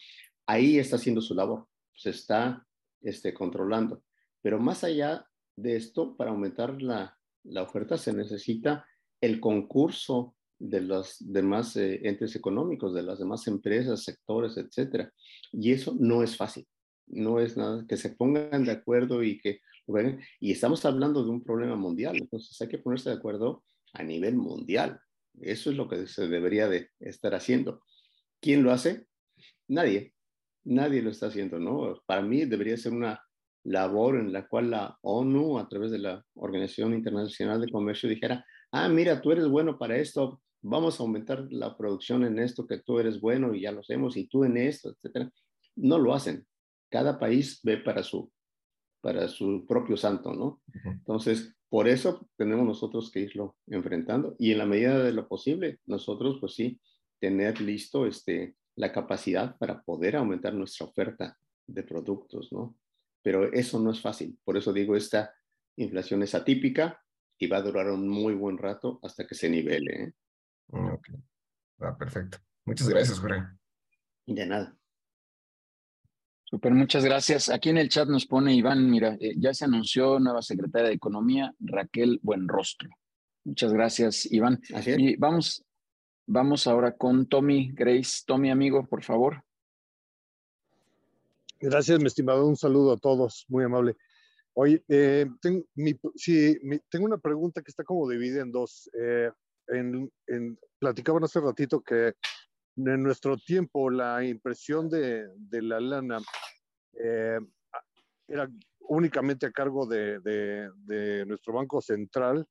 ahí 0.46 0.78
está 0.78 0.96
haciendo 0.96 1.22
su 1.22 1.34
labor, 1.34 1.66
se 1.96 2.10
está 2.10 2.66
este, 3.00 3.34
controlando. 3.34 4.02
Pero 4.42 4.60
más 4.60 4.84
allá 4.84 5.26
de 5.56 5.76
esto, 5.76 6.16
para 6.16 6.30
aumentar 6.30 6.80
la, 6.80 7.18
la 7.44 7.62
oferta 7.62 7.96
se 7.96 8.12
necesita 8.12 8.86
el 9.20 9.40
concurso 9.40 10.34
de 10.58 10.80
los 10.80 11.16
demás 11.20 11.76
eh, 11.76 12.00
entes 12.04 12.36
económicos, 12.36 12.94
de 12.94 13.02
las 13.02 13.18
demás 13.18 13.46
empresas, 13.46 14.04
sectores, 14.04 14.56
etcétera. 14.56 15.12
Y 15.52 15.72
eso 15.72 15.96
no 15.98 16.22
es 16.22 16.36
fácil. 16.36 16.66
No 17.08 17.40
es 17.40 17.56
nada 17.56 17.84
que 17.88 17.96
se 17.96 18.10
pongan 18.10 18.64
de 18.64 18.72
acuerdo 18.72 19.22
y 19.22 19.38
que 19.40 19.60
y 20.40 20.52
estamos 20.52 20.84
hablando 20.84 21.22
de 21.22 21.30
un 21.30 21.44
problema 21.44 21.76
mundial, 21.76 22.16
entonces 22.16 22.60
hay 22.60 22.68
que 22.68 22.78
ponerse 22.78 23.10
de 23.10 23.16
acuerdo 23.16 23.62
a 23.92 24.02
nivel 24.02 24.34
mundial. 24.34 25.00
Eso 25.40 25.70
es 25.70 25.76
lo 25.76 25.88
que 25.88 26.06
se 26.06 26.28
debería 26.28 26.68
de 26.68 26.90
estar 26.98 27.34
haciendo. 27.34 27.82
¿Quién 28.40 28.62
lo 28.62 28.72
hace? 28.72 29.06
Nadie. 29.68 30.14
Nadie 30.66 31.00
lo 31.00 31.10
está 31.10 31.26
haciendo, 31.26 31.58
¿no? 31.58 32.02
Para 32.06 32.22
mí 32.22 32.44
debería 32.44 32.76
ser 32.76 32.92
una 32.92 33.22
labor 33.64 34.16
en 34.16 34.32
la 34.32 34.46
cual 34.46 34.70
la 34.70 34.98
ONU, 35.02 35.58
a 35.58 35.68
través 35.68 35.90
de 35.90 35.98
la 35.98 36.24
Organización 36.34 36.92
Internacional 36.92 37.60
de 37.60 37.70
Comercio, 37.70 38.08
dijera, 38.08 38.44
ah, 38.72 38.88
mira, 38.88 39.20
tú 39.20 39.32
eres 39.32 39.48
bueno 39.48 39.78
para 39.78 39.96
esto, 39.96 40.40
vamos 40.62 40.98
a 40.98 41.02
aumentar 41.02 41.46
la 41.50 41.76
producción 41.76 42.24
en 42.24 42.38
esto 42.38 42.66
que 42.66 42.78
tú 42.78 42.98
eres 42.98 43.20
bueno 43.20 43.54
y 43.54 43.62
ya 43.62 43.72
lo 43.72 43.80
hacemos, 43.80 44.16
y 44.16 44.26
tú 44.26 44.44
en 44.44 44.56
esto, 44.56 44.90
etcétera. 44.90 45.30
No 45.76 45.98
lo 45.98 46.14
hacen. 46.14 46.46
Cada 46.90 47.18
país 47.18 47.60
ve 47.62 47.76
para 47.78 48.02
su, 48.02 48.30
para 49.00 49.28
su 49.28 49.64
propio 49.66 49.96
santo, 49.96 50.32
¿no? 50.32 50.60
Entonces, 50.84 51.56
por 51.68 51.88
eso 51.88 52.28
tenemos 52.36 52.66
nosotros 52.66 53.10
que 53.10 53.20
irlo 53.20 53.56
enfrentando 53.66 54.34
y 54.38 54.52
en 54.52 54.58
la 54.58 54.66
medida 54.66 55.02
de 55.02 55.12
lo 55.12 55.28
posible, 55.28 55.78
nosotros 55.86 56.38
pues 56.40 56.54
sí, 56.54 56.80
tener 57.20 57.60
listo 57.60 58.06
este, 58.06 58.56
la 58.76 58.92
capacidad 58.92 59.56
para 59.56 59.82
poder 59.82 60.16
aumentar 60.16 60.54
nuestra 60.54 60.86
oferta 60.86 61.38
de 61.66 61.82
productos, 61.82 62.52
¿no? 62.52 62.76
Pero 63.22 63.52
eso 63.52 63.80
no 63.80 63.90
es 63.90 64.00
fácil. 64.00 64.38
Por 64.44 64.56
eso 64.56 64.72
digo, 64.72 64.94
esta 64.94 65.34
inflación 65.76 66.22
es 66.22 66.34
atípica 66.34 67.02
y 67.38 67.46
va 67.48 67.58
a 67.58 67.62
durar 67.62 67.90
un 67.90 68.08
muy 68.08 68.34
buen 68.34 68.56
rato 68.56 69.00
hasta 69.02 69.26
que 69.26 69.34
se 69.34 69.48
nivele. 69.48 70.02
¿eh? 70.02 70.12
Mm, 70.68 70.90
ok. 70.92 71.08
Ah, 71.80 71.96
perfecto. 71.96 72.38
Muchas 72.64 72.88
gracias, 72.88 73.18
Jorge. 73.18 73.42
De 74.26 74.46
nada. 74.46 74.76
Super, 76.44 76.72
muchas 76.72 77.04
gracias. 77.04 77.48
Aquí 77.48 77.70
en 77.70 77.78
el 77.78 77.88
chat 77.88 78.08
nos 78.08 78.26
pone 78.26 78.54
Iván, 78.54 78.88
mira, 78.88 79.16
eh, 79.20 79.34
ya 79.36 79.52
se 79.52 79.64
anunció 79.64 80.20
nueva 80.20 80.42
secretaria 80.42 80.88
de 80.88 80.94
Economía, 80.94 81.52
Raquel 81.58 82.20
Buenrostro. 82.22 82.88
Muchas 83.44 83.72
gracias, 83.72 84.30
Iván. 84.30 84.60
Así 84.72 84.92
es. 84.92 84.98
Y 84.98 85.16
vamos, 85.16 85.64
vamos 86.26 86.66
ahora 86.66 86.92
con 86.92 87.26
Tommy 87.26 87.72
Grace. 87.72 88.22
Tommy, 88.26 88.50
amigo, 88.50 88.86
por 88.86 89.02
favor. 89.02 89.42
Gracias, 91.58 91.98
mi 92.00 92.06
estimado. 92.06 92.46
Un 92.46 92.56
saludo 92.56 92.92
a 92.92 92.98
todos, 92.98 93.46
muy 93.48 93.64
amable. 93.64 93.96
Oye, 94.58 94.82
eh, 94.88 95.26
tengo, 95.40 95.64
una 97.00 97.18
pregunta 97.18 97.62
que 97.62 97.70
está 97.70 97.84
como 97.84 98.08
dividida 98.08 98.42
en 98.42 98.52
dos. 98.52 98.90
Eh, 98.98 99.30
platicaban 100.78 101.24
hace 101.24 101.40
ratito 101.40 101.82
que 101.82 102.14
en 102.76 103.02
nuestro 103.02 103.36
tiempo 103.36 103.90
la 103.90 104.24
impresión 104.24 104.88
de, 104.88 105.28
la 105.50 105.80
lana 105.80 106.18
eh, 106.98 107.38
era 108.28 108.48
únicamente 108.80 109.46
a 109.46 109.52
cargo 109.52 109.86
de, 109.86 110.70
nuestro 111.26 111.52
Banco 111.52 111.80
Central 111.80 112.46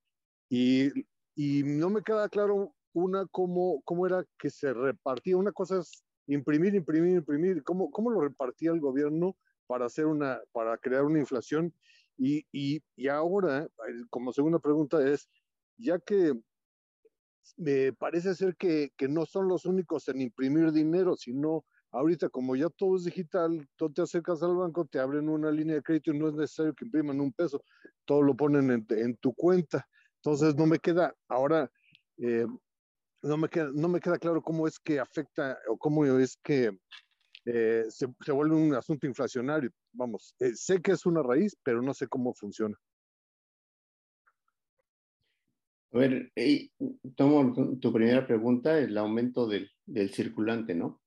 y, 0.49 0.91
no 1.37 1.89
me 1.89 2.01
queda 2.01 2.29
claro 2.29 2.73
una 2.95 3.25
cómo, 3.27 3.81
cómo 3.83 4.07
era 4.07 4.25
que 4.39 4.49
se 4.49 4.73
repartía. 4.73 5.37
Una 5.37 5.51
cosa 5.51 5.79
es 5.79 6.03
imprimir, 6.27 6.73
imprimir, 6.73 7.17
imprimir. 7.17 7.63
¿Cómo, 7.63 7.91
cómo 7.91 8.09
lo 8.09 8.21
repartía 8.21 8.71
el 8.71 8.79
gobierno 8.79 9.35
para, 9.67 9.85
hacer 9.85 10.05
una, 10.05 10.39
para 10.53 10.77
crear 10.77 11.03
una 11.03 11.19
inflación? 11.19 11.73
Y, 12.17 12.45
y, 12.53 12.81
y 12.95 13.09
ahora, 13.09 13.67
como 14.09 14.31
segunda 14.31 14.59
pregunta 14.59 15.05
es, 15.07 15.27
ya 15.77 15.99
que 15.99 16.33
me 17.57 17.91
parece 17.93 18.33
ser 18.33 18.55
que, 18.55 18.91
que, 18.97 19.09
no 19.09 19.25
son 19.25 19.49
los 19.49 19.65
únicos 19.65 20.07
en 20.07 20.21
imprimir 20.21 20.71
dinero, 20.71 21.15
sino 21.17 21.65
ahorita 21.91 22.29
como 22.29 22.55
ya 22.55 22.69
todo 22.69 22.95
es 22.95 23.03
digital, 23.03 23.67
tú 23.75 23.91
te 23.91 24.01
acercas 24.01 24.41
al 24.41 24.55
banco, 24.55 24.85
te 24.85 24.99
abren 24.99 25.27
una 25.27 25.51
línea 25.51 25.75
de 25.75 25.83
crédito 25.83 26.11
y 26.11 26.17
no 26.17 26.29
es 26.29 26.33
necesario 26.33 26.73
que 26.73 26.85
impriman 26.85 27.19
un 27.19 27.33
peso, 27.33 27.61
todo 28.05 28.21
lo 28.21 28.35
ponen 28.35 28.71
en, 28.71 28.85
en 28.89 29.17
tu 29.17 29.33
cuenta. 29.33 29.85
Entonces 30.15 30.55
no 30.55 30.65
me 30.65 30.79
queda, 30.79 31.13
ahora, 31.27 31.69
eh, 32.17 32.47
no, 33.25 33.37
me 33.37 33.49
queda, 33.49 33.71
no 33.73 33.87
me 33.87 33.99
queda 33.99 34.17
claro 34.19 34.41
cómo 34.41 34.67
es 34.67 34.79
que 34.79 34.99
afecta 34.99 35.57
o 35.67 35.77
cómo 35.77 36.05
es 36.05 36.37
que 36.43 36.77
eh, 37.45 37.83
se, 37.89 38.07
se, 38.23 38.31
vuelve 38.31 38.55
un 38.55 38.73
asunto 38.73 39.07
inflacionario. 39.07 39.71
Vamos, 39.93 40.35
eh, 40.39 40.53
sé 40.55 40.81
que 40.81 40.91
es 40.91 41.05
una 41.05 41.23
raíz, 41.23 41.57
pero 41.63 41.81
no 41.81 41.93
sé 41.93 42.07
cómo 42.07 42.33
funciona. 42.33 42.75
A 45.91 45.97
ver, 45.97 46.31
tomo 47.15 47.79
tu 47.79 47.93
primera 47.93 48.27
pregunta, 48.27 48.77
el 48.77 48.97
aumento 48.97 49.47
del, 49.47 49.71
del 49.85 50.09
circulante, 50.09 50.75
¿no? 50.75 51.01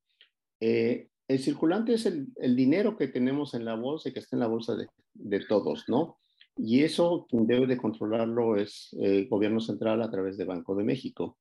Eh, 0.60 1.10
el 1.28 1.38
circulante 1.40 1.92
es 1.92 2.06
el, 2.06 2.28
el, 2.36 2.56
dinero 2.56 2.96
que 2.96 3.08
tenemos 3.08 3.52
en 3.52 3.66
la 3.66 3.74
bolsa 3.74 4.08
y 4.08 4.12
que 4.14 4.20
está 4.20 4.36
en 4.36 4.40
la 4.40 4.46
bolsa 4.46 4.76
de, 4.76 4.86
de 5.12 5.40
todos, 5.40 5.84
¿no? 5.88 6.18
Y 6.56 6.82
eso 6.82 7.26
quien 7.28 7.46
debe 7.46 7.66
de 7.66 7.76
controlarlo 7.76 8.56
es 8.56 8.88
el 8.98 9.28
gobierno 9.28 9.60
central 9.60 10.00
a 10.02 10.10
través 10.10 10.38
de 10.38 10.46
Banco 10.46 10.74
de 10.74 10.84
México. 10.84 11.36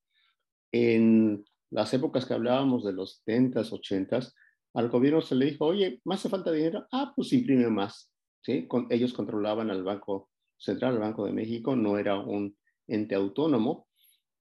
En 0.72 1.46
las 1.72 1.94
épocas 1.94 2.26
que 2.26 2.34
hablábamos 2.34 2.84
de 2.86 2.94
los 2.94 3.24
70s, 3.26 3.72
80s, 3.72 4.34
al 4.74 4.90
gobierno 4.90 5.22
se 5.22 5.36
le 5.36 5.46
dijo, 5.46 5.66
oye, 5.66 6.02
¿más 6.06 6.20
hace 6.20 6.30
falta 6.30 6.52
dinero? 6.52 6.86
Ah, 6.92 7.14
pues 7.16 7.34
imprime 7.34 7.70
más. 7.70 8.12
¿sí? 8.42 8.68
Ellos 8.90 9.14
controlaban 9.14 9.70
al 9.72 9.84
Banco 9.84 10.30
Central, 10.58 10.96
el 10.96 11.00
Banco 11.00 11.26
de 11.26 11.34
México, 11.34 11.76
no 11.76 11.98
era 11.98 12.20
un 12.20 12.56
ente 12.88 13.16
autónomo, 13.16 13.88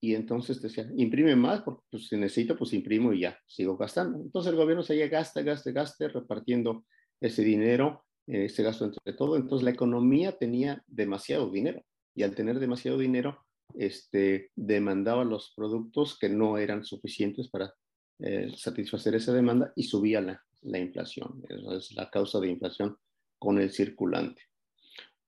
y 0.02 0.16
entonces 0.16 0.62
decía, 0.62 0.90
imprime 0.96 1.36
más, 1.36 1.62
porque 1.62 1.84
pues, 1.92 2.08
si 2.08 2.16
necesito, 2.16 2.58
pues 2.58 2.74
imprimo 2.74 3.12
y 3.12 3.22
ya, 3.22 3.38
sigo 3.46 3.76
gastando. 3.76 4.20
Entonces 4.20 4.52
el 4.52 4.58
gobierno 4.58 4.82
seguía 4.82 5.10
gaste, 5.10 5.44
gaste, 5.44 5.74
gaste, 5.74 6.08
repartiendo 6.08 6.86
ese 7.20 7.44
dinero, 7.44 8.06
ese 8.26 8.64
gasto 8.64 8.86
entre 8.86 9.14
todo. 9.14 9.36
Entonces 9.36 9.64
la 9.64 9.72
economía 9.72 10.38
tenía 10.38 10.84
demasiado 10.88 11.50
dinero 11.50 11.84
y 12.16 12.24
al 12.24 12.34
tener 12.34 12.60
demasiado 12.60 12.98
dinero, 12.98 13.46
este, 13.76 14.52
demandaba 14.56 15.24
los 15.24 15.54
productos 15.56 16.18
que 16.18 16.30
no 16.30 16.58
eran 16.58 16.84
suficientes 16.84 17.50
para 17.50 17.74
eh, 18.20 18.52
satisfacer 18.56 19.16
esa 19.16 19.34
demanda 19.34 19.72
y 19.76 19.84
subía 19.84 20.22
la, 20.22 20.44
la 20.62 20.80
inflación. 20.80 21.44
Esa 21.48 21.76
es 21.76 21.92
la 21.94 22.10
causa 22.10 22.40
de 22.40 22.50
inflación 22.50 22.98
con 23.38 23.60
el 23.60 23.72
circulante. 23.72 24.42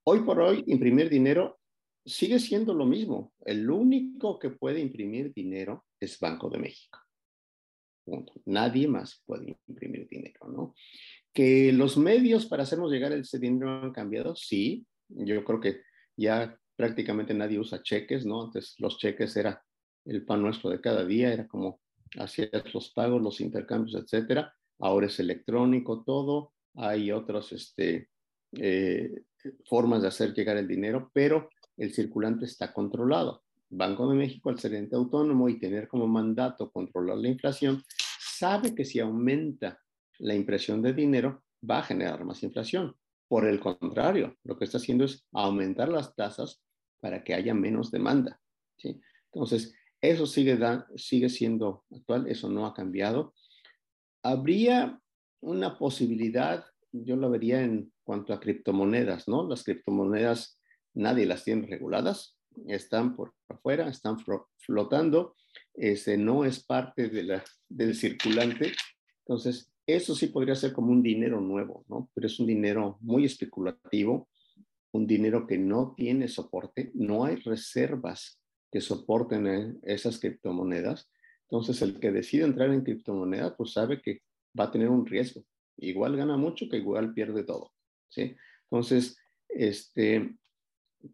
Hoy 0.04 0.22
por 0.22 0.40
hoy, 0.40 0.64
imprimir 0.68 1.10
dinero 1.10 1.60
sigue 2.06 2.40
siendo 2.40 2.74
lo 2.74 2.86
mismo. 2.86 3.34
El 3.46 3.70
único 3.70 4.40
que 4.40 4.50
puede 4.50 4.80
imprimir 4.80 5.34
dinero 5.34 5.86
es 6.00 6.20
Banco 6.20 6.50
de 6.50 6.58
México. 6.58 7.00
Nadie 8.46 8.88
más 8.88 9.22
puede 9.26 9.58
imprimir 9.68 10.08
dinero, 10.08 10.48
¿no? 10.48 10.74
Que 11.34 11.72
los 11.72 11.98
medios 11.98 12.48
para 12.48 12.64
hacernos 12.64 12.92
llegar 12.92 13.14
ese 13.14 13.40
dinero 13.40 13.84
han 13.84 13.92
cambiado, 13.92 14.36
sí. 14.36 14.86
Yo 15.08 15.44
creo 15.44 15.60
que 15.60 15.82
ya 16.18 16.58
prácticamente 16.82 17.36
nadie 17.36 17.60
usa 17.60 17.84
cheques, 17.84 18.26
¿no? 18.26 18.42
Antes 18.42 18.74
los 18.80 18.98
cheques 18.98 19.38
era 19.38 19.64
el 20.04 20.26
pan 20.26 20.42
nuestro 20.42 20.72
de 20.72 20.82
cada 20.82 21.06
día, 21.06 21.32
era 21.32 21.48
como 21.48 21.80
hacías 22.18 22.74
los 22.74 22.90
pagos, 22.90 23.22
los 23.22 23.40
intercambios, 23.40 24.02
etcétera. 24.02 24.52
Ahora 24.80 25.06
es 25.06 25.20
electrónico 25.20 26.04
todo. 26.04 26.54
Hay 26.74 27.12
otras 27.12 27.52
este, 27.52 28.10
eh, 28.54 29.12
formas 29.70 30.02
de 30.02 30.08
hacer 30.08 30.34
llegar 30.34 30.58
el 30.58 30.68
dinero, 30.68 31.12
pero 31.14 31.52
el 31.78 31.94
circulante 31.94 32.46
está 32.46 32.74
controlado. 32.74 33.44
Banco 33.70 34.10
de 34.10 34.16
México, 34.16 34.50
al 34.50 34.58
ser 34.58 34.74
ente 34.74 34.96
autónomo 34.96 35.50
y 35.50 35.60
tener 35.60 35.88
como 35.88 36.08
mandato 36.08 36.72
controlar 36.72 37.20
la 37.20 37.28
inflación, 37.28 37.84
sabe 38.20 38.74
que 38.74 38.86
si 38.86 39.00
aumenta 39.00 39.80
la 40.18 40.34
impresión 40.34 40.82
de 40.82 40.94
dinero, 40.94 41.44
va 41.70 41.78
a 41.78 41.84
generar 41.84 42.26
más 42.26 42.42
inflación. 42.42 42.96
Por 43.28 43.46
el 43.46 43.60
contrario, 43.60 44.36
lo 44.44 44.58
que 44.58 44.66
está 44.66 44.80
haciendo 44.80 45.06
es 45.06 45.28
aumentar 45.32 45.90
las 45.90 46.16
tasas 46.16 46.60
para 47.02 47.24
que 47.24 47.34
haya 47.34 47.54
menos 47.54 47.92
demanda. 47.92 48.40
¿sí? 48.78 49.02
Entonces, 49.34 49.74
eso 50.00 50.26
sigue, 50.26 50.58
sigue 50.96 51.30
siendo 51.30 51.84
actual, 51.92 52.28
eso 52.28 52.50
no 52.50 52.66
ha 52.66 52.74
cambiado. 52.74 53.34
Habría 54.24 55.00
una 55.42 55.78
posibilidad, 55.78 56.66
yo 56.92 57.16
lo 57.16 57.30
vería 57.30 57.62
en 57.62 57.92
cuanto 58.04 58.34
a 58.34 58.40
criptomonedas, 58.40 59.28
¿no? 59.28 59.48
Las 59.48 59.64
criptomonedas 59.64 60.60
nadie 60.94 61.26
las 61.26 61.44
tiene 61.44 61.68
reguladas, 61.68 62.38
están 62.68 63.16
por 63.16 63.34
afuera, 63.48 63.88
están 63.88 64.18
flotando, 64.58 65.36
ese 65.74 66.18
no 66.18 66.46
es 66.46 66.64
parte 66.64 67.10
de 67.10 67.24
la, 67.24 67.44
del 67.70 67.96
circulante. 67.96 68.74
Entonces, 69.26 69.72
eso 69.86 70.16
sí 70.16 70.28
podría 70.28 70.56
ser 70.56 70.74
como 70.74 70.92
un 70.92 71.02
dinero 71.02 71.40
nuevo, 71.42 71.86
¿no? 71.88 72.10
Pero 72.14 72.28
es 72.28 72.40
un 72.40 72.48
dinero 72.48 72.98
muy 73.02 73.26
especulativo, 73.26 74.30
un 74.92 75.08
dinero 75.08 75.48
que 75.48 75.58
no 75.58 75.94
tiene 75.96 76.28
soporte, 76.28 76.92
no 76.94 77.26
hay 77.26 77.38
reservas 77.38 78.42
que 78.72 78.82
soporten 78.82 79.48
eh, 79.48 79.76
esas 79.84 80.20
criptomonedas. 80.20 81.10
Entonces, 81.50 81.82
el 81.82 82.00
que 82.00 82.12
decide 82.12 82.46
entrar 82.46 82.72
en 82.72 82.84
criptomonedas, 82.84 83.54
pues 83.58 83.74
sabe 83.74 84.02
que 84.02 84.22
va 84.58 84.66
a 84.66 84.72
tener 84.72 84.90
un 84.90 85.06
riesgo. 85.06 85.44
Igual 85.78 86.16
gana 86.16 86.38
mucho 86.38 86.68
que 86.70 86.78
igual 86.78 87.14
pierde 87.14 87.44
todo, 87.44 87.72
¿sí? 88.10 88.36
Entonces, 88.70 89.18
este, 89.50 90.38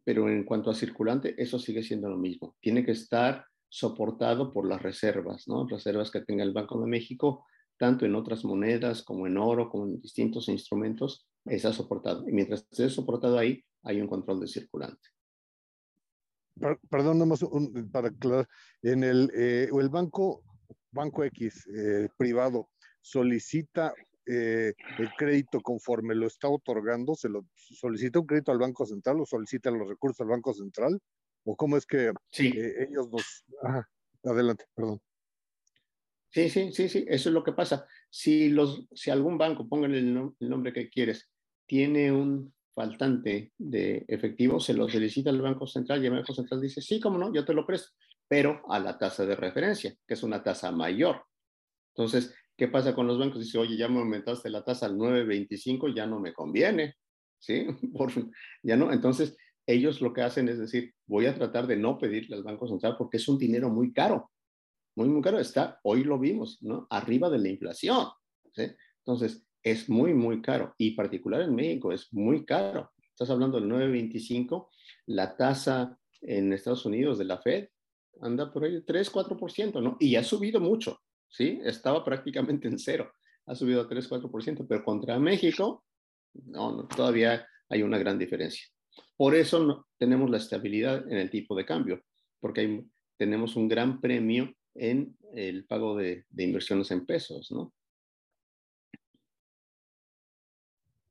pero 0.04 0.30
en 0.30 0.44
cuanto 0.44 0.70
a 0.70 0.76
circulante, 0.76 1.36
eso 1.42 1.58
sigue 1.58 1.84
siendo 1.84 2.10
lo 2.10 2.18
mismo. 2.18 2.56
Tiene 2.60 2.86
que 2.86 2.92
estar 2.92 3.46
soportado 3.70 4.54
por 4.54 4.68
las 4.68 4.82
reservas, 4.82 5.48
¿no? 5.48 5.68
Reservas 5.68 6.12
que 6.12 6.22
tenga 6.22 6.44
el 6.44 6.54
Banco 6.54 6.80
de 6.80 6.88
México, 6.88 7.46
tanto 7.78 8.06
en 8.06 8.16
otras 8.16 8.44
monedas 8.44 9.04
como 9.04 9.28
en 9.28 9.38
oro, 9.38 9.70
como 9.70 9.86
en 9.86 10.02
distintos 10.02 10.50
instrumentos, 10.50 11.28
está 11.46 11.74
soportado. 11.74 12.28
Y 12.28 12.32
mientras 12.32 12.66
esté 12.72 12.90
soportado 12.90 13.38
ahí, 13.38 13.64
hay 13.84 14.02
un 14.02 14.08
control 14.08 14.42
de 14.42 14.48
circulante. 14.48 15.10
Perdón, 16.90 17.20
nomás 17.20 17.46
para 17.92 18.08
aclarar, 18.08 18.48
en 18.82 19.04
el, 19.04 19.32
eh, 19.36 19.70
el 19.72 19.90
banco, 19.90 20.44
banco 20.92 21.24
X 21.24 21.68
eh, 21.68 22.10
privado 22.18 22.70
solicita 23.00 23.94
eh, 24.26 24.74
el 24.98 25.10
crédito 25.18 25.62
conforme 25.62 26.16
lo 26.16 26.28
está 26.28 26.50
otorgando, 26.50 27.16
se 27.16 27.30
lo 27.30 27.46
solicita 27.56 28.20
un 28.20 28.26
crédito 28.26 28.52
al 28.52 28.58
Banco 28.58 28.86
Central 28.86 29.22
o 29.22 29.26
solicita 29.26 29.72
los 29.72 29.88
recursos 29.88 30.22
al 30.22 30.28
Banco 30.28 30.54
Central, 30.54 31.00
o 31.46 31.56
cómo 31.56 31.78
es 31.78 31.86
que 31.86 32.08
eh, 32.08 32.88
ellos 32.90 33.10
nos... 33.10 33.46
adelante, 34.24 34.66
perdón. 34.74 35.00
Sí, 36.30 36.50
sí, 36.50 36.74
sí, 36.74 36.90
sí, 36.90 37.06
eso 37.08 37.30
es 37.30 37.34
lo 37.34 37.44
que 37.44 37.54
pasa. 37.54 37.88
Si, 38.10 38.50
los, 38.50 38.86
si 38.94 39.12
algún 39.12 39.38
banco, 39.38 39.68
pongan 39.70 39.94
el, 39.94 40.34
el 40.40 40.50
nombre 40.50 40.74
que 40.74 40.90
quieres, 40.90 41.30
tiene 41.66 42.12
un 42.12 42.54
faltante 42.78 43.52
de 43.58 44.06
efectivo, 44.08 44.60
se 44.60 44.74
lo 44.74 44.88
solicita 44.88 45.32
al 45.32 45.42
Banco 45.42 45.66
Central 45.66 46.04
y 46.04 46.06
el 46.06 46.14
Banco 46.14 46.34
Central 46.34 46.62
dice, 46.62 46.82
sí, 46.82 47.00
cómo 47.00 47.18
no, 47.18 47.34
yo 47.34 47.44
te 47.44 47.54
lo 47.54 47.66
presto, 47.66 47.90
pero 48.28 48.62
a 48.70 48.78
la 48.78 48.98
tasa 48.98 49.26
de 49.26 49.36
referencia, 49.36 49.96
que 50.08 50.14
es 50.14 50.22
una 50.22 50.44
tasa 50.44 50.72
mayor. 50.72 51.24
Entonces, 51.96 52.36
¿Qué 52.58 52.68
pasa 52.68 52.96
con 52.96 53.06
los 53.06 53.20
bancos? 53.20 53.40
Dice, 53.40 53.60
oye, 53.60 53.78
ya 53.78 53.88
me 53.88 54.00
aumentaste 54.00 54.50
la 54.50 54.64
tasa 54.64 54.88
al 54.88 54.98
9.25, 54.98 55.94
ya 55.94 56.08
no 56.08 56.20
me 56.20 56.34
conviene, 56.34 56.96
¿sí? 57.38 57.68
Por, 57.96 58.12
ya 58.64 58.76
no. 58.76 58.92
Entonces, 58.92 59.38
ellos 59.68 60.02
lo 60.02 60.12
que 60.12 60.24
hacen 60.24 60.50
es 60.50 60.58
decir, 60.58 60.94
voy 61.06 61.28
a 61.28 61.36
tratar 61.36 61.68
de 61.68 61.78
no 61.78 62.00
pedirle 62.00 62.36
al 62.36 62.44
Banco 62.44 62.68
Central 62.68 62.96
porque 62.98 63.18
es 63.18 63.28
un 63.28 63.38
dinero 63.38 63.70
muy 63.70 63.94
caro, 63.94 64.32
muy, 64.96 65.08
muy 65.08 65.22
caro. 65.22 65.40
Está, 65.40 65.80
hoy 65.84 66.04
lo 66.04 66.18
vimos, 66.18 66.58
¿no? 66.62 66.88
Arriba 66.90 67.30
de 67.30 67.38
la 67.38 67.50
inflación, 67.50 68.08
¿sí? 68.54 68.64
Entonces, 69.06 69.47
es 69.72 69.90
muy, 69.90 70.14
muy 70.14 70.42
caro. 70.42 70.74
Y 70.78 70.92
particular 70.92 71.42
en 71.42 71.56
México, 71.56 71.92
es 71.92 72.12
muy 72.14 72.46
caro. 72.46 72.92
Estás 73.10 73.30
hablando 73.30 73.60
del 73.60 73.70
9.25, 73.70 74.70
la 75.08 75.36
tasa 75.36 75.98
en 76.22 76.54
Estados 76.54 76.86
Unidos 76.86 77.18
de 77.18 77.26
la 77.26 77.38
Fed 77.40 77.70
anda 78.22 78.52
por 78.52 78.64
ahí 78.64 78.82
3, 78.82 79.12
4%, 79.12 79.82
¿no? 79.82 79.98
Y 80.00 80.16
ha 80.16 80.24
subido 80.24 80.60
mucho. 80.60 81.00
¿sí? 81.30 81.60
Estaba 81.64 82.04
prácticamente 82.04 82.68
en 82.68 82.80
cero. 82.80 83.12
Ha 83.46 83.56
subido 83.56 83.82
a 83.82 83.90
3-4%, 83.90 84.66
pero 84.68 84.84
contra 84.84 85.20
México, 85.20 85.86
no, 86.34 86.88
todavía 86.88 87.48
hay 87.70 87.82
una 87.82 87.98
gran 87.98 88.18
diferencia. 88.18 88.66
Por 89.16 89.36
eso 89.36 89.64
no, 89.64 89.88
tenemos 89.98 90.30
la 90.30 90.38
estabilidad 90.38 91.10
en 91.10 91.18
el 91.18 91.30
tipo 91.30 91.56
de 91.56 91.66
cambio, 91.66 92.04
porque 92.40 92.84
tenemos 93.18 93.56
un 93.56 93.68
gran 93.68 94.02
premio 94.02 94.54
en 94.76 95.16
el 95.34 95.66
pago 95.66 95.96
de, 95.96 96.26
inversiones 96.38 96.92
en 96.92 97.06
pesos, 97.06 97.52
¿no? 97.52 97.74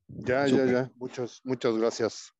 Ya, 0.07 0.47
ya, 0.47 0.65
ya. 0.65 0.91
Muchas, 0.95 1.41
muchas 1.43 1.77
gracias. 1.77 2.33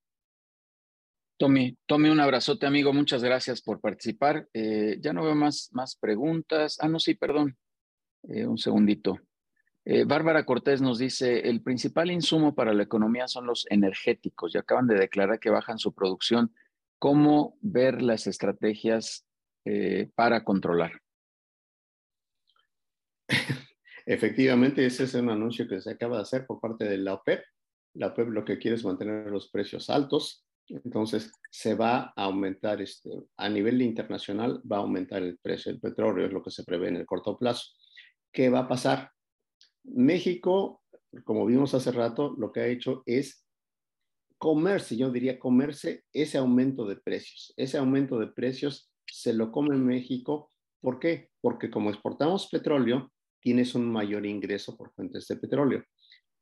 Tommy, 1.38 1.78
Tommy, 1.86 2.10
un 2.10 2.20
abrazote, 2.20 2.66
amigo. 2.66 2.94
Muchas 2.94 3.24
gracias 3.24 3.62
por 3.62 3.80
participar. 3.80 4.48
Eh, 4.54 4.98
ya 5.00 5.14
no 5.14 5.24
veo 5.24 5.36
más, 5.36 5.70
más 5.72 5.96
preguntas. 5.96 6.78
Ah, 6.80 6.88
no, 6.88 7.00
sí, 7.00 7.14
perdón. 7.14 7.58
Eh, 8.24 8.46
un 8.46 8.58
segundito. 8.58 9.20
Eh, 9.86 10.04
Bárbara 10.04 10.46
Cortés 10.46 10.82
nos 10.82 10.98
dice, 10.98 11.48
el 11.48 11.62
principal 11.62 12.12
insumo 12.12 12.54
para 12.54 12.74
la 12.74 12.84
economía 12.84 13.30
son 13.30 13.46
los 13.46 13.66
energéticos 13.70 14.54
y 14.54 14.58
acaban 14.58 14.86
de 14.86 14.96
declarar 14.96 15.40
que 15.40 15.50
bajan 15.50 15.80
su 15.80 15.94
producción. 15.94 16.54
¿Cómo 17.00 17.58
ver 17.62 18.02
las 18.02 18.28
estrategias 18.28 19.26
eh, 19.64 20.10
para 20.14 20.44
controlar? 20.44 21.00
Efectivamente, 24.06 24.86
ese 24.86 25.06
es 25.06 25.14
un 25.14 25.30
anuncio 25.30 25.68
que 25.70 25.80
se 25.80 25.92
acaba 25.92 26.18
de 26.18 26.24
hacer 26.24 26.46
por 26.46 26.60
parte 26.60 26.84
de 26.84 26.98
la 26.98 27.14
OPEP. 27.14 27.44
La 27.98 28.08
OPEP 28.08 28.30
lo 28.30 28.46
que 28.46 28.58
quiere 28.58 28.76
es 28.76 28.86
mantener 28.86 29.32
los 29.32 29.50
precios 29.50 29.90
altos, 29.90 30.46
entonces 30.70 31.32
se 31.50 31.76
va 31.76 32.14
a 32.16 32.24
aumentar, 32.24 32.82
este, 32.82 33.10
a 33.38 33.50
nivel 33.50 33.82
internacional 33.82 34.62
va 34.70 34.78
a 34.78 34.82
aumentar 34.82 35.24
el 35.24 35.38
precio 35.40 35.72
del 35.72 35.82
petróleo, 35.82 36.26
es 36.26 36.34
lo 36.34 36.44
que 36.44 36.52
se 36.52 36.64
prevé 36.64 36.90
en 36.90 36.98
el 36.98 37.06
corto 37.06 37.38
plazo. 37.38 37.74
¿qué 38.38 38.50
va 38.50 38.60
a 38.60 38.68
pasar? 38.68 39.12
México, 39.84 40.84
como 41.24 41.44
vimos 41.48 41.74
hace 41.74 41.92
rato, 41.92 42.36
lo 42.38 42.52
que 42.52 42.60
ha 42.60 42.68
hecho 42.68 43.02
es 43.08 43.46
comerse, 44.38 44.96
yo 44.96 45.10
diría 45.10 45.40
comerse 45.40 46.04
ese 46.14 46.38
aumento 46.38 46.86
de 46.86 46.98
precios. 46.98 47.52
Ese 47.58 47.80
aumento 47.80 48.20
de 48.20 48.28
precios 48.28 48.92
se 49.08 49.34
lo 49.34 49.52
come 49.52 49.76
México. 49.76 50.52
¿Por 50.82 51.00
qué? 51.00 51.32
Porque 51.42 51.72
como 51.72 51.90
exportamos 51.90 52.48
petróleo, 52.48 53.12
tienes 53.40 53.74
un 53.74 53.92
mayor 53.92 54.26
ingreso 54.26 54.78
por 54.78 54.92
fuentes 54.94 55.28
de 55.28 55.38
petróleo. 55.38 55.84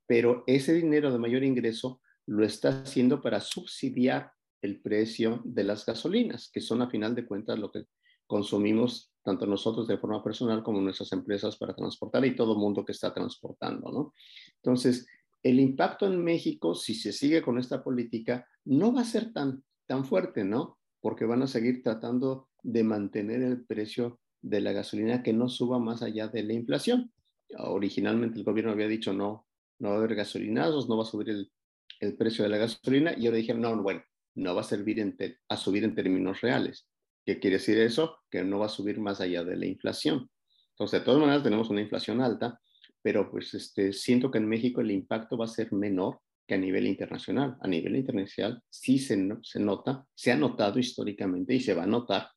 Pero 0.07 0.43
ese 0.47 0.73
dinero 0.73 1.11
de 1.11 1.19
mayor 1.19 1.43
ingreso 1.43 2.01
lo 2.27 2.45
está 2.45 2.83
haciendo 2.83 3.21
para 3.21 3.39
subsidiar 3.39 4.31
el 4.61 4.81
precio 4.81 5.41
de 5.43 5.63
las 5.63 5.85
gasolinas, 5.85 6.49
que 6.51 6.61
son 6.61 6.81
a 6.81 6.89
final 6.89 7.15
de 7.15 7.25
cuentas 7.25 7.59
lo 7.59 7.71
que 7.71 7.85
consumimos 8.27 9.11
tanto 9.23 9.45
nosotros 9.47 9.87
de 9.87 9.97
forma 9.97 10.23
personal 10.23 10.63
como 10.63 10.81
nuestras 10.81 11.11
empresas 11.11 11.57
para 11.57 11.75
transportar 11.75 12.25
y 12.25 12.35
todo 12.35 12.53
el 12.53 12.59
mundo 12.59 12.85
que 12.85 12.91
está 12.91 13.13
transportando, 13.13 13.91
¿no? 13.91 14.13
Entonces, 14.57 15.07
el 15.41 15.59
impacto 15.59 16.05
en 16.05 16.23
México, 16.23 16.75
si 16.75 16.95
se 16.95 17.11
sigue 17.11 17.41
con 17.41 17.57
esta 17.57 17.83
política, 17.83 18.47
no 18.65 18.93
va 18.93 19.01
a 19.01 19.05
ser 19.05 19.33
tan, 19.33 19.63
tan 19.87 20.05
fuerte, 20.05 20.43
¿no? 20.43 20.77
Porque 21.01 21.25
van 21.25 21.41
a 21.41 21.47
seguir 21.47 21.83
tratando 21.83 22.49
de 22.63 22.83
mantener 22.83 23.41
el 23.41 23.65
precio 23.65 24.19
de 24.41 24.61
la 24.61 24.71
gasolina 24.71 25.23
que 25.23 25.33
no 25.33 25.49
suba 25.49 25.79
más 25.79 26.01
allá 26.01 26.27
de 26.27 26.43
la 26.43 26.53
inflación. 26.53 27.11
Originalmente 27.57 28.39
el 28.39 28.45
gobierno 28.45 28.71
había 28.71 28.87
dicho 28.87 29.13
no, 29.13 29.45
no 29.85 29.91
va 29.91 29.95
a 29.95 29.99
haber 29.99 30.15
gasolinazos, 30.15 30.89
no 30.89 30.97
va 30.97 31.03
a 31.03 31.07
subir 31.07 31.29
el, 31.29 31.51
el 31.99 32.17
precio 32.17 32.43
de 32.43 32.49
la 32.49 32.57
gasolina 32.57 33.13
y 33.17 33.25
ahora 33.25 33.37
dijeron, 33.37 33.61
no, 33.61 33.81
bueno, 33.81 34.03
no 34.35 34.53
va 34.53 34.61
a 34.61 34.65
servir 34.65 34.99
en 34.99 35.15
a 35.47 35.57
subir 35.57 35.83
en 35.83 35.95
términos 35.95 36.41
reales. 36.41 36.87
¿Qué 37.25 37.39
quiere 37.39 37.57
decir 37.57 37.79
eso? 37.79 38.17
Que 38.29 38.43
no 38.43 38.59
va 38.59 38.67
a 38.67 38.69
subir 38.69 38.99
más 38.99 39.21
allá 39.21 39.43
de 39.43 39.55
la 39.55 39.65
inflación. 39.65 40.29
Entonces, 40.71 40.99
de 40.99 41.05
todas 41.05 41.21
maneras, 41.21 41.43
tenemos 41.43 41.69
una 41.69 41.81
inflación 41.81 42.21
alta, 42.21 42.59
pero 43.01 43.31
pues 43.31 43.53
este, 43.53 43.93
siento 43.93 44.29
que 44.29 44.37
en 44.37 44.47
México 44.47 44.81
el 44.81 44.91
impacto 44.91 45.37
va 45.37 45.45
a 45.45 45.47
ser 45.47 45.71
menor 45.71 46.19
que 46.45 46.55
a 46.55 46.57
nivel 46.57 46.85
internacional. 46.85 47.57
A 47.61 47.67
nivel 47.67 47.95
internacional 47.95 48.61
sí 48.69 48.99
se, 48.99 49.17
se 49.41 49.59
nota, 49.59 50.05
se 50.13 50.31
ha 50.31 50.35
notado 50.35 50.77
históricamente 50.79 51.55
y 51.55 51.61
se 51.61 51.73
va 51.73 51.83
a 51.83 51.87
notar 51.87 52.27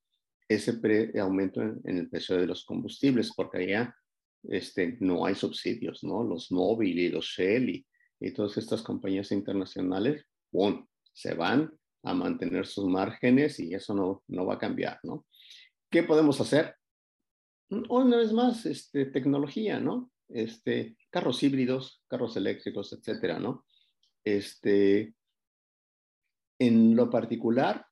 ese 0.48 0.80
aumento 1.20 1.60
en, 1.60 1.98
el 1.98 2.08
precio 2.08 2.36
de 2.36 2.46
los 2.46 2.64
combustibles, 2.64 3.32
porque 3.36 3.58
allá 3.58 3.94
este, 4.48 4.96
no 5.00 5.24
hay 5.24 5.34
subsidios, 5.34 6.02
¿no? 6.02 6.24
Los 6.24 6.50
móviles 6.50 7.04
y 7.04 7.08
los 7.10 7.26
Shell 7.26 7.68
y, 7.70 7.86
todas 8.34 8.56
estas 8.56 8.82
compañías 8.82 9.30
internacionales, 9.30 10.24
se 11.12 11.34
van 11.34 11.72
a 12.02 12.14
mantener 12.14 12.66
sus 12.66 12.86
márgenes 12.86 13.60
y 13.60 13.74
eso 13.74 13.94
no, 13.94 14.24
no 14.26 14.44
va 14.44 14.54
a 14.54 14.58
cambiar, 14.58 14.98
¿no? 15.04 15.24
¿Qué 15.88 16.02
podemos 16.02 16.40
hacer? 16.40 16.74
Una 17.70 18.16
vez 18.16 18.32
más, 18.32 18.66
este, 18.66 19.06
tecnología, 19.06 19.78
¿no? 19.78 20.10
este, 20.28 20.96
carros 21.10 21.42
híbridos, 21.42 22.02
carros 22.06 22.36
eléctricos, 22.36 22.92
etcétera, 22.92 23.38
¿no? 23.38 23.64
Este, 24.24 25.14
en 26.58 26.96
lo 26.96 27.10
particular, 27.10 27.86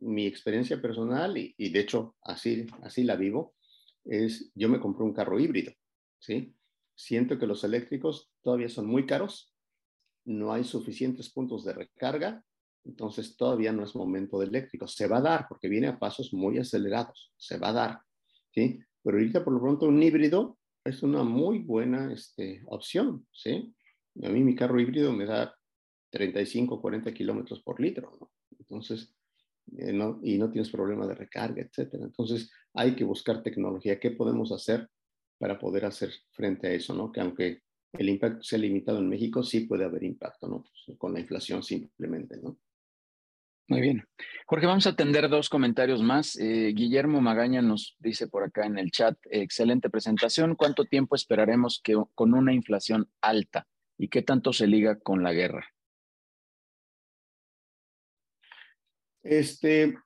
mi 0.00 0.26
experiencia 0.26 0.80
personal, 0.80 1.36
y, 1.36 1.54
y, 1.58 1.70
de 1.70 1.80
hecho 1.80 2.16
así, 2.22 2.66
así 2.82 3.04
la 3.04 3.16
vivo, 3.16 3.54
es 4.04 4.50
yo 4.54 4.68
me 4.68 4.80
compré 4.80 5.04
un 5.04 5.12
carro 5.12 5.38
híbrido, 5.38 5.72
Siento 6.94 7.38
que 7.38 7.46
los 7.46 7.62
eléctricos 7.64 8.30
todavía 8.42 8.68
son 8.68 8.86
muy 8.86 9.06
caros, 9.06 9.54
no 10.24 10.52
hay 10.52 10.64
suficientes 10.64 11.30
puntos 11.30 11.64
de 11.64 11.72
recarga, 11.72 12.44
entonces 12.84 13.36
todavía 13.36 13.72
no 13.72 13.84
es 13.84 13.94
momento 13.94 14.38
de 14.38 14.46
eléctricos. 14.46 14.94
Se 14.94 15.06
va 15.06 15.18
a 15.18 15.22
dar 15.22 15.46
porque 15.48 15.68
viene 15.68 15.88
a 15.88 15.98
pasos 15.98 16.32
muy 16.32 16.58
acelerados, 16.58 17.32
se 17.36 17.58
va 17.58 17.68
a 17.68 17.72
dar, 17.72 18.00
¿sí? 18.52 18.80
Pero 19.02 19.18
ahorita 19.18 19.44
por 19.44 19.52
lo 19.52 19.60
pronto 19.60 19.86
un 19.86 20.02
híbrido 20.02 20.58
es 20.84 21.02
una 21.02 21.22
muy 21.22 21.58
buena 21.58 22.12
este, 22.12 22.62
opción, 22.66 23.26
¿sí? 23.32 23.74
A 24.22 24.28
mí 24.28 24.42
mi 24.42 24.54
carro 24.54 24.80
híbrido 24.80 25.12
me 25.12 25.26
da 25.26 25.54
35, 26.10 26.80
40 26.80 27.12
kilómetros 27.12 27.62
por 27.62 27.80
litro. 27.80 28.30
Entonces, 28.58 29.14
eh, 29.76 29.92
no, 29.92 30.20
y 30.22 30.38
no 30.38 30.50
tienes 30.50 30.70
problema 30.70 31.06
de 31.06 31.14
recarga, 31.14 31.62
etcétera. 31.62 32.04
Entonces, 32.04 32.50
hay 32.72 32.94
que 32.96 33.04
buscar 33.04 33.42
tecnología. 33.42 34.00
¿Qué 34.00 34.12
podemos 34.12 34.52
hacer 34.52 34.88
para 35.38 35.58
poder 35.58 35.84
hacer 35.84 36.10
frente 36.32 36.68
a 36.68 36.72
eso, 36.72 36.94
no? 36.94 37.12
Que 37.12 37.20
aunque 37.20 37.62
el 37.92 38.08
impacto 38.08 38.42
sea 38.42 38.58
limitado 38.58 38.98
en 38.98 39.08
México, 39.08 39.42
sí 39.42 39.60
puede 39.60 39.84
haber 39.84 40.04
impacto, 40.04 40.48
¿no? 40.48 40.62
Pues, 40.64 40.98
con 40.98 41.12
la 41.12 41.20
inflación 41.20 41.62
simplemente, 41.62 42.36
¿no? 42.38 42.58
Muy 43.68 43.80
bien. 43.80 44.04
Jorge, 44.46 44.66
vamos 44.66 44.86
a 44.86 44.90
atender 44.90 45.28
dos 45.28 45.48
comentarios 45.48 46.00
más. 46.00 46.36
Eh, 46.36 46.72
Guillermo 46.72 47.20
Magaña 47.20 47.62
nos 47.62 47.96
dice 47.98 48.28
por 48.28 48.44
acá 48.44 48.64
en 48.64 48.78
el 48.78 48.92
chat, 48.92 49.18
excelente 49.28 49.90
presentación. 49.90 50.54
¿Cuánto 50.54 50.84
tiempo 50.84 51.16
esperaremos 51.16 51.80
que, 51.82 52.00
con 52.14 52.34
una 52.34 52.52
inflación 52.52 53.10
alta? 53.20 53.66
¿Y 53.98 54.08
qué 54.08 54.22
tanto 54.22 54.52
se 54.52 54.68
liga 54.68 55.00
con 55.00 55.24
la 55.24 55.32
guerra? 55.32 55.66
Este, 59.24 59.98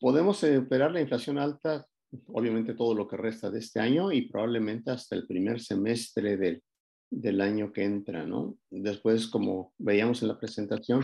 podemos 0.00 0.42
esperar 0.42 0.90
la 0.90 1.00
inflación 1.00 1.38
alta, 1.38 1.86
obviamente 2.28 2.74
todo 2.74 2.94
lo 2.94 3.08
que 3.08 3.16
resta 3.16 3.50
de 3.50 3.58
este 3.58 3.80
año 3.80 4.12
y 4.12 4.28
probablemente 4.28 4.90
hasta 4.90 5.16
el 5.16 5.26
primer 5.26 5.60
semestre 5.60 6.36
del, 6.36 6.62
del 7.10 7.40
año 7.40 7.72
que 7.72 7.84
entra, 7.84 8.26
¿no? 8.26 8.56
Después, 8.70 9.28
como 9.28 9.72
veíamos 9.78 10.22
en 10.22 10.28
la 10.28 10.38
presentación, 10.38 11.02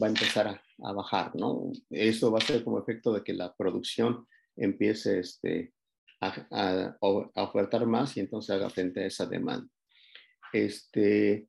va 0.00 0.06
a 0.06 0.10
empezar 0.10 0.48
a, 0.48 0.92
bajar, 0.92 1.34
¿no? 1.34 1.72
Eso 1.90 2.30
va 2.30 2.38
a 2.38 2.42
ser 2.42 2.64
como 2.64 2.78
efecto 2.78 3.12
de 3.12 3.22
que 3.22 3.34
la 3.34 3.54
producción 3.54 4.26
empiece 4.56 5.18
este, 5.18 5.74
a, 6.20 6.96
ofertar 7.34 7.86
más 7.86 8.16
y 8.16 8.20
entonces 8.20 8.54
haga 8.56 8.70
frente 8.70 9.00
a 9.00 9.06
esa 9.06 9.26
demanda. 9.26 9.68
Este, 10.52 11.48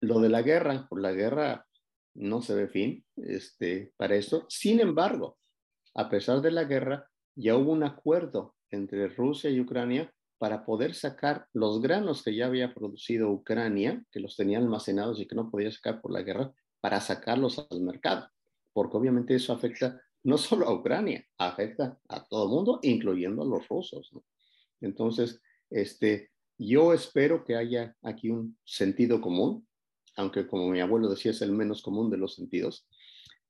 lo 0.00 0.20
de 0.20 0.28
la 0.28 0.42
guerra, 0.42 0.86
por 0.88 1.00
la 1.00 1.12
guerra 1.12 1.66
no 2.14 2.42
se 2.42 2.54
ve 2.54 2.68
fin 2.68 3.04
este, 3.16 3.92
para 3.96 4.16
eso. 4.16 4.46
Sin 4.48 4.80
embargo, 4.80 5.38
a 5.94 6.08
pesar 6.08 6.40
de 6.40 6.50
la 6.50 6.64
guerra, 6.64 7.08
ya 7.36 7.56
hubo 7.56 7.72
un 7.72 7.84
acuerdo 7.84 8.54
entre 8.70 9.08
Rusia 9.08 9.50
y 9.50 9.60
Ucrania 9.60 10.12
para 10.38 10.64
poder 10.64 10.94
sacar 10.94 11.46
los 11.52 11.80
granos 11.80 12.22
que 12.22 12.34
ya 12.34 12.46
había 12.46 12.74
producido 12.74 13.30
Ucrania, 13.30 14.02
que 14.10 14.20
los 14.20 14.36
tenía 14.36 14.58
almacenados 14.58 15.20
y 15.20 15.26
que 15.26 15.34
no 15.34 15.50
podía 15.50 15.70
sacar 15.70 16.00
por 16.00 16.12
la 16.12 16.22
guerra, 16.22 16.52
para 16.80 17.00
sacarlos 17.00 17.66
al 17.70 17.80
mercado, 17.80 18.28
porque 18.72 18.96
obviamente 18.96 19.34
eso 19.34 19.52
afecta 19.52 20.00
no 20.24 20.38
solo 20.38 20.66
a 20.66 20.74
Ucrania, 20.74 21.24
afecta 21.38 21.98
a 22.08 22.24
todo 22.24 22.44
el 22.44 22.50
mundo, 22.50 22.80
incluyendo 22.82 23.42
a 23.42 23.46
los 23.46 23.68
rusos. 23.68 24.10
Entonces, 24.80 25.40
este, 25.70 26.30
yo 26.58 26.92
espero 26.92 27.44
que 27.44 27.54
haya 27.54 27.96
aquí 28.02 28.30
un 28.30 28.58
sentido 28.64 29.20
común, 29.20 29.66
aunque 30.16 30.46
como 30.46 30.68
mi 30.68 30.80
abuelo 30.80 31.08
decía 31.08 31.30
es 31.30 31.42
el 31.42 31.52
menos 31.52 31.82
común 31.82 32.10
de 32.10 32.18
los 32.18 32.34
sentidos, 32.34 32.86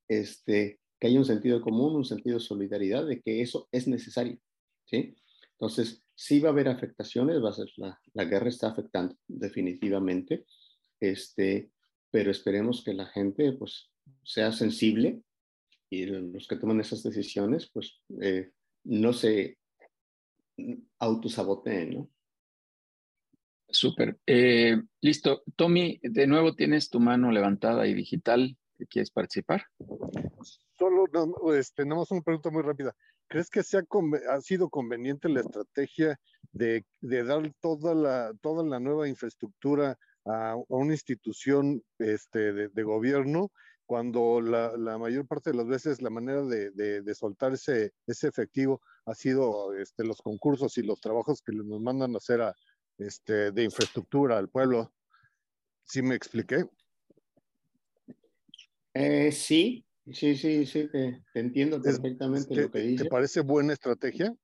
este, 0.07 0.79
que 0.99 1.07
haya 1.07 1.19
un 1.19 1.25
sentido 1.25 1.61
común, 1.61 1.95
un 1.95 2.05
sentido 2.05 2.37
de 2.37 2.45
solidaridad, 2.45 3.05
de 3.05 3.21
que 3.21 3.41
eso 3.41 3.67
es 3.71 3.87
necesario. 3.87 4.39
¿sí? 4.85 5.15
Entonces, 5.51 6.03
sí 6.15 6.39
va 6.39 6.49
a 6.49 6.51
haber 6.51 6.69
afectaciones, 6.69 7.43
va 7.43 7.49
a 7.49 7.53
ser 7.53 7.67
la, 7.77 7.99
la 8.13 8.25
guerra 8.25 8.49
está 8.49 8.69
afectando 8.69 9.15
definitivamente, 9.27 10.45
este, 10.99 11.71
pero 12.11 12.31
esperemos 12.31 12.83
que 12.83 12.93
la 12.93 13.05
gente 13.05 13.51
pues 13.53 13.91
sea 14.23 14.51
sensible 14.51 15.21
y 15.89 16.05
los 16.05 16.47
que 16.47 16.57
toman 16.57 16.79
esas 16.79 17.03
decisiones 17.03 17.69
pues 17.71 18.01
eh, 18.21 18.51
no 18.83 19.13
se 19.13 19.57
autosaboteen, 20.99 21.93
¿no? 21.93 22.09
Súper. 23.69 24.17
Eh, 24.25 24.81
listo. 25.01 25.43
Tommy, 25.55 25.99
de 26.01 26.25
nuevo 26.25 26.55
tienes 26.55 26.89
tu 26.89 26.99
mano 26.99 27.31
levantada 27.31 27.85
y 27.87 27.93
digital. 27.93 28.57
¿Quieres 28.89 29.11
participar? 29.11 29.65
Solo 30.77 31.05
tenemos 31.75 32.11
una 32.11 32.21
pregunta 32.21 32.51
muy 32.51 32.61
rápida. 32.61 32.95
¿Crees 33.27 33.49
que 33.49 33.63
se 33.63 33.77
ha, 33.79 34.41
sido 34.41 34.69
conveniente 34.69 35.27
la 35.27 35.41
estrategia 35.41 36.19
de, 36.51 36.85
de, 37.01 37.23
dar 37.23 37.51
toda 37.59 37.95
la, 37.95 38.33
toda 38.41 38.63
la 38.63 38.79
nueva 38.79 39.07
infraestructura 39.07 39.97
a, 40.25 40.55
una 40.67 40.93
institución 40.93 41.83
este, 41.97 42.53
de, 42.69 42.83
gobierno 42.83 43.51
cuando 43.87 44.39
la, 44.39 44.77
la, 44.77 44.97
mayor 44.97 45.25
parte 45.25 45.51
de 45.51 45.57
las 45.57 45.67
veces 45.67 46.01
la 46.01 46.09
manera 46.09 46.43
de, 46.43 46.71
de, 46.71 47.15
soltar 47.15 47.53
ese, 47.53 47.93
ese, 48.05 48.27
efectivo 48.27 48.81
ha 49.05 49.15
sido 49.15 49.73
este, 49.73 50.03
los 50.03 50.21
concursos 50.21 50.77
y 50.77 50.83
los 50.83 50.99
trabajos 51.01 51.41
que 51.41 51.53
nos 51.53 51.81
mandan 51.81 52.13
a 52.13 52.17
hacer 52.17 52.41
este, 52.97 53.51
de 53.51 53.63
infraestructura 53.63 54.37
al 54.37 54.49
pueblo. 54.49 54.93
¿Sí 55.85 56.01
me 56.01 56.15
expliqué? 56.15 56.65
Eh, 58.93 59.31
sí, 59.31 59.86
sí, 60.11 60.35
sí, 60.35 60.65
sí, 60.65 60.89
te, 60.89 61.23
entiendo 61.33 61.81
perfectamente 61.81 62.55
lo 62.55 62.71
que 62.71 62.79
dices. 62.79 63.03
¿Te 63.03 63.09
parece 63.09 63.41
buena 63.41 63.73
estrategia? 63.73 64.35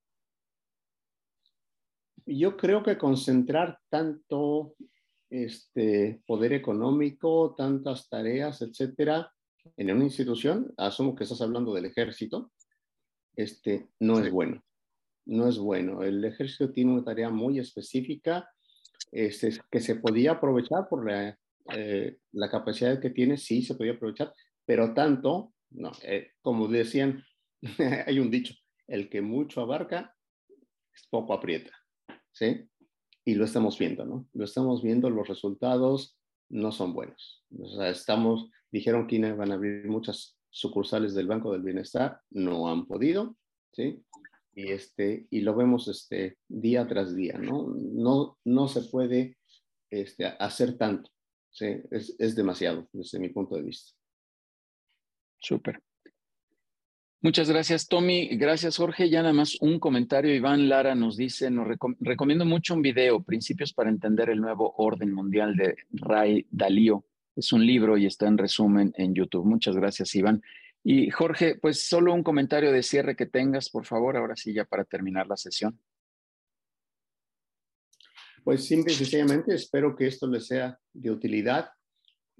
Yo 2.25 2.55
creo 2.55 2.83
que 2.83 2.97
concentrar 2.97 3.79
tanto 3.89 4.75
este, 5.29 6.21
poder 6.25 6.53
económico, 6.53 7.53
tantas 7.57 8.07
tareas, 8.07 8.61
etcétera, 8.61 9.31
en 9.77 9.91
una 9.91 10.03
institución, 10.03 10.73
asumo 10.77 11.15
que 11.15 11.23
estás 11.23 11.41
hablando 11.41 11.73
del 11.73 11.85
ejército, 11.85 12.51
este, 13.35 13.87
no 13.99 14.19
es 14.19 14.31
bueno. 14.31 14.63
No 15.25 15.47
es 15.47 15.57
bueno. 15.57 16.03
El 16.03 16.23
ejército 16.25 16.71
tiene 16.71 16.93
una 16.93 17.03
tarea 17.03 17.29
muy 17.29 17.59
específica 17.59 18.49
este, 19.11 19.59
que 19.71 19.79
se 19.79 19.95
podía 19.95 20.33
aprovechar 20.33 20.87
por 20.89 21.09
la, 21.09 21.37
eh, 21.73 22.17
la, 22.33 22.49
capacidad 22.49 22.99
que 22.99 23.09
tiene, 23.09 23.37
sí 23.37 23.61
se 23.61 23.75
podía 23.75 23.93
aprovechar, 23.93 24.33
pero 24.65 24.93
tanto, 24.93 25.53
no, 25.71 25.91
eh, 26.03 26.31
como 26.41 26.67
decían, 26.67 27.23
hay 28.07 28.19
un 28.19 28.29
dicho, 28.29 28.53
el 28.87 29.09
que 29.09 29.21
mucho 29.21 29.61
abarca, 29.61 30.15
es 30.93 31.07
poco 31.09 31.33
aprieta, 31.33 31.71
¿sí? 32.31 32.69
y 33.25 33.35
lo 33.35 33.45
estamos 33.45 33.77
viendo, 33.77 34.05
¿no? 34.05 34.27
Lo 34.33 34.45
estamos 34.45 34.81
viendo, 34.81 35.09
los 35.09 35.27
resultados 35.27 36.17
no 36.49 36.71
son 36.71 36.93
buenos. 36.93 37.43
O 37.57 37.67
sea, 37.69 37.89
estamos, 37.89 38.49
dijeron 38.71 39.07
que 39.07 39.19
van 39.33 39.51
a 39.51 39.55
abrir 39.55 39.87
muchas 39.87 40.37
sucursales 40.49 41.13
del 41.13 41.27
Banco 41.27 41.51
del 41.51 41.63
Bienestar, 41.63 42.19
no 42.29 42.69
han 42.69 42.85
podido, 42.85 43.35
¿sí? 43.71 44.03
Y, 44.55 44.71
este, 44.71 45.25
y 45.31 45.41
lo 45.41 45.55
vemos 45.55 45.87
este, 45.87 46.37
día 46.47 46.87
tras 46.87 47.15
día, 47.15 47.37
¿no? 47.37 47.73
No, 47.75 48.37
no 48.43 48.67
se 48.67 48.81
puede 48.81 49.37
este, 49.89 50.25
hacer 50.25 50.77
tanto. 50.77 51.09
Sí, 51.49 51.67
es, 51.91 52.15
es 52.19 52.35
demasiado 52.35 52.87
desde 52.91 53.19
mi 53.19 53.29
punto 53.29 53.55
de 53.55 53.63
vista. 53.63 53.93
Súper. 55.43 55.81
Muchas 57.21 57.49
gracias, 57.49 57.87
Tommy. 57.87 58.29
Gracias, 58.37 58.77
Jorge. 58.77 59.09
Ya 59.09 59.21
nada 59.21 59.33
más 59.33 59.57
un 59.61 59.79
comentario. 59.79 60.33
Iván 60.33 60.69
Lara 60.69 60.95
nos 60.95 61.17
dice, 61.17 61.51
nos 61.51 61.67
recomiendo 61.99 62.45
mucho 62.45 62.73
un 62.73 62.81
video, 62.81 63.23
Principios 63.23 63.73
para 63.73 63.89
entender 63.89 64.29
el 64.29 64.41
nuevo 64.41 64.73
orden 64.77 65.13
mundial 65.13 65.55
de 65.55 65.75
Ray 65.91 66.47
Dalío. 66.49 67.05
Es 67.35 67.51
un 67.51 67.65
libro 67.65 67.97
y 67.97 68.05
está 68.05 68.27
en 68.27 68.37
resumen 68.37 68.93
en 68.97 69.13
YouTube. 69.13 69.45
Muchas 69.45 69.75
gracias, 69.75 70.15
Iván. 70.15 70.41
Y 70.83 71.09
Jorge, 71.11 71.55
pues 71.61 71.87
solo 71.87 72.13
un 72.13 72.23
comentario 72.23 72.71
de 72.71 72.83
cierre 72.83 73.15
que 73.15 73.25
tengas, 73.25 73.69
por 73.69 73.85
favor, 73.85 74.17
ahora 74.17 74.35
sí, 74.35 74.53
ya 74.53 74.65
para 74.65 74.85
terminar 74.85 75.27
la 75.27 75.37
sesión. 75.37 75.79
Pues 78.43 78.65
simple 78.65 78.93
y 78.93 78.95
sencillamente 78.97 79.55
espero 79.55 79.95
que 79.95 80.07
esto 80.07 80.27
les 80.27 80.47
sea 80.47 80.77
de 80.91 81.11
utilidad 81.11 81.69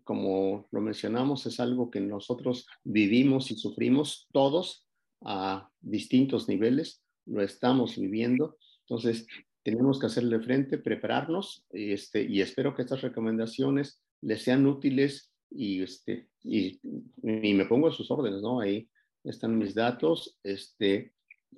como 0.04 0.68
lo 0.72 0.82
mencionamos, 0.82 1.46
es 1.46 1.60
algo 1.60 1.90
que 1.90 2.00
nosotros 2.00 2.68
vivimos 2.84 3.52
y 3.52 3.56
sufrimos 3.56 4.28
todos 4.32 4.88
a 5.22 5.70
distintos 5.82 6.48
niveles, 6.48 7.04
lo 7.26 7.42
estamos 7.42 7.98
viviendo. 7.98 8.58
Entonces, 8.82 9.26
tenemos 9.64 10.00
que 10.00 10.08
hacerle 10.08 10.40
frente, 10.42 10.78
prepararnos 10.78 11.66
este, 11.70 12.24
y 12.24 12.42
espero 12.42 12.76
que 12.76 12.82
estas 12.82 13.02
recomendaciones 13.02 14.02
les 14.22 14.44
sean 14.44 14.68
útiles 14.68 15.34
y, 15.50 15.82
este, 15.82 16.28
y, 16.44 16.80
me 17.22 17.66
pongo 17.66 17.88
a 17.88 17.94
sus 17.94 18.12
órdenes, 18.12 18.42
¿no? 18.42 18.60
Ahí 18.60 18.90
están 19.24 19.58
mis 19.58 19.74
datos, 19.74 20.38
este, 20.44 21.14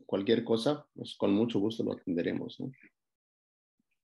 cualquier 0.06 0.44
cosa, 0.44 0.86
pues 0.94 1.16
con 1.16 1.34
mucho 1.34 1.60
gusto 1.60 1.84
lo 1.84 1.94
atenderemos, 1.94 2.60
¿no? 2.60 2.72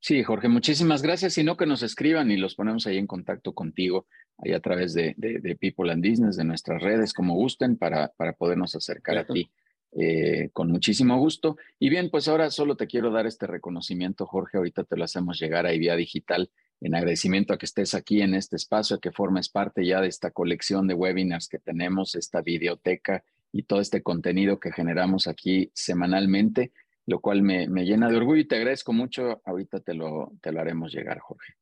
Sí, 0.03 0.23
Jorge, 0.23 0.47
muchísimas 0.47 1.03
gracias. 1.03 1.33
Si 1.33 1.43
no, 1.43 1.55
que 1.55 1.67
nos 1.67 1.83
escriban 1.83 2.31
y 2.31 2.37
los 2.37 2.55
ponemos 2.55 2.87
ahí 2.87 2.97
en 2.97 3.05
contacto 3.05 3.53
contigo, 3.53 4.07
ahí 4.39 4.51
a 4.51 4.59
través 4.59 4.95
de, 4.95 5.13
de, 5.15 5.55
People 5.55 5.91
and 5.91 6.03
Business, 6.03 6.35
de 6.37 6.43
nuestras 6.43 6.81
redes, 6.81 7.13
como 7.13 7.35
gusten, 7.35 7.77
para, 7.77 8.07
para 8.17 8.33
podernos 8.33 8.75
acercar 8.75 9.19
a 9.19 9.27
ti 9.27 9.51
eh, 9.91 10.49
con 10.53 10.71
muchísimo 10.71 11.19
gusto. 11.19 11.55
Y 11.77 11.89
bien, 11.89 12.09
pues 12.09 12.27
ahora 12.27 12.49
solo 12.49 12.75
te 12.75 12.87
quiero 12.87 13.11
dar 13.11 13.27
este 13.27 13.45
reconocimiento, 13.45 14.25
Jorge. 14.25 14.57
Ahorita 14.57 14.83
te 14.85 14.97
lo 14.97 15.03
hacemos 15.03 15.39
llegar 15.39 15.67
ahí 15.67 15.77
vía 15.77 15.95
digital 15.95 16.49
en 16.81 16.95
agradecimiento 16.95 17.53
a 17.53 17.59
que 17.59 17.67
estés 17.67 17.93
aquí 17.93 18.23
en 18.23 18.33
este 18.33 18.55
espacio, 18.55 18.95
a 18.95 18.99
que 18.99 19.11
formes 19.11 19.49
parte 19.49 19.85
ya 19.85 20.01
de 20.01 20.07
esta 20.07 20.31
colección 20.31 20.87
de 20.87 20.95
webinars 20.95 21.47
que 21.47 21.59
tenemos, 21.59 22.15
esta 22.15 22.41
videoteca 22.41 23.23
y 23.51 23.63
todo 23.63 23.79
este 23.79 24.01
contenido 24.01 24.59
que 24.59 24.71
generamos 24.71 25.27
aquí 25.27 25.69
semanalmente 25.75 26.71
lo 27.05 27.19
cual 27.19 27.41
me, 27.41 27.67
llena 27.67 28.09
de 28.09 28.17
orgullo 28.17 28.41
y 28.41 28.47
te 28.47 28.55
agradezco 28.55 28.93
mucho. 28.93 29.41
Ahorita 29.45 29.79
te 29.79 29.93
lo, 29.93 30.31
te 30.41 30.51
lo 30.51 30.61
haremos 30.61 30.93
llegar, 30.93 31.19
Jorge. 31.19 31.53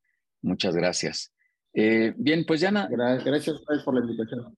Muchas 0.41 0.75
gracias. 0.75 1.33
Eh, 1.73 2.13
bien, 2.17 2.45
pues 2.45 2.61
ya 2.61 2.71
nada. 2.71 2.87
Gracias 3.23 3.61
por 3.83 3.93
la 3.93 4.01
invitación. 4.01 4.55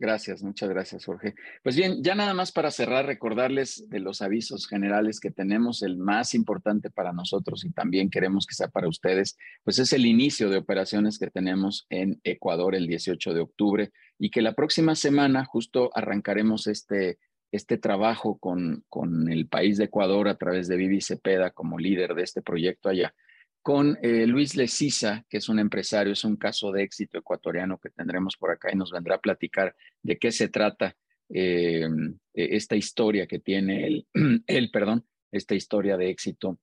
Gracias, 0.00 0.42
muchas 0.42 0.70
gracias, 0.70 1.04
Jorge. 1.04 1.34
Pues 1.62 1.76
bien, 1.76 2.02
ya 2.02 2.14
nada 2.14 2.32
más 2.32 2.52
para 2.52 2.70
cerrar, 2.70 3.04
recordarles 3.04 3.86
de 3.90 4.00
los 4.00 4.22
avisos 4.22 4.66
generales 4.66 5.20
que 5.20 5.30
tenemos, 5.30 5.82
el 5.82 5.98
más 5.98 6.32
importante 6.32 6.88
para 6.88 7.12
nosotros 7.12 7.66
y 7.66 7.70
también 7.72 8.08
queremos 8.08 8.46
que 8.46 8.54
sea 8.54 8.68
para 8.68 8.88
ustedes, 8.88 9.36
pues 9.62 9.78
es 9.78 9.92
el 9.92 10.06
inicio 10.06 10.48
de 10.48 10.56
operaciones 10.56 11.18
que 11.18 11.28
tenemos 11.28 11.86
en 11.90 12.18
Ecuador 12.24 12.74
el 12.74 12.86
18 12.86 13.34
de 13.34 13.40
octubre 13.40 13.92
y 14.18 14.30
que 14.30 14.40
la 14.40 14.54
próxima 14.54 14.94
semana 14.94 15.44
justo 15.44 15.90
arrancaremos 15.94 16.66
este 16.66 17.18
este 17.52 17.78
trabajo 17.78 18.38
con, 18.38 18.84
con 18.88 19.30
el 19.30 19.46
país 19.48 19.76
de 19.78 19.84
Ecuador 19.84 20.28
a 20.28 20.36
través 20.36 20.68
de 20.68 20.76
Vivi 20.76 21.00
Cepeda 21.00 21.50
como 21.50 21.78
líder 21.78 22.14
de 22.14 22.22
este 22.22 22.42
proyecto 22.42 22.88
allá, 22.88 23.14
con 23.62 23.98
eh, 24.02 24.26
Luis 24.26 24.56
Lecisa, 24.56 25.24
que 25.28 25.38
es 25.38 25.48
un 25.48 25.58
empresario, 25.58 26.12
es 26.12 26.24
un 26.24 26.36
caso 26.36 26.72
de 26.72 26.82
éxito 26.82 27.18
ecuatoriano 27.18 27.78
que 27.78 27.90
tendremos 27.90 28.36
por 28.36 28.50
acá 28.50 28.70
y 28.72 28.76
nos 28.76 28.90
vendrá 28.90 29.16
a 29.16 29.20
platicar 29.20 29.74
de 30.02 30.18
qué 30.18 30.32
se 30.32 30.48
trata 30.48 30.96
eh, 31.28 31.86
esta 32.32 32.76
historia 32.76 33.26
que 33.26 33.38
tiene 33.38 34.04
él, 34.46 34.70
perdón, 34.72 35.04
esta 35.30 35.54
historia 35.54 35.96
de 35.96 36.08
éxito 36.08 36.58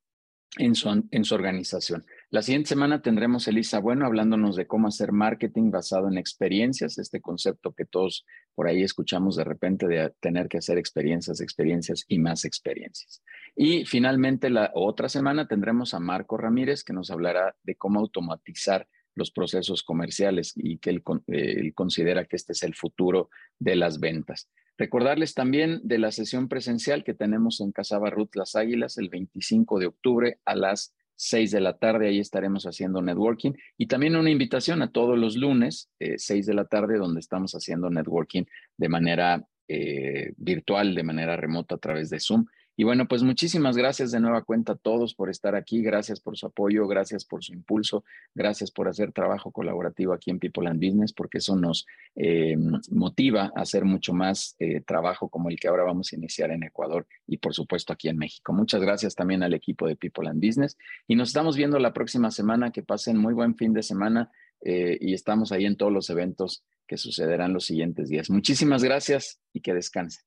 en 0.57 0.75
su, 0.75 1.07
en 1.11 1.23
su 1.23 1.35
organización. 1.35 2.05
La 2.29 2.41
siguiente 2.41 2.69
semana 2.69 3.01
tendremos 3.01 3.47
Elisa 3.47 3.79
Bueno 3.79 4.05
hablándonos 4.05 4.55
de 4.55 4.65
cómo 4.65 4.87
hacer 4.87 5.11
marketing 5.11 5.69
basado 5.71 6.07
en 6.07 6.17
experiencias, 6.17 6.97
este 6.97 7.21
concepto 7.21 7.73
que 7.73 7.85
todos 7.85 8.25
por 8.57 8.67
ahí 8.67 8.81
escuchamos 8.81 9.35
de 9.35 9.43
repente 9.43 9.87
de 9.87 10.11
tener 10.19 10.47
que 10.47 10.57
hacer 10.57 10.79
experiencias, 10.79 11.41
experiencias 11.41 12.05
y 12.07 12.17
más 12.17 12.43
experiencias. 12.43 13.21
Y 13.55 13.85
finalmente 13.85 14.49
la 14.49 14.71
otra 14.73 15.09
semana 15.09 15.47
tendremos 15.47 15.93
a 15.93 15.99
Marco 15.99 16.37
Ramírez 16.37 16.83
que 16.83 16.91
nos 16.91 17.11
hablará 17.11 17.55
de 17.61 17.75
cómo 17.75 17.99
automatizar 17.99 18.87
los 19.13 19.29
procesos 19.29 19.83
comerciales 19.83 20.53
y 20.55 20.79
que 20.79 20.89
él, 20.89 21.03
eh, 21.27 21.53
él, 21.59 21.75
considera 21.75 22.25
que 22.25 22.35
este 22.35 22.53
es 22.53 22.63
el 22.63 22.73
futuro 22.73 23.29
de 23.59 23.75
las 23.75 23.99
ventas. 23.99 24.49
Recordarles 24.75 25.35
también 25.35 25.79
de 25.83 25.99
la 25.99 26.11
sesión 26.11 26.47
presencial 26.47 27.03
que 27.03 27.13
tenemos 27.13 27.61
en 27.61 27.71
Casaba 27.71 28.09
Ruth 28.09 28.33
Las 28.33 28.55
Águilas 28.55 28.97
el 28.97 29.09
25 29.09 29.77
de 29.77 29.85
octubre 29.85 30.39
a 30.45 30.55
las 30.55 30.95
6 31.17 31.51
de 31.51 31.59
la 31.59 31.77
tarde, 31.77 32.07
ahí 32.07 32.19
estaremos 32.19 32.65
haciendo 32.65 33.01
networking. 33.01 33.53
Y 33.77 33.87
también 33.87 34.15
una 34.15 34.29
invitación 34.29 34.81
a 34.81 34.91
todos 34.91 35.17
los 35.17 35.35
lunes, 35.35 35.89
eh, 35.99 36.15
6 36.17 36.45
de 36.45 36.53
la 36.53 36.65
tarde, 36.65 36.97
donde 36.97 37.19
estamos 37.19 37.53
haciendo 37.53 37.89
networking 37.89 38.43
de 38.77 38.89
manera 38.89 39.45
eh, 39.67 40.31
virtual, 40.37 40.95
de 40.95 41.03
manera 41.03 41.35
remota 41.35 41.75
a 41.75 41.79
través 41.79 42.09
de 42.09 42.19
Zoom. 42.19 42.45
Y 42.79 42.83
bueno, 42.83 43.07
pues 43.07 43.23
muchísimas 43.23 43.75
gracias 43.75 44.11
de 44.11 44.19
nueva 44.19 44.43
cuenta 44.43 44.73
a 44.73 44.75
todos 44.75 45.15
por 45.15 45.31
estar 45.31 45.55
aquí, 45.55 45.81
gracias 45.81 46.19
por 46.19 46.37
su 46.37 46.45
apoyo, 46.45 46.87
gracias 46.87 47.25
por 47.25 47.43
su 47.43 47.51
impulso, 47.53 48.03
gracias 48.35 48.69
por 48.69 48.87
hacer 48.87 49.11
trabajo 49.11 49.49
colaborativo 49.49 50.13
aquí 50.13 50.29
en 50.29 50.37
People 50.37 50.69
and 50.69 50.79
Business, 50.79 51.11
porque 51.11 51.39
eso 51.39 51.55
nos 51.55 51.87
eh, 52.15 52.55
motiva 52.91 53.51
a 53.55 53.61
hacer 53.61 53.83
mucho 53.83 54.13
más 54.13 54.55
eh, 54.59 54.81
trabajo 54.81 55.27
como 55.27 55.49
el 55.49 55.59
que 55.59 55.67
ahora 55.67 55.85
vamos 55.85 56.13
a 56.13 56.17
iniciar 56.17 56.51
en 56.51 56.61
Ecuador 56.61 57.07
y 57.25 57.37
por 57.37 57.55
supuesto 57.55 57.93
aquí 57.93 58.09
en 58.09 58.17
México. 58.19 58.53
Muchas 58.53 58.79
gracias 58.79 59.15
también 59.15 59.41
al 59.41 59.55
equipo 59.55 59.87
de 59.87 59.95
People 59.95 60.29
and 60.29 60.45
Business 60.45 60.77
y 61.07 61.15
nos 61.15 61.29
estamos 61.29 61.57
viendo 61.57 61.79
la 61.79 61.93
próxima 61.93 62.29
semana, 62.29 62.71
que 62.71 62.83
pasen 62.83 63.17
muy 63.17 63.33
buen 63.33 63.55
fin 63.55 63.73
de 63.73 63.81
semana 63.81 64.29
eh, 64.61 64.99
y 65.01 65.15
estamos 65.15 65.51
ahí 65.51 65.65
en 65.65 65.77
todos 65.77 65.91
los 65.91 66.11
eventos 66.11 66.63
que 66.85 66.97
sucederán 66.97 67.53
los 67.53 67.65
siguientes 67.65 68.07
días. 68.07 68.29
Muchísimas 68.29 68.83
gracias 68.83 69.39
y 69.51 69.61
que 69.61 69.73
descansen. 69.73 70.26